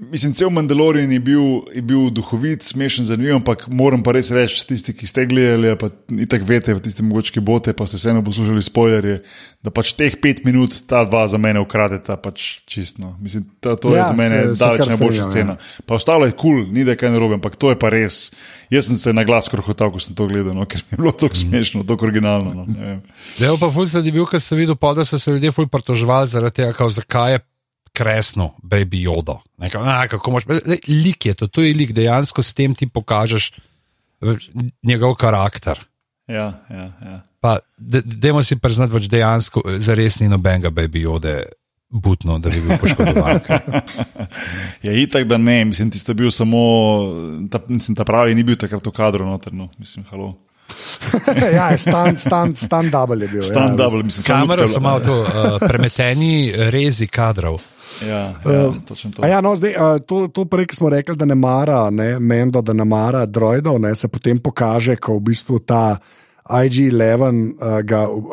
mislim, 0.00 0.34
cel 0.34 0.50
Mandalorian 0.50 1.12
je 1.12 1.20
bil, 1.20 1.42
je 1.74 1.82
bil 1.82 2.10
duhovit, 2.10 2.62
smešen, 2.62 3.06
zanimiv, 3.06 3.36
ampak 3.36 3.66
moram 3.68 4.02
pa 4.02 4.12
res 4.16 4.30
reči, 4.34 4.62
tisti, 4.66 4.94
ki 4.96 5.06
ste 5.06 5.26
gledali, 5.30 5.70
ali 5.70 5.78
pa 5.78 5.90
itak 6.10 6.42
veste, 6.48 6.74
tisti 6.82 7.04
mogoče 7.06 7.42
bote, 7.44 7.74
pa 7.76 7.86
ste 7.86 8.00
vseeno 8.00 8.24
poslušali 8.24 8.62
spoilerje, 8.62 9.20
da 9.62 9.72
pač 9.74 9.94
teh 9.98 10.16
pet 10.20 10.44
minut 10.44 10.76
ta 10.90 11.04
dva 11.08 11.24
za 11.30 11.38
mene 11.38 11.62
ukradeta, 11.62 12.16
pač 12.20 12.64
čistno. 12.66 13.14
Mislim, 13.22 13.46
ta, 13.60 13.76
to 13.76 13.94
Ja, 13.94 14.02
je 14.02 14.08
za 14.10 14.18
mene 14.18 14.42
daleč 14.58 14.82
kar 14.82 14.92
najboljša 14.94 15.28
strinjam, 15.30 15.56
scena. 15.56 15.86
Pa 15.86 15.98
ostalo 16.00 16.26
je 16.26 16.34
kul, 16.34 16.64
cool, 16.64 16.74
ni 16.74 16.84
da 16.84 16.98
kaj 16.98 17.14
narobe, 17.14 17.38
ampak 17.38 17.56
to 17.56 17.70
je 17.72 17.78
pa 17.78 17.92
res. 17.94 18.28
Jaz 18.74 18.90
sem 18.90 18.98
se 18.98 19.14
na 19.14 19.24
glas 19.24 19.48
krohotal, 19.52 19.92
ko 19.94 20.02
sem 20.02 20.16
to 20.18 20.26
gledal, 20.30 20.56
no, 20.56 20.66
ker 20.66 20.82
mi 20.82 20.96
je 20.96 21.00
bilo 21.00 21.14
tako 21.14 21.38
smešno, 21.38 21.86
tako 21.86 22.10
originalno. 22.10 22.54
No, 22.54 22.66
ne 22.68 22.80
vem. 22.90 23.00
Zdaj 23.38 23.58
pa 23.62 23.70
ful 23.70 23.86
se 23.86 24.02
je 24.02 24.12
bil, 24.12 24.26
ker 24.26 24.42
sem 24.42 24.58
videl, 24.58 24.76
pa, 24.76 24.94
da 24.96 25.06
so 25.06 25.20
se 25.20 25.32
ljudje 25.32 25.54
ful 25.54 25.70
pritoževali 25.70 26.30
zaradi 26.30 26.62
tega, 26.64 26.88
zakaj 26.98 27.38
je 27.38 27.44
kresno, 27.94 28.50
baby 28.62 29.04
jodo. 29.06 29.38
Nekaj, 29.62 29.82
a, 29.86 30.08
kako 30.10 30.34
moš, 30.34 30.46
le, 30.50 30.78
lik 30.88 31.26
je 31.26 31.34
to, 31.38 31.46
to 31.46 31.62
je 31.62 31.74
lik, 31.74 31.92
dejansko 31.94 32.42
s 32.42 32.54
tem 32.54 32.74
ti 32.74 32.88
pokažeš 32.90 33.52
njegov 34.82 35.14
karakter. 35.14 35.78
ja, 36.26 36.52
ja, 36.70 36.90
ja. 37.02 37.20
Pa, 37.40 37.58
de- 37.76 38.02
dajmo 38.04 38.42
si 38.42 38.56
priznati, 38.56 38.92
da 38.92 38.98
dejansko 38.98 39.62
eh, 39.66 39.78
zares 39.78 40.18
ni 40.20 40.28
nobenega 40.28 40.70
baby 40.70 41.04
jode 41.04 41.42
butno, 41.88 42.38
da 42.38 42.50
bi 42.50 42.60
bil 42.60 42.78
poškodovan. 42.80 43.40
Je 44.82 44.92
ja, 44.94 45.02
itak, 45.02 45.24
da 45.24 45.36
ne, 45.38 45.64
mislim, 45.64 45.90
ti 45.90 45.98
sta 45.98 46.14
bil 46.14 46.30
samo, 46.30 46.58
ta, 47.50 47.60
mislim, 47.68 47.96
ta 47.96 48.04
pravi 48.04 48.34
ni 48.34 48.42
bil 48.42 48.56
takrat 48.56 48.86
v 48.86 48.90
kadru 48.90 49.26
noterno, 49.26 49.68
mislim, 49.78 50.06
halo. 50.10 50.34
ja, 51.56 51.78
stand, 51.78 52.18
stand, 52.18 52.58
stand 52.58 52.90
double 52.90 53.24
je 53.24 53.28
bil. 53.28 53.42
Stand 53.42 53.78
ja, 53.80 53.84
double, 53.84 54.02
mislim, 54.02 54.40
lutka 54.40 54.66
so 54.68 54.80
malo 54.80 55.00
to, 55.00 55.20
uh, 55.20 55.58
premeteni 55.68 56.52
rezi 56.74 57.06
kadrov. 57.06 57.60
Ja, 58.02 58.34
ja, 58.44 58.72
točno 58.88 59.10
to. 59.10 59.22
A 59.22 59.28
Ja, 59.28 59.40
no, 59.40 59.54
zdaj, 59.56 59.74
a, 59.76 59.98
to, 59.98 60.26
to 60.28 60.44
prej, 60.44 60.66
ko 60.66 60.74
smo 60.74 60.90
rekli, 60.90 61.16
da 61.16 61.24
ne 61.24 61.34
mara, 61.34 61.90
ne, 61.90 62.18
Mendo, 62.18 62.62
da 62.62 62.72
ne 62.72 62.84
mara 62.84 63.26
droidov, 63.26 63.78
ne, 63.80 63.94
se 63.94 64.08
potem 64.08 64.38
pokaže, 64.38 64.96
ko 64.96 65.18
v 65.18 65.30
bistvu 65.30 65.60
ta 65.62 65.98
IG-11 66.44 67.54
uh, 67.56 67.80
ga 67.86 68.04
uh, 68.08 68.24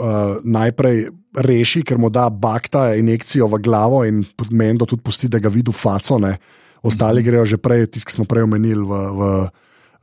najprej 0.44 1.10
reši, 1.32 1.84
ker 1.88 1.98
mu 1.98 2.10
da 2.12 2.30
bakta 2.30 2.92
injekcijo 3.00 3.48
v 3.48 3.62
glavo 3.64 4.04
in 4.04 4.26
Mendo 4.52 4.86
tudi 4.86 5.02
pusti, 5.02 5.30
da 5.32 5.40
ga 5.40 5.50
vidi 5.50 5.72
v 5.72 5.78
faco. 5.78 6.20
Ne. 6.20 6.36
Ostali 6.84 7.24
grejo 7.24 7.46
že 7.46 7.58
prej, 7.62 7.88
tisti, 7.88 8.10
ki 8.10 8.18
smo 8.20 8.26
prej 8.28 8.44
omenili, 8.44 8.84
v, 8.84 8.92
v, 8.92 9.22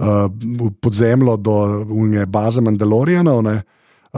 uh, 0.00 0.28
v 0.32 0.70
podzemljo 0.80 1.36
do 1.36 1.56
unije 1.92 2.26
baze 2.26 2.64
Mandalorianov. 2.64 3.42
ne. 3.42 3.62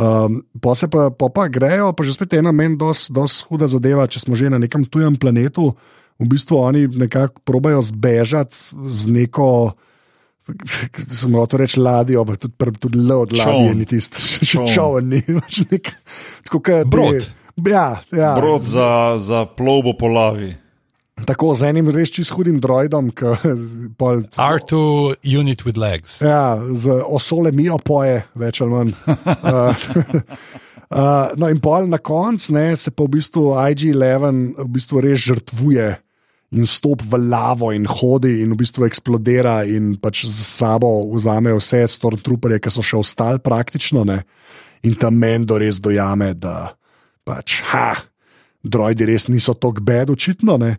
Um, 0.01 0.41
pa 0.65 0.73
se 0.73 0.89
pa, 0.89 1.11
pa, 1.13 1.29
pa 1.29 1.45
grejo, 1.53 1.93
pa 1.93 2.01
že 2.09 2.17
spet 2.17 2.33
ena 2.41 2.55
meni, 2.57 2.79
zelo 2.97 3.27
huda 3.53 3.69
zadeva, 3.69 4.09
če 4.09 4.25
smo 4.25 4.33
že 4.33 4.49
na 4.49 4.57
nekem 4.57 4.89
tujem 4.89 5.13
planetu. 5.21 5.75
V 6.21 6.25
bistvu 6.29 6.57
oni 6.57 6.89
nekako 6.89 7.41
probejo 7.45 7.81
zbežati 7.85 8.57
z 8.89 9.01
neko 9.13 9.77
Sem 11.21 11.35
hotel 11.37 11.63
reči 11.63 11.79
ladjo, 11.81 12.25
pa 12.27 12.35
tudi, 12.35 12.55
tudi 12.81 12.99
le 12.99 13.15
od 13.15 13.33
ladje, 13.33 13.75
ni 13.75 13.87
tisto, 13.87 14.19
še 14.47 14.57
Čoln. 14.57 14.67
čovn 14.75 15.05
ni. 15.13 15.21
pač 15.39 15.61
nek- 15.71 15.93
Brod. 16.91 17.29
Ja, 17.61 18.01
ja. 18.11 18.33
Brod 18.35 18.65
za, 18.65 19.21
za 19.21 19.45
plovbo 19.45 19.93
po 19.95 20.09
lavi. 20.09 20.55
Tako 21.27 21.55
z 21.59 21.71
enim 21.71 21.91
res 21.93 22.13
čist 22.15 22.33
hudim 22.37 22.61
droidom, 22.63 23.11
ki 23.17 23.35
pol. 24.01 24.25
R2 24.37 24.81
unit 25.25 25.65
with 25.67 25.81
legs. 25.81 26.21
Ja, 26.25 26.59
z 26.59 27.01
osole 27.07 27.53
mijo 27.53 27.79
poje, 27.83 28.25
več 28.39 28.61
ali 28.65 28.71
manj. 28.73 28.95
Uh, 29.07 29.89
uh, 30.97 31.33
no, 31.37 31.49
in 31.51 31.61
pol 31.63 31.91
na 31.91 31.99
koncu 31.99 32.57
ne, 32.57 32.69
se 32.77 32.93
pa 32.93 33.07
v 33.07 33.17
bistvu 33.19 33.51
IG-11 33.57 34.61
v 34.61 34.69
bistvu 34.77 35.05
res 35.05 35.27
žrtvuje 35.27 35.91
in 36.51 36.67
stop 36.67 37.03
v 37.07 37.19
lavo 37.31 37.71
in 37.71 37.87
hodi 37.87 38.41
in 38.43 38.57
v 38.57 38.59
bistvu 38.59 38.89
eksplodira 38.89 39.61
in 39.71 39.95
pač 40.03 40.25
z 40.27 40.47
sabo 40.47 41.07
vzame 41.15 41.55
vse 41.55 41.85
stormtrooperje, 41.95 42.59
ki 42.59 42.73
so 42.75 42.83
še 42.83 42.99
ostali 42.99 43.43
praktično. 43.43 44.03
Ne, 44.03 44.25
in 44.83 44.97
tam 44.99 45.19
Mendo 45.21 45.59
res 45.61 45.79
dojame, 45.83 46.35
da 46.35 46.75
pač 47.27 47.61
ha. 47.71 48.10
Droidi 48.61 49.07
res 49.09 49.25
niso 49.33 49.55
tako 49.57 49.81
bed, 49.81 50.11
očitno. 50.13 50.59
Ne. 50.61 50.75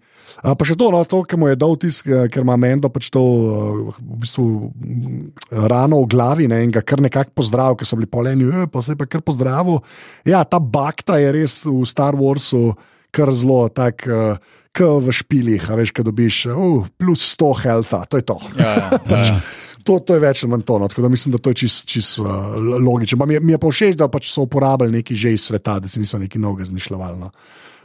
A 0.45 0.53
pa 0.53 0.67
še 0.67 0.77
to, 0.77 0.91
no, 0.93 1.01
to 1.09 1.23
ki 1.25 1.39
mu 1.39 1.49
je 1.49 1.57
dal 1.57 1.73
tisk, 1.81 2.11
eh, 2.13 2.27
ker 2.29 2.45
ima 2.45 2.53
Mendo 2.61 2.91
pač 2.93 3.09
to 3.13 3.21
eh, 3.21 3.81
v 3.97 4.19
bistvu, 4.21 4.45
mm, 4.69 5.23
rano 5.65 6.03
v 6.03 6.11
glavi 6.13 6.49
ne, 6.51 6.61
in 6.65 6.73
ga 6.73 6.85
kar 6.85 7.01
nekako 7.01 7.33
pozdravil, 7.41 7.79
ker 7.79 7.89
so 7.89 7.97
bili 7.97 8.09
poleni, 8.09 8.45
e, 8.45 8.69
pa 8.69 8.85
se 8.85 8.93
je 8.93 9.01
pa 9.01 9.09
kar 9.09 9.25
pozdravil. 9.25 9.81
Ja, 10.29 10.43
ta 10.45 10.61
bakta 10.61 11.17
je 11.17 11.33
res 11.33 11.61
v 11.65 11.81
Star 11.89 12.13
Warsu 12.17 12.75
kar 13.11 13.33
zelo 13.35 13.67
tak. 13.69 14.07
Uh, 14.07 14.37
Kot 14.71 15.03
v 15.03 15.11
špilih, 15.11 15.65
a 15.67 15.75
veš, 15.75 15.91
kaj 15.91 16.05
dobiš, 16.07 16.35
uh, 16.47 16.85
plus 16.95 17.25
100 17.35 17.47
helta, 17.59 17.97
to 18.07 18.15
je 18.15 18.23
to. 18.23 18.37
Ja, 18.55 18.87
ja. 19.11 19.35
To, 19.83 19.97
to 19.99 20.15
je 20.15 20.21
več 20.23 20.43
ali 20.45 20.51
manj 20.53 20.63
to, 20.63 20.77
no, 20.79 20.87
tako 20.87 21.03
da 21.03 21.09
mislim, 21.11 21.33
da 21.35 21.41
to 21.41 21.51
je 21.51 21.65
čist, 21.65 21.83
čist 21.91 22.21
uh, 22.21 22.55
logično. 22.79 23.25
Mi, 23.27 23.39
mi 23.43 23.51
je 23.51 23.59
pa 23.59 23.67
všeč, 23.67 23.97
da 23.99 24.07
pač 24.07 24.29
so 24.31 24.45
uporabljali 24.45 25.01
nekaj 25.01 25.17
že 25.17 25.33
iz 25.35 25.49
sveta, 25.49 25.75
da 25.83 25.91
si 25.91 25.99
niso 25.99 26.21
nekaj 26.21 26.39
novega 26.39 26.69
zmišljali. 26.69 27.19
No. 27.19 27.31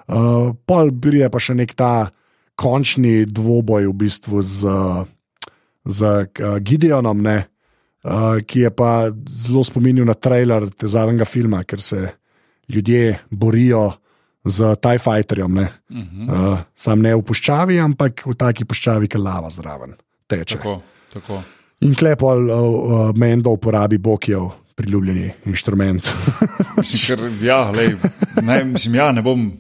Uh, 0.07 0.55
pol 0.67 0.93
prije 1.03 1.29
pa 1.31 1.41
še 1.43 1.57
nek 1.59 1.75
ta 1.75 2.09
končni 2.57 3.27
dvoboj 3.27 3.89
v 3.91 3.95
bistvu 4.07 4.41
z, 4.43 4.71
z 5.85 6.01
uh, 6.07 6.59
Gideonom, 6.63 7.21
ne, 7.27 7.37
uh, 8.07 8.39
ki 8.41 8.67
je 8.67 8.71
pa 8.71 9.11
zelo 9.27 9.65
spominjal 9.67 10.09
na 10.09 10.15
trailer 10.15 10.71
te 10.71 10.89
zadnjega 10.89 11.27
filma, 11.29 11.65
ker 11.67 11.83
se 11.83 12.07
ljudje 12.71 13.19
borijo 13.31 13.91
z 14.47 14.77
TIE 14.79 15.03
Fighterjem. 15.03 15.55
Ne. 15.55 15.67
Uh 15.91 15.97
-huh. 15.97 16.53
uh, 16.53 16.59
sam 16.77 17.03
ne 17.03 17.15
v 17.15 17.23
puščavi, 17.23 17.81
ampak 17.81 18.27
v 18.27 18.35
taki 18.35 18.65
puščavi, 18.65 19.09
ki 19.09 19.19
lava 19.19 19.51
zraven 19.51 19.95
teče. 20.27 20.57
Tako, 20.57 20.83
tako. 21.13 21.43
In 21.81 21.95
klepol 21.95 22.51
uh, 22.51 22.63
uh, 22.63 23.11
Mendo 23.17 23.51
uporabi 23.51 23.99
Bokijev 23.99 24.51
priljubljeni 24.77 25.33
inštrument. 25.47 26.09
Ja, 27.41 27.71
lej, 27.71 27.97
naj, 28.43 28.65
mislim, 28.65 28.95
ja, 28.95 29.13
ne 29.13 29.23
bom, 29.23 29.53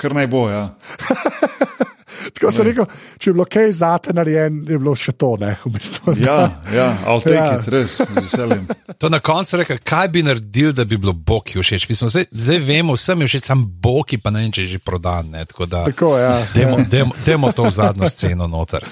kar 0.00 0.16
naj 0.16 0.30
bo. 0.32 0.48
Ja. 0.50 0.70
Tako 2.34 2.50
sem 2.52 2.66
rekel, 2.68 2.86
če 3.18 3.30
je 3.30 3.34
bilo 3.34 3.46
kaj 3.48 3.70
zate 3.80 4.12
narejen, 4.16 4.60
je 4.68 4.78
bilo 4.80 4.92
še 4.98 5.14
to, 5.18 5.34
ne, 5.40 5.54
v 5.64 5.72
bistvu. 5.76 6.14
Ja, 6.20 6.36
ja, 6.72 6.88
I'll 7.06 7.22
take 7.22 7.36
Ja. 7.36 7.46
ja. 7.46 7.60
it, 7.60 7.68
res, 7.72 8.00
z 8.00 8.24
veseljem. 8.24 8.66
To 9.00 9.08
na 9.08 9.16
koncu 9.24 9.56
reče, 9.56 9.78
kaj 9.86 10.10
bi 10.12 10.20
naredil, 10.26 10.74
da 10.76 10.84
bi 10.84 10.98
bilo 11.00 11.14
Boki 11.16 11.56
všeč. 11.56 11.86
Mi 11.88 11.94
smo 11.96 12.10
Zdaj, 12.12 12.26
zdaj 12.28 12.58
vemo, 12.66 12.96
vsem 12.98 13.22
je 13.24 13.30
všeč 13.30 13.46
sam 13.48 13.62
Boki, 13.64 14.18
pa 14.20 14.32
ne 14.34 14.42
vem, 14.44 14.52
če 14.52 14.66
je 14.66 14.74
že 14.74 14.80
prodan. 14.84 15.30
Ne, 15.32 15.46
tako 15.48 15.64
da, 15.70 15.86
Tako, 15.88 16.10
ja. 16.20 16.34
demo, 16.52 16.82
demo, 16.84 17.16
demo 17.24 17.52
to 17.56 17.64
v 17.64 17.72
zadnjo 17.78 18.10
sceno 18.12 18.50
noter. 18.50 18.84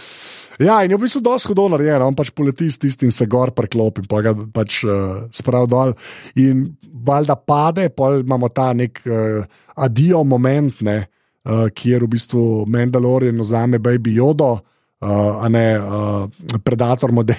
Ja, 0.59 0.81
in 0.83 0.91
je 0.91 0.97
v 0.97 1.05
bistvu 1.05 1.21
dosti 1.23 1.53
hudo 1.53 1.69
narejen, 1.71 2.03
on 2.03 2.17
pač 2.19 2.33
poleti 2.35 2.67
s 2.73 2.81
tistim, 2.83 3.13
se 3.15 3.29
gor 3.31 3.53
preklopi, 3.55 4.03
pa 4.11 4.25
ga 4.25 4.33
pač 4.35 4.81
uh, 4.89 5.29
sprav 5.35 5.69
dol. 5.71 5.93
In 6.41 6.65
valjda 7.05 7.37
pade, 7.37 7.91
pa 7.95 8.17
imamo 8.19 8.49
ta 8.51 8.73
nek 8.75 8.99
uh, 9.07 9.45
adijo 9.79 10.25
moment, 10.25 10.81
ne, 10.87 10.99
uh, 11.45 11.69
kjer 11.75 12.05
v 12.05 12.13
bistvu 12.15 12.45
Mandalorian 12.71 13.41
vzame 13.41 13.79
Baby 13.79 14.17
Jodo, 14.19 14.53
uh, 14.59 15.45
a 15.45 15.49
ne 15.49 15.67
uh, 15.79 16.61
Predator 16.65 17.13
model. 17.13 17.37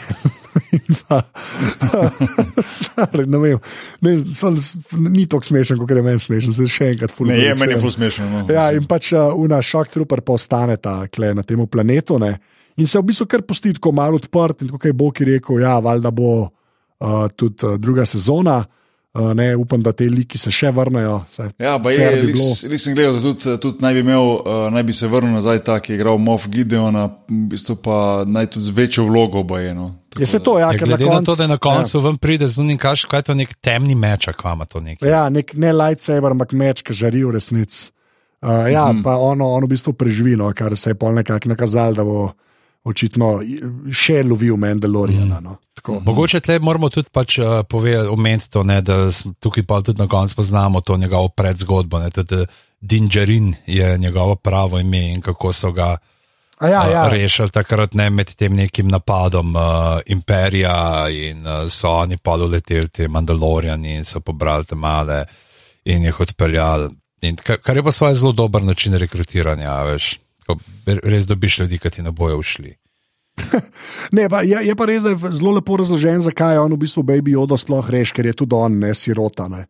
Pa, 1.10 1.24
sorry, 2.66 3.26
ne 3.30 3.40
vem, 3.42 3.60
ne, 4.06 4.16
ni 5.10 5.26
tako 5.30 5.48
smešen, 5.50 5.78
kot 5.80 5.92
je 5.94 6.04
meni 6.06 6.22
smešen, 6.22 6.54
se 6.54 6.68
še 6.70 6.92
enkrat 6.94 7.14
Ne, 7.26 7.38
je 7.42 7.56
meni 7.58 7.76
je 7.76 7.82
ful 7.82 7.94
smešno. 7.94 8.28
No, 8.32 8.44
Ja, 8.54 8.70
in 8.76 8.86
pač 8.90 9.12
una 9.14 9.62
šok 9.66 9.94
trooper 9.94 10.22
pa 10.26 10.36
ostane 10.38 10.78
ta 10.82 11.04
kle 11.12 11.34
na 11.38 11.46
tem 11.46 11.62
planetu. 11.68 12.20
Ne? 12.22 12.36
In 12.78 12.88
se 12.88 13.00
v 13.00 13.10
bistvu 13.10 13.28
kar 13.30 13.44
pusti 13.48 13.74
tako 13.78 13.94
malo 13.96 14.20
odprt, 14.22 14.64
in 14.64 14.72
tako 14.72 14.90
je 14.90 14.98
Bog 14.98 15.22
rekel, 15.30 15.62
ja, 15.64 15.78
valjda 15.84 16.12
bo 16.16 16.34
uh, 16.42 17.26
tudi 17.36 17.66
uh, 17.66 17.80
druga 17.82 18.06
sezona. 18.10 18.62
Uh, 19.14 19.34
ne, 19.34 19.56
upam, 19.56 19.82
da 19.82 19.90
te 19.92 20.06
liki 20.06 20.38
se 20.38 20.52
še 20.54 20.70
vrnejo. 20.70 21.24
saj 21.34 21.48
Ja, 21.58 21.80
pa 21.82 21.90
je, 21.90 22.10
bi 22.22 22.34
res, 22.36 22.60
res 22.70 22.84
sem 22.86 22.94
gledal, 22.94 23.16
da 23.18 23.24
tudi, 23.24 23.56
tudi 23.64 23.82
naj 23.82 23.96
bi 23.98 24.04
imel, 24.06 24.28
uh, 24.38 24.68
naj 24.70 24.84
bi 24.86 24.94
se 24.94 25.08
vrnil 25.10 25.34
nazaj 25.34 25.64
ta, 25.66 25.80
ki 25.82 25.96
je 25.96 25.98
igral 25.98 26.20
Moff 26.22 26.46
Gideona, 26.54 27.08
v 27.26 27.40
bistvu 27.50 27.80
pa 27.82 27.98
naj 28.30 28.52
tudi 28.54 28.68
z 28.68 28.76
večjo 28.78 29.08
vlogo 29.08 29.42
bojeno. 29.42 29.88
Je 30.14 30.30
se 30.30 30.38
to, 30.46 30.60
ja, 30.62 30.70
Ja, 30.70 30.78
ker 30.78 30.92
glede 30.92 31.08
na, 31.10 31.18
na 31.18 31.26
to, 31.26 31.34
da 31.40 31.48
na 31.50 31.58
ja. 31.58 31.64
koncu 31.64 31.98
ja. 31.98 32.04
ven 32.06 32.20
pride 32.22 32.46
z 32.48 32.62
unim, 32.62 32.78
kaj, 32.78 33.08
kaj 33.10 33.24
je 33.24 33.28
to 33.32 33.38
nek 33.40 33.56
temni 33.66 33.98
meč, 33.98 34.30
kva 34.38 34.54
ima 34.54 34.70
to 34.70 34.82
nekaj. 34.86 35.10
Ja, 35.10 35.24
nek, 35.34 35.56
ne 35.58 35.74
lightsaber, 35.74 36.38
ampak 36.38 36.54
meč, 36.54 36.86
ki 36.86 36.94
žari 37.02 37.24
v 37.26 37.34
resnici. 37.40 37.90
Uh, 38.46 38.70
ja, 38.70 38.86
mm 38.92 39.00
-hmm. 39.00 39.04
pa 39.04 39.18
ono, 39.18 39.50
ono 39.58 39.66
v 39.66 39.74
bistvu 39.74 39.94
preživi, 39.98 40.36
no, 40.38 40.54
kar 40.54 40.78
se 40.78 40.94
je 40.94 40.96
pol 41.02 41.18
nekako 41.18 41.50
nakazalo, 41.50 41.98
da 41.98 42.04
bo 42.04 42.30
očitno 42.90 43.32
še 43.92 44.24
lovil 44.24 44.58
Mandaloriana. 44.58 45.40
No. 45.44 45.58
Tako. 45.74 46.00
Mogoče 46.06 46.42
tle 46.44 46.60
moramo 46.60 46.90
tudi 46.90 47.12
pač, 47.14 47.38
uh, 47.40 47.62
povedati, 47.70 48.10
omeniti 48.12 48.50
to, 48.52 48.64
ne, 48.68 48.82
da 48.82 49.08
tukaj 49.40 49.66
pa 49.68 49.82
tudi 49.86 50.02
na 50.02 50.08
koncu 50.08 50.36
poznamo 50.36 50.82
to 50.82 50.98
njegovo 50.98 51.30
predzgodbo. 51.30 52.00
Ne, 52.04 52.12
tudi 52.12 52.46
Dingerin 52.80 53.54
je 53.68 53.98
njegovo 53.98 54.36
pravo 54.36 54.80
ime 54.80 55.10
in 55.14 55.22
kako 55.22 55.54
so 55.54 55.72
ga 55.72 55.98
A 56.60 56.68
ja, 56.68 56.82
uh, 56.84 56.92
ja. 56.92 57.08
rešili 57.08 57.50
takrat 57.56 57.94
ne, 57.96 58.10
med 58.12 58.34
tem 58.36 58.52
nekim 58.56 58.90
napadom 58.92 59.54
uh, 59.56 60.00
imperija 60.12 61.08
in 61.08 61.46
uh, 61.48 61.70
so 61.72 61.94
oni 62.02 62.18
pa 62.18 62.36
doleteli 62.38 62.90
te 62.92 63.08
Mandaloriani 63.08 63.96
in 63.96 64.04
so 64.04 64.20
pobrali 64.20 64.68
te 64.68 64.76
male 64.76 65.24
in 65.86 66.04
jih 66.04 66.20
odpeljali. 66.20 66.90
In 67.22 67.36
kar, 67.36 67.76
je 67.76 67.84
pa 67.84 67.92
svoj 67.92 68.14
zelo 68.14 68.32
dober 68.32 68.64
način 68.64 68.94
rekrutiranja, 69.00 69.84
veš. 69.84 70.20
Ko 70.50 70.58
res 71.06 71.28
dobiš 71.30 71.60
ljudi, 71.64 71.78
ki 71.78 71.90
ti 71.94 72.06
ne 72.06 72.12
bojo 72.12 72.40
ušli. 72.42 72.74
Ne, 74.12 74.26
pa, 74.30 74.42
je, 74.42 74.58
je 74.66 74.74
pa 74.76 74.86
res, 74.90 75.04
da 75.06 75.14
je 75.14 75.32
zelo 75.38 75.54
lepo 75.56 75.78
razložen, 75.78 76.22
zakaj 76.26 76.56
je 76.58 76.64
on 76.64 76.74
v 76.74 76.80
bistvu 76.82 77.04
Baby 77.06 77.36
Yoda 77.38 77.60
sploh 77.62 77.86
reš, 77.94 78.12
ker 78.18 78.26
je 78.26 78.34
tudi 78.42 78.58
on, 78.58 78.80
ne 78.82 78.90
sirota. 78.98 79.46
Ne. 79.48 79.68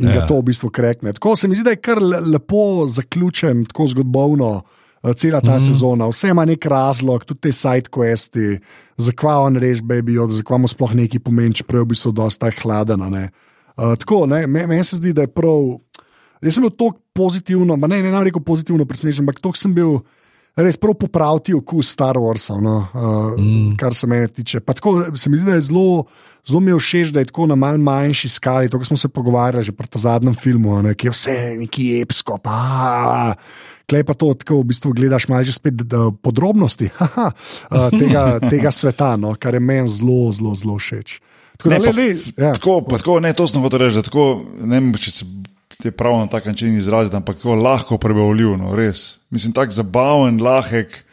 In 0.00 0.08
ja. 0.08 0.14
Ga 0.16 0.22
to 0.30 0.40
v 0.40 0.48
bistvu 0.48 0.70
krekne. 0.74 1.12
Tako 1.14 1.36
se 1.36 1.48
mi 1.48 1.54
zdi, 1.54 1.66
da 1.68 1.74
je 1.76 1.82
kar 1.84 2.00
le- 2.02 2.22
lepo 2.24 2.88
zaključen, 2.90 3.66
tako 3.70 3.86
zgodovino. 3.92 4.64
Cela 5.04 5.40
ta 5.40 5.52
mm 5.52 5.58
-hmm. 5.58 5.66
sezona, 5.66 6.08
vse 6.08 6.28
ima 6.32 6.44
nek 6.48 6.64
razlog, 6.64 7.24
tudi 7.24 7.40
te 7.40 7.52
side 7.52 7.92
questi, 7.92 8.58
zakaj 8.96 9.36
on 9.36 9.56
reš, 9.56 9.82
baby, 9.84 10.16
od, 10.18 10.32
zakaj 10.32 10.58
mu 10.58 10.68
sploh 10.68 10.94
neki 10.94 11.18
pomeni, 11.18 11.54
čeprav 11.54 11.80
je 11.80 11.84
v 11.84 11.88
bistvu 11.88 12.12
dosta 12.12 12.50
hladen. 12.62 13.02
Uh, 13.02 13.28
tako, 14.00 14.26
ne, 14.26 14.46
me- 14.46 14.66
meni 14.66 14.84
se 14.84 14.96
zdi, 14.96 15.12
da 15.12 15.20
je 15.20 15.28
prav. 15.28 15.76
Jaz 16.42 16.54
sem 16.54 16.62
bil 16.62 16.70
tako 16.70 17.03
pozitivno, 17.14 17.76
ne, 17.76 18.02
ne, 18.02 18.10
ne 18.10 18.24
rekel 18.26 18.42
pozitivno 18.42 18.86
presenečen, 18.86 19.24
ampak 19.24 19.40
tako 19.40 19.58
sem 19.58 19.74
bil 19.74 20.00
res 20.54 20.78
prav 20.78 20.94
popraviti 20.98 21.54
okus 21.54 21.90
Star 21.90 22.18
Warsa, 22.20 22.60
no, 22.62 22.76
uh, 22.94 23.34
mm. 23.34 23.74
kar 23.78 23.94
se 23.94 24.06
mene 24.06 24.28
tiče. 24.30 24.60
Pa 24.62 24.74
tako 24.78 25.00
se 25.18 25.30
mi 25.30 25.38
zdi, 25.38 25.48
da 25.50 25.56
je 25.58 25.64
zelo, 25.66 26.04
zelo 26.46 26.60
mi 26.62 26.70
je 26.70 26.78
všeč, 26.78 27.10
da 27.14 27.24
je 27.24 27.30
tako 27.30 27.48
na 27.50 27.56
mal 27.58 27.78
manjši 27.78 28.30
skali, 28.36 28.70
to, 28.70 28.78
kar 28.78 28.86
smo 28.86 28.98
se 29.00 29.10
pogovarjali 29.10 29.66
že 29.66 29.74
pri 29.74 29.88
zadnjem 29.98 30.34
filmu, 30.38 30.76
ne, 30.82 30.94
ki 30.94 31.10
je 31.10 31.14
vse 31.14 31.38
neki 31.58 31.88
epsko. 32.02 32.38
Pa, 32.42 33.34
Klej 33.84 34.00
pa 34.08 34.14
to, 34.16 34.30
tako 34.32 34.62
v 34.62 34.70
bistvu 34.70 34.94
gledaš 34.96 35.26
malo 35.28 35.44
že 35.44 35.52
spet 35.52 35.82
da, 35.84 36.06
podrobnosti 36.08 36.88
haha, 36.98 37.32
uh, 37.34 37.88
tega, 37.92 38.38
tega 38.52 38.70
sveta, 38.70 39.14
no, 39.20 39.34
kar 39.34 39.58
je 39.58 39.60
meni 39.60 39.90
zelo, 39.90 40.30
zelo, 40.32 40.54
zelo 40.54 40.78
všeč. 40.78 41.18
Tako 41.58 41.70
da, 41.70 41.74
Ne, 41.74 41.80
le, 41.82 41.90
pa 41.90 41.98
le, 41.98 42.06
f- 42.14 42.32
ja. 42.38 42.52
Tako, 42.54 42.78
pa 42.86 43.02
tako, 43.02 43.18
ne, 43.20 43.34
to 43.34 43.46
sem 43.50 43.62
hotel 43.62 43.84
reči, 43.84 43.98
da 43.98 44.06
tako, 44.06 44.28
ne 44.62 44.78
vem, 44.78 44.94
če 44.98 45.10
se 45.12 45.26
ti 45.82 45.90
prav 45.90 46.18
na 46.18 46.26
tak 46.26 46.46
način 46.46 46.76
izraziti, 46.76 47.16
ampak 47.16 47.36
tako 47.36 47.54
lahko 47.54 47.98
prebavljiv, 47.98 48.56
no, 48.56 48.74
res. 48.76 49.18
Mislim, 49.30 49.52
tak 49.52 49.70
zabaven, 49.70 50.42
lahek. 50.42 51.04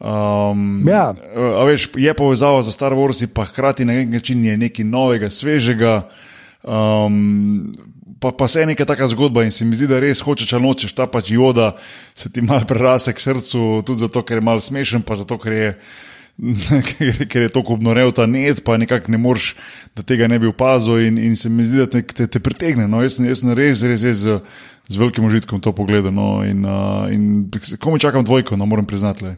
Um, 0.00 0.88
Ja. 0.88 1.14
a 1.34 1.64
veš, 1.64 1.88
je 1.96 2.14
povezava 2.14 2.62
za 2.62 2.72
Star 2.72 2.92
Wars, 2.92 3.26
pa 3.34 3.44
hkrati 3.44 3.84
na 3.84 3.92
nek 3.92 4.08
način 4.08 4.44
je 4.44 4.56
nekaj 4.56 4.84
novega, 4.84 5.30
svežega. 5.30 6.08
Um, 6.62 7.74
pa, 8.20 8.30
pa 8.32 8.48
se 8.48 8.60
je 8.60 8.66
neka 8.66 8.84
taka 8.84 9.08
zgodba 9.08 9.44
in 9.44 9.50
se 9.50 9.64
mi 9.64 9.76
zdi, 9.76 9.86
da 9.86 10.00
res 10.00 10.20
hočeš 10.20 10.52
ali 10.52 10.62
nočeš 10.62 10.92
ta 10.92 11.06
pač 11.06 11.30
joda, 11.30 11.72
se 12.14 12.30
ti 12.30 12.40
mal 12.40 12.64
prerase 12.66 13.12
k 13.12 13.20
srcu, 13.20 13.82
tudi 13.86 14.00
zato, 14.00 14.22
ker 14.22 14.38
je 14.38 14.46
mal 14.46 14.60
smešen, 14.60 15.02
pa 15.02 15.14
zato, 15.14 15.38
ker 15.38 15.52
je. 15.52 15.72
Ker, 16.38 17.24
ker 17.30 17.42
je 17.42 17.50
tako 17.50 17.74
obnorev 17.74 18.12
ta 18.14 18.26
net, 18.30 18.62
pa 18.64 18.76
nekako 18.78 19.10
ne 19.10 19.18
moreš, 19.18 19.52
da 19.98 20.04
tega 20.06 20.28
ne 20.30 20.38
bi 20.38 20.46
opazil, 20.46 21.00
in, 21.08 21.18
in 21.18 21.34
se 21.36 21.50
mi 21.50 21.66
zdi, 21.66 21.80
da 21.82 21.88
te, 21.90 22.02
te, 22.06 22.28
te 22.30 22.40
pritegne. 22.42 22.86
No, 22.90 23.02
jaz, 23.02 23.16
sem, 23.18 23.26
jaz 23.26 23.42
sem 23.42 23.50
res, 23.58 23.82
res, 23.82 24.04
res 24.06 24.22
z, 24.22 24.38
z 24.86 25.00
velikim 25.00 25.26
užitkom 25.26 25.62
to 25.64 25.74
pogledal. 25.74 26.14
No, 26.14 26.30
in, 26.46 26.62
uh, 26.62 27.10
in 27.10 27.48
komu 27.82 27.98
čakam 27.98 28.26
dvojko, 28.26 28.56
no, 28.56 28.68
moram 28.70 28.86
priznati. 28.86 29.26
Le. 29.26 29.34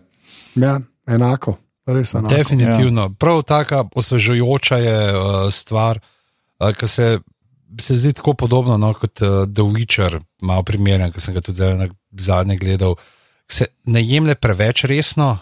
Ja, 0.60 0.76
enako. 1.08 1.56
res 1.88 2.12
enako. 2.14 2.34
Definitivno. 2.34 3.08
Ja. 3.08 3.14
Prav 3.18 3.42
taka 3.48 3.86
osvežujoča 3.96 4.80
je 4.84 4.98
uh, 5.14 5.38
stvar, 5.54 6.02
uh, 6.60 6.74
ki 6.76 6.88
se, 6.88 7.08
se 7.80 7.96
zdi 7.96 8.12
tako 8.20 8.36
podobno 8.44 8.76
no, 8.76 8.92
kot 8.92 9.24
uh, 9.24 9.46
The 9.48 9.64
Witcher, 9.64 10.18
malo 10.44 10.68
primeren, 10.68 11.08
ki 11.16 11.24
sem 11.24 11.32
ga 11.32 11.40
tudi 11.40 11.64
zadnje 12.20 12.60
gledal. 12.60 12.98
Se 13.50 13.72
ne 13.88 14.04
jemlje 14.04 14.36
preveč 14.36 14.84
resno, 14.84 15.32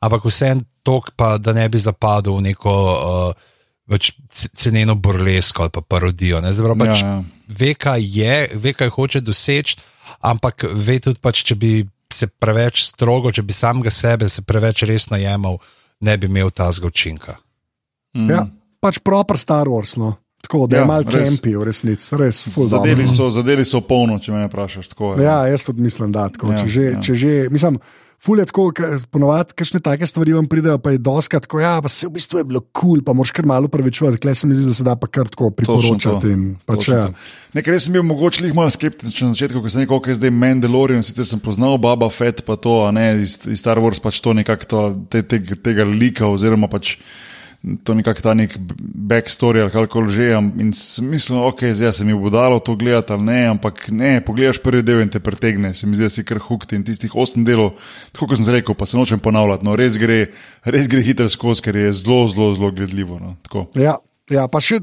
ampak 0.00 0.24
vseeno 0.24 0.64
tok, 0.88 1.12
pa 1.16 1.36
da 1.36 1.52
ne 1.56 1.68
bi 1.68 1.80
zapadel 1.82 2.38
v 2.38 2.48
neko 2.48 2.74
uh, 2.88 3.54
več 3.88 4.12
ceneno 4.32 4.96
burlesko 4.96 5.66
ali 5.66 5.74
pa 5.74 5.82
parodijo. 5.84 6.40
Zdaj, 6.44 6.74
pač 6.80 7.02
ja, 7.02 7.12
ja. 7.12 7.20
Ve, 7.60 7.72
kaj 7.74 8.04
je, 8.04 8.34
ve, 8.60 8.74
kaj 8.76 8.92
hoče 8.96 9.22
doseči, 9.24 9.78
ampak 10.28 10.66
ve 10.72 10.98
tudi, 11.04 11.20
pač, 11.20 11.44
če 11.48 11.56
bi 11.58 11.72
se 12.12 12.28
preveč 12.28 12.82
strogo, 12.88 13.32
če 13.32 13.44
bi 13.44 13.56
samega 13.56 13.92
sebe 13.92 14.28
se 14.32 14.44
preveč 14.44 14.84
resno 14.88 15.18
jemal, 15.20 15.60
ne 16.04 16.16
bi 16.16 16.28
imel 16.28 16.52
ta 16.52 16.68
zgočinka. 16.72 17.36
Mm. 18.16 18.32
Ja, 18.32 18.46
pač 18.80 19.00
proper 19.04 19.40
Star 19.40 19.68
Wars. 19.68 19.96
No. 20.00 20.16
Tako 20.44 20.66
da 20.70 20.76
je 20.76 20.80
ja, 20.80 20.86
malo 20.86 21.04
kempi, 21.04 21.52
v 21.58 21.64
resnici, 21.66 22.12
res. 22.16 22.44
Zadeli 22.70 23.08
so, 23.10 23.26
zadeli 23.34 23.64
so 23.66 23.80
polno, 23.84 24.20
če 24.22 24.32
me 24.32 24.44
vprašaš. 24.46 24.92
Tako, 24.92 25.16
ja, 25.20 25.40
jaz 25.50 25.64
tudi 25.66 25.82
mislim, 25.82 26.12
da 26.14 26.28
tako. 26.32 26.52
Ja, 26.54 26.60
če 26.62 26.68
že, 26.70 26.84
ja. 26.84 27.00
če 27.02 27.16
že, 27.18 27.32
mislim, 27.52 27.80
Fulje 28.18 28.48
tako, 28.50 28.72
ponovadi, 29.14 29.54
kakšne 29.54 29.78
take 29.78 30.06
stvari 30.10 30.32
vam 30.34 30.46
pridejo, 30.50 30.80
pa 30.82 30.90
je 30.90 30.98
doskrat 30.98 31.44
tako, 31.46 31.60
ja, 31.62 31.76
pa 31.78 31.90
se 31.92 32.08
v 32.08 32.16
bistvu 32.16 32.40
je 32.40 32.46
bilo 32.48 32.60
kul, 32.66 32.96
cool, 32.98 33.02
pa 33.06 33.14
moraš 33.14 33.30
kar 33.36 33.46
malo 33.46 33.70
prevečuvati, 33.70 34.18
klej 34.18 34.34
se 34.34 34.48
mi 34.50 34.56
zdi, 34.58 34.66
da 34.66 34.74
se 34.74 34.86
da 34.86 34.96
pa 34.98 35.06
kar 35.06 35.30
tako 35.30 35.52
priporočati. 35.54 36.32
Pač, 36.66 36.88
ja. 36.90 37.04
Nekaj 37.54 37.76
res 37.76 37.86
sem 37.86 37.94
bil 37.94 38.02
mogoče 38.08 38.42
jih 38.42 38.56
malo 38.58 38.74
skeptičen 38.74 39.30
na 39.30 39.38
začetku, 39.38 39.62
ko 39.62 39.70
sem 39.70 39.86
rekel, 39.86 40.02
je 40.10 40.18
zdaj 40.18 40.34
Mandalorian, 40.34 41.06
sicer 41.06 41.30
sem 41.30 41.38
poznal 41.38 41.78
Baba 41.78 42.10
Fett, 42.10 42.42
pa 42.42 42.58
to, 42.58 42.80
a 42.88 42.90
ne 42.90 43.06
iz, 43.22 43.38
iz 43.46 43.62
Star 43.62 43.78
Wars, 43.78 44.02
pač 44.02 44.18
to 44.24 44.34
nekako 44.34 44.82
te, 45.06 45.22
te, 45.22 45.38
tega 45.38 45.86
lika 45.86 46.26
oziroma 46.26 46.66
pač 46.66 46.96
to 47.84 47.94
nekako 47.94 48.22
ta 48.22 48.34
nek 48.34 48.54
backstory 49.08 49.60
ali 49.62 49.70
kako 49.70 50.06
že. 50.06 50.30
In 50.32 50.72
mislim, 51.02 51.38
ok, 51.38 51.64
zdaj 51.72 51.92
se 51.92 52.04
mi 52.04 52.14
bo 52.14 52.30
dalo 52.30 52.58
to 52.58 52.76
gledati 52.76 53.12
ali 53.12 53.22
ne, 53.22 53.46
ampak 53.46 53.88
ne, 53.88 54.20
pogledaš 54.20 54.62
prvi 54.62 54.82
del 54.82 55.00
in 55.02 55.08
te 55.08 55.20
pretegne, 55.20 55.74
se 55.74 55.86
mi 55.86 55.96
zdi, 55.96 56.06
da 56.06 56.10
si 56.10 56.24
kar 56.24 56.38
hukti 56.38 56.76
in 56.76 56.84
tistih 56.84 57.16
osem 57.16 57.44
delov, 57.44 57.74
tako 58.12 58.30
kot 58.30 58.38
sem 58.38 58.54
rekel, 58.54 58.74
pa 58.74 58.86
se 58.86 58.96
nočem 58.96 59.18
ponavljati. 59.18 59.66
No, 59.66 59.76
res 59.76 59.98
gre, 59.98 60.26
res 60.64 60.88
gre 60.88 61.02
hitro 61.02 61.28
skozi, 61.28 61.62
ker 61.62 61.76
je 61.76 61.92
zelo, 61.92 62.28
zelo, 62.28 62.54
zelo 62.54 62.70
gledljivo. 62.70 63.18
No, 63.18 63.36
ja. 63.74 63.98
Ja, 64.28 64.42
pa 64.44 64.60
še 64.60 64.82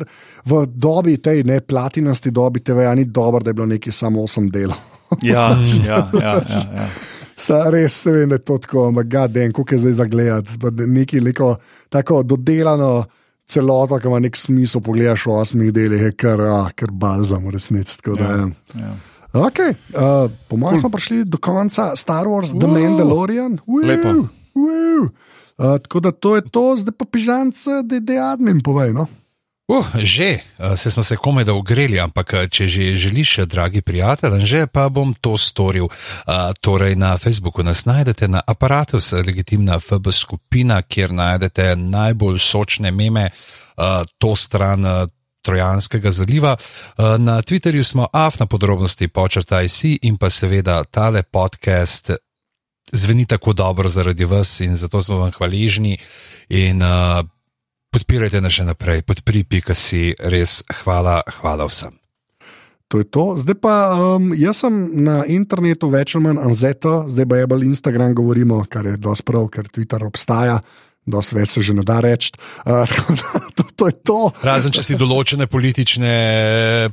v 0.50 0.64
dobi 0.66 1.20
tej 1.22 1.44
ne 1.46 1.60
platinasti 1.62 2.32
dobi, 2.34 2.64
te 2.66 2.74
veja 2.74 2.96
ni 2.98 3.06
dobro, 3.06 3.44
da 3.46 3.52
je 3.52 3.58
bilo 3.60 3.68
nekaj 3.70 3.94
samo 3.94 4.24
osem 4.26 4.50
delov. 4.50 4.80
ja, 5.22 5.52
ja, 5.86 6.00
ja. 6.18 6.32
ja, 6.42 6.64
ja. 6.82 6.88
Sa, 7.36 7.66
res 7.72 7.98
se 8.06 8.12
vem, 8.12 8.30
da 8.32 8.40
je 8.40 8.46
to 8.48 8.58
tako, 8.64 8.88
je 9.36 9.52
kako 9.52 9.74
je 9.76 9.78
zdaj 9.78 9.94
za 9.94 10.06
gledati. 10.06 10.52
Nekaj 10.88 11.20
liko, 11.20 11.56
tako 11.90 12.24
dodelano 12.24 13.06
celoto, 13.48 14.00
ki 14.00 14.08
ima 14.08 14.20
nek 14.20 14.38
smisel, 14.38 14.82
pogledaš 14.82 15.26
v 15.28 15.36
osmih 15.36 15.74
delih, 15.74 16.02
je 16.08 16.14
kar, 16.18 16.42
ah, 16.42 16.72
kar 16.76 16.92
balzam, 16.92 17.50
resnici. 17.52 18.00
Ja, 18.18 18.48
ja. 18.74 18.94
okay. 19.34 19.76
uh, 19.94 20.32
po 20.50 20.58
mojem 20.58 20.80
cool. 20.80 20.82
smo 20.86 20.90
prišli 20.96 21.26
do 21.26 21.38
konca 21.38 21.92
Star 21.96 22.26
Wars, 22.26 22.56
The 22.56 22.68
wow. 22.68 22.80
Mandalorian. 22.80 23.60
Lepo. 23.84 24.16
Uh, 24.56 25.78
tako 25.84 26.00
da 26.00 26.12
to 26.12 26.36
je 26.36 26.48
to, 26.52 26.66
zdaj 26.80 26.96
pa 26.98 27.06
pižance, 27.06 27.84
da 27.84 28.14
je 28.14 28.20
admin 28.20 28.64
povej. 28.64 28.96
No? 28.96 29.08
Uh, 29.68 29.86
že, 29.98 30.40
eh, 30.60 30.78
se 30.78 30.92
smo 30.92 31.04
se 31.04 31.16
komaj 31.16 31.44
da 31.44 31.54
ogreli, 31.54 32.00
ampak 32.00 32.34
eh, 32.34 32.48
če 32.50 32.68
že 32.68 32.96
želiš, 32.96 33.38
eh, 33.38 33.46
dragi 33.46 33.82
prijatelj, 33.82 34.46
že 34.46 34.68
pa 34.68 34.90
bom 34.90 35.14
to 35.14 35.38
storil. 35.38 35.86
Uh, 35.86 36.54
torej, 36.62 36.96
na 36.96 37.18
Facebooku 37.18 37.64
nas 37.64 37.86
najdete 37.86 38.28
na 38.28 38.42
aparatu, 38.48 39.00
legitimna 39.26 39.80
FB 39.80 40.12
skupina, 40.12 40.82
kjer 40.82 41.14
najdete 41.14 41.76
najbolj 41.76 42.40
sočne 42.40 42.92
meme, 42.92 43.30
uh, 43.78 44.06
to 44.18 44.36
stran. 44.36 44.86
Trojanskega 45.46 46.12
zaliva. 46.12 46.58
Na 46.98 47.42
Twitterju 47.42 47.84
smo 47.84 48.08
af 48.14 48.40
na 48.40 48.46
podrobnosti 48.46 49.08
počrtaj 49.08 49.70
si 49.70 50.00
in 50.02 50.18
pa 50.18 50.30
seveda 50.30 50.84
tale 50.84 51.22
podcast 51.24 52.10
zveni 52.92 53.26
tako 53.26 53.54
dobro 53.54 53.90
zaradi 53.90 54.26
vas 54.26 54.60
in 54.60 54.76
zato 54.76 55.02
smo 55.02 55.18
vam 55.18 55.32
hvaležni. 55.32 55.98
In 56.50 56.82
uh, 56.82 57.26
podpirajte 57.96 58.42
nas 58.44 58.52
še 58.52 58.66
naprej, 58.68 59.06
podpri.ka 59.08 59.72
si 59.72 60.12
res 60.20 60.66
hvala, 60.82 61.22
hvala 61.40 61.68
vsem. 61.70 61.96
To 62.92 63.00
je 63.02 63.08
to. 63.08 63.24
Zdaj 63.40 63.58
pa 63.64 63.76
um, 63.96 64.34
jaz 64.36 64.62
sem 64.66 64.76
na 65.06 65.24
internetu 65.32 65.88
več 65.90 66.14
ali 66.14 66.28
manj 66.28 66.44
anzeto, 66.44 67.06
zdaj 67.08 67.28
pa 67.32 67.40
je 67.40 67.48
bolj 67.50 67.64
Instagram, 67.72 68.14
govorimo, 68.18 68.60
kar 68.70 68.92
je 68.92 69.00
dosti 69.00 69.26
prav, 69.26 69.48
ker 69.48 69.72
Twitter 69.72 70.04
obstaja. 70.06 70.60
Dosti 71.06 71.38
več 71.38 71.56
se 71.56 71.64
že 71.64 71.78
ne 71.78 71.86
da 71.88 72.02
reči. 72.04 72.36
Uh, 72.66 72.84
to, 73.58 73.66
to 73.78 73.90
to. 74.04 74.20
Razen 74.44 74.76
če 74.76 74.84
si 74.84 75.00
določene 75.00 75.48
politične 75.48 76.14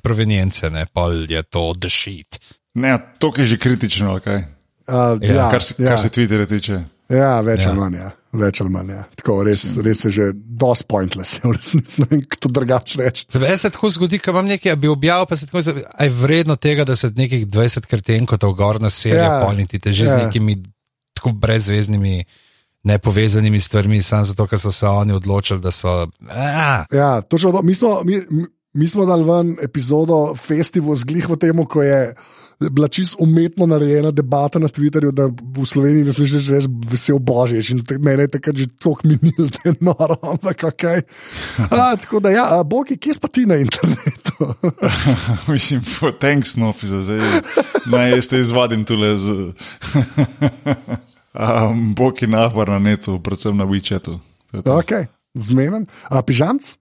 provenience, 0.04 0.70
ne 0.70 0.86
pa 0.86 1.10
je 1.10 1.42
to 1.48 1.72
dešit. 1.74 2.38
Ne, 2.78 2.94
to 3.18 3.34
je 3.36 3.52
že 3.52 3.60
kritično, 3.60 4.20
kaj? 4.22 4.44
Uh, 4.86 5.18
ja, 5.18 5.44
ja, 5.44 5.50
kar, 5.50 5.64
se, 5.64 5.76
ja. 5.80 5.92
kar 5.92 6.00
se 6.00 6.12
Twitterja 6.14 6.46
tiče. 6.46 6.82
Ja, 7.12 7.40
več 7.44 7.64
ja. 7.64 7.70
ali 7.70 7.80
manj. 7.80 7.96
Ja. 8.00 8.10
Več 8.42 8.60
ali 8.64 8.72
manj. 8.72 8.92
Ja. 8.94 9.02
Tako, 9.20 9.38
res, 9.46 9.64
res 9.84 10.04
je 10.06 10.12
že 10.14 10.28
dosti 10.34 10.86
pointless, 10.88 11.40
v 11.44 11.54
resnici 11.56 12.02
ne 12.02 12.08
vem, 12.10 12.22
kako 12.34 12.52
drugače 12.58 13.02
reči. 13.02 13.26
Zdaj 13.36 13.58
se 13.60 13.72
tako 13.74 13.90
zgodi, 13.92 14.20
da 14.24 14.36
vam 14.36 14.48
nekaj 14.48 14.76
bi 14.80 14.90
objavil, 14.92 15.28
pa 15.28 15.36
se 15.36 15.48
tako 15.50 15.64
da 15.68 16.06
je 16.06 16.14
vredno 16.22 16.56
tega, 16.56 16.86
da 16.88 16.96
se 16.96 17.12
nekih 17.16 17.46
20 17.46 17.90
krtenkov 17.90 18.56
gor 18.58 18.80
na 18.80 18.90
serijo 18.90 19.28
ja. 19.28 19.42
polniti, 19.44 19.80
že 19.92 20.08
ja. 20.08 20.14
z 20.14 20.24
nekimi 20.24 20.62
tako 21.18 21.36
brezvezdnimi. 21.36 22.24
Nepovezanimi 22.82 23.60
stvarmi, 23.62 24.00
samo 24.02 24.26
zato, 24.26 24.42
ker 24.50 24.58
so 24.58 24.72
se 24.74 24.88
oni 24.90 25.14
odločili, 25.14 25.60
da 25.62 25.70
so. 25.70 26.08
A. 26.26 26.82
Ja, 26.90 27.20
točno, 27.22 27.60
mi, 27.62 27.76
smo, 27.78 28.00
mi, 28.02 28.18
mi 28.74 28.88
smo 28.90 29.06
dali 29.06 29.22
ven 29.22 29.52
epizodo 29.62 30.34
festivalu 30.34 30.96
z 30.98 31.06
glihvo 31.06 31.36
temu, 31.36 31.62
ko 31.70 31.84
je 31.86 32.16
bila 32.60 32.88
čisto 32.88 33.16
umetno 33.20 33.66
narejena 33.66 34.10
debata 34.10 34.58
na 34.58 34.68
Twitterju, 34.68 35.10
da 35.12 35.26
v 35.26 35.66
Sloveniji 35.66 36.04
ne 36.04 36.12
smeš 36.12 36.48
reči, 36.50 36.68
vesel 36.90 37.18
božič. 37.18 37.70
In 37.70 37.82
meni 37.98 38.22
je 38.22 38.28
takrat 38.28 38.56
že 38.56 38.66
toliko 38.78 39.08
minil, 39.08 39.48
da 39.54 39.70
je 39.70 39.74
noro, 39.80 40.18
ampak 40.22 40.64
kaj. 40.76 41.02
A, 41.70 41.96
tako 41.96 42.20
da, 42.20 42.30
ja, 42.30 42.62
bogi, 42.64 42.96
kje 42.96 43.18
pa 43.20 43.28
ti 43.28 43.46
na 43.46 43.56
internetu? 43.56 44.54
Mislim, 45.52 45.82
thanks, 46.20 46.56
no, 46.56 46.74
za 46.82 47.02
zdaj. 47.02 47.40
Naj 47.86 48.10
jaz 48.10 48.28
te 48.28 48.40
izvadim 48.40 48.84
tule 48.84 49.16
z. 49.16 49.52
Um, 51.32 51.94
Boki 51.94 52.26
nahvar 52.26 52.68
na 52.68 52.78
netu, 52.78 53.16
predvsem 53.22 53.56
na 53.56 53.64
WeChatu. 53.64 54.20
Okay, 54.52 55.08
Zmeden. 55.34 55.86
A 56.12 56.20
pižamc? 56.20 56.76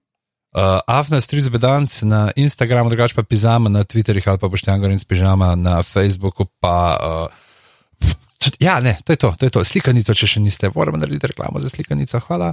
Uh, 0.52 0.80
Afnas, 0.86 1.26
tri 1.26 1.40
zbedanc 1.40 2.02
na 2.02 2.30
Instagramu, 2.36 2.90
drugače 2.92 3.14
pa 3.16 3.22
pižama 3.22 3.70
na 3.72 3.84
Twitterju 3.84 4.22
ali 4.26 4.38
pa 4.38 4.48
boštjan 4.48 4.80
gorin 4.80 4.98
s 4.98 5.04
pižama 5.04 5.54
na 5.56 5.82
Facebooku. 5.82 6.44
Pa, 6.60 6.98
uh, 7.00 8.08
tudi, 8.38 8.56
ja, 8.60 8.80
ne, 8.80 8.98
to 9.04 9.12
je 9.12 9.16
to, 9.16 9.32
to 9.38 9.46
je 9.46 9.50
to. 9.50 9.64
Slikanico, 9.64 10.12
če 10.14 10.26
še 10.28 10.42
niste, 10.44 10.68
moramo 10.74 11.00
narediti 11.00 11.30
reklamo 11.32 11.56
za 11.56 11.72
slikanico. 11.72 12.20
Hvala. 12.26 12.50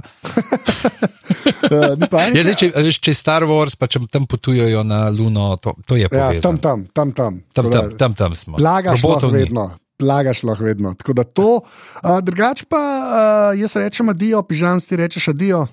uh, 1.68 2.08
ja, 2.32 2.44
ne, 2.44 2.54
če, 2.56 2.70
če 2.72 3.12
je 3.12 3.18
Star 3.18 3.44
Wars, 3.44 3.76
pa 3.76 3.84
če 3.84 4.00
tam 4.08 4.24
potujejo 4.24 4.80
na 4.80 5.02
Luno, 5.12 5.50
to, 5.60 5.74
to 5.84 5.98
je 6.00 6.08
pa. 6.08 6.30
Ja, 6.32 6.40
tam, 6.40 6.56
tam, 6.56 6.86
tam, 6.96 7.12
tam. 7.12 7.36
Tam, 7.52 7.68
tam, 7.68 7.90
tam, 8.00 8.16
tam 8.16 8.38
smo. 8.38 8.56
Lagaš 8.64 9.04
vedno. 9.28 9.74
Plagaš 10.00 10.40
lahko 10.48 10.64
vedno. 10.64 10.94
Tako 10.96 11.12
da 11.20 11.26
to, 11.28 11.50
uh, 11.60 12.16
drugače 12.24 12.64
pa 12.64 12.80
uh, 12.80 13.60
jaz 13.60 13.76
rečem 13.76 14.08
adijo, 14.08 14.40
pižam 14.48 14.80
ti 14.80 14.96
rečeš 14.96 15.28
adijo. 15.34 15.66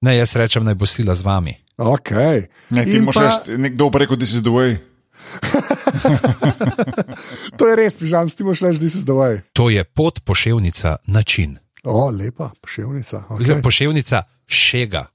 Ne, 0.00 0.16
jaz 0.16 0.32
rečem, 0.36 0.64
naj 0.64 0.80
bo 0.80 0.88
sila 0.88 1.12
z 1.12 1.20
vami. 1.20 1.63
Okay. 1.76 2.46
Ne, 2.70 2.84
ti 2.84 3.00
moraš 3.00 3.16
pa... 3.16 3.42
reči, 3.42 3.58
nekdo 3.58 3.90
bo 3.90 3.98
rekel, 3.98 4.16
this 4.16 4.34
is 4.34 4.42
the 4.42 4.54
way. 4.54 4.78
to 7.58 7.66
je 7.66 7.76
res, 7.76 7.96
pižam, 7.98 8.30
ti 8.30 8.46
moraš 8.46 8.62
reči, 8.68 8.78
this 8.78 8.94
is 8.94 9.08
the 9.08 9.16
way. 9.16 9.42
To 9.58 9.70
je 9.70 9.84
pot 9.84 10.22
poševnica 10.22 10.96
način. 11.06 11.58
O, 11.84 12.10
lepa 12.10 12.52
poševnica. 12.62 13.24
Okay. 13.28 13.62
Poševnica 13.62 14.22
šega. 14.46 15.06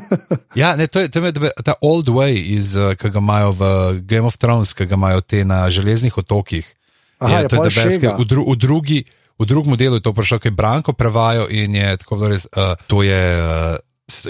ja, 0.60 0.76
ne, 0.76 0.86
to 0.86 1.00
je, 1.00 1.10
to 1.10 1.24
je 1.24 1.50
ta 1.64 1.74
old 1.80 2.08
way, 2.08 2.38
iz, 2.38 2.76
eh, 2.76 2.94
ki 2.94 3.10
ga 3.10 3.18
imajo 3.18 3.52
v 3.52 3.64
Game 4.06 4.28
of 4.28 4.38
Thrones, 4.38 4.72
ki 4.72 4.86
ga 4.86 4.94
imajo 4.94 5.20
te 5.20 5.44
na 5.44 5.66
železnih 5.70 6.18
otokih. 6.18 6.74
Aha, 7.18 7.38
je, 7.38 7.48
je, 7.50 7.64
je 7.64 7.84
beske, 7.84 8.14
v, 8.18 8.24
dru, 8.28 8.44
v, 8.52 8.56
drugi, 8.56 9.04
v 9.38 9.46
drugem 9.46 9.76
delu 9.76 9.98
je 9.98 10.04
to 10.04 10.14
prišlo, 10.14 10.38
ki 10.38 10.52
je 10.52 10.58
Branko 10.58 10.92
prevajo 10.92 11.48
in 11.50 11.74
je 11.74 11.96
tako, 11.96 12.20
da 12.22 12.30
res, 12.30 12.46
uh, 12.54 12.78
to 12.86 13.02
je. 13.02 13.24
Uh, 13.40 13.82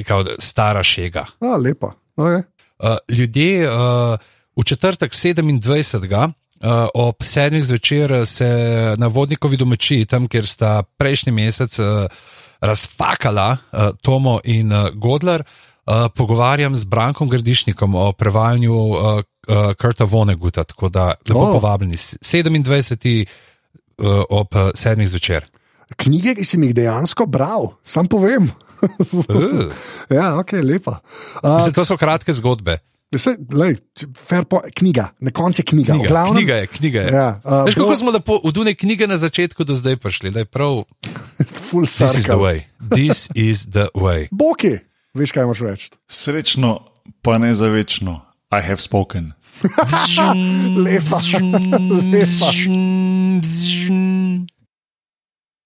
kao, 0.06 0.24
stara 0.38 0.82
šega. 0.82 1.26
A, 1.40 1.56
lepa. 1.56 1.92
Okay. 2.16 2.42
Uh, 2.78 2.96
ljudje 3.08 3.68
uh, 3.68 3.74
v 4.56 4.64
četrtek 4.64 5.12
27. 5.12 6.32
Uh, 6.64 6.88
ob 6.94 7.14
sedmih 7.22 7.64
zvečer 7.64 8.26
se 8.26 8.94
na 8.98 9.06
vodnikovi 9.06 9.56
domači, 9.56 10.04
tam 10.04 10.28
kjer 10.28 10.46
sta 10.46 10.82
prejšnji 10.82 11.32
mesec 11.32 11.78
uh, 11.78 11.86
razfakala 12.60 13.50
uh, 13.50 13.80
Tomo 14.02 14.40
in 14.44 14.72
uh, 14.72 14.88
Godler, 14.94 15.42
uh, 15.42 15.94
pogovarjam 16.14 16.76
z 16.76 16.84
Brankom 16.84 17.28
Grdišnikom 17.28 17.94
o 17.94 18.12
prevajanju 18.12 18.74
uh, 18.74 18.96
uh, 18.98 19.74
Krta 19.78 20.04
Voneguta. 20.04 20.64
Tako 20.64 20.88
da 20.88 21.14
lepo 21.28 21.40
oh. 21.40 21.52
povabljeni 21.52 21.96
27. 21.96 23.26
Uh, 23.98 24.22
ob 24.30 24.48
sedmih 24.74 25.08
zvečer. 25.08 25.44
Knjige, 25.96 26.34
ki 26.34 26.44
sem 26.44 26.62
jih 26.62 26.74
dejansko 26.74 27.26
bral, 27.26 27.74
sam 27.84 28.08
povem. 28.08 28.50
Uh. 28.84 29.72
ja, 30.18 30.34
ok, 30.38 30.52
lepa. 30.62 31.00
Uh, 31.42 31.56
Mislim, 31.56 31.74
to 31.74 31.84
so 31.84 31.96
kratke 31.96 32.32
zgodbe. 32.32 32.78
Vse, 33.14 33.36
lej, 33.54 33.76
po, 34.48 34.58
knjiga, 34.74 35.12
na 35.22 35.30
koncu 35.30 35.62
je 35.62 35.64
knjiga. 35.64 35.92
Knjiga, 35.94 36.08
glavnem, 36.08 36.34
knjiga 36.34 36.54
je, 36.54 36.66
knjiga 36.66 37.00
je. 37.00 37.12
Ja, 37.14 37.40
uh, 37.44 37.64
Veš, 37.64 37.74
kako 37.74 37.88
bo- 37.88 37.96
smo 37.96 38.10
lepo 38.10 38.40
od 38.42 38.56
une 38.56 38.74
knjige 38.74 39.06
na 39.06 39.18
začetku 39.18 39.64
do 39.64 39.74
zdaj 39.74 39.96
prišli, 39.96 40.30
da 40.34 40.42
je 40.42 40.44
prav. 40.50 40.82
Full 41.70 41.86
This 41.86 42.00
is 42.00 42.10
the 42.10 42.20
circle. 42.20 42.42
way. 42.42 42.64
This 42.90 43.28
is 43.34 43.66
the 43.70 43.86
way. 43.94 44.26
Boki, 44.40 44.78
veš 45.14 45.30
kaj 45.32 45.46
imaš 45.46 45.62
reči. 45.62 45.90
Srečno, 46.10 46.80
pa 47.22 47.38
ne 47.38 47.54
za 47.54 47.68
večno. 47.70 48.20
I 48.50 48.60
have 48.62 48.80
spoken. 48.82 49.32
Lepa, 50.76 51.18
lepa. 52.12 52.50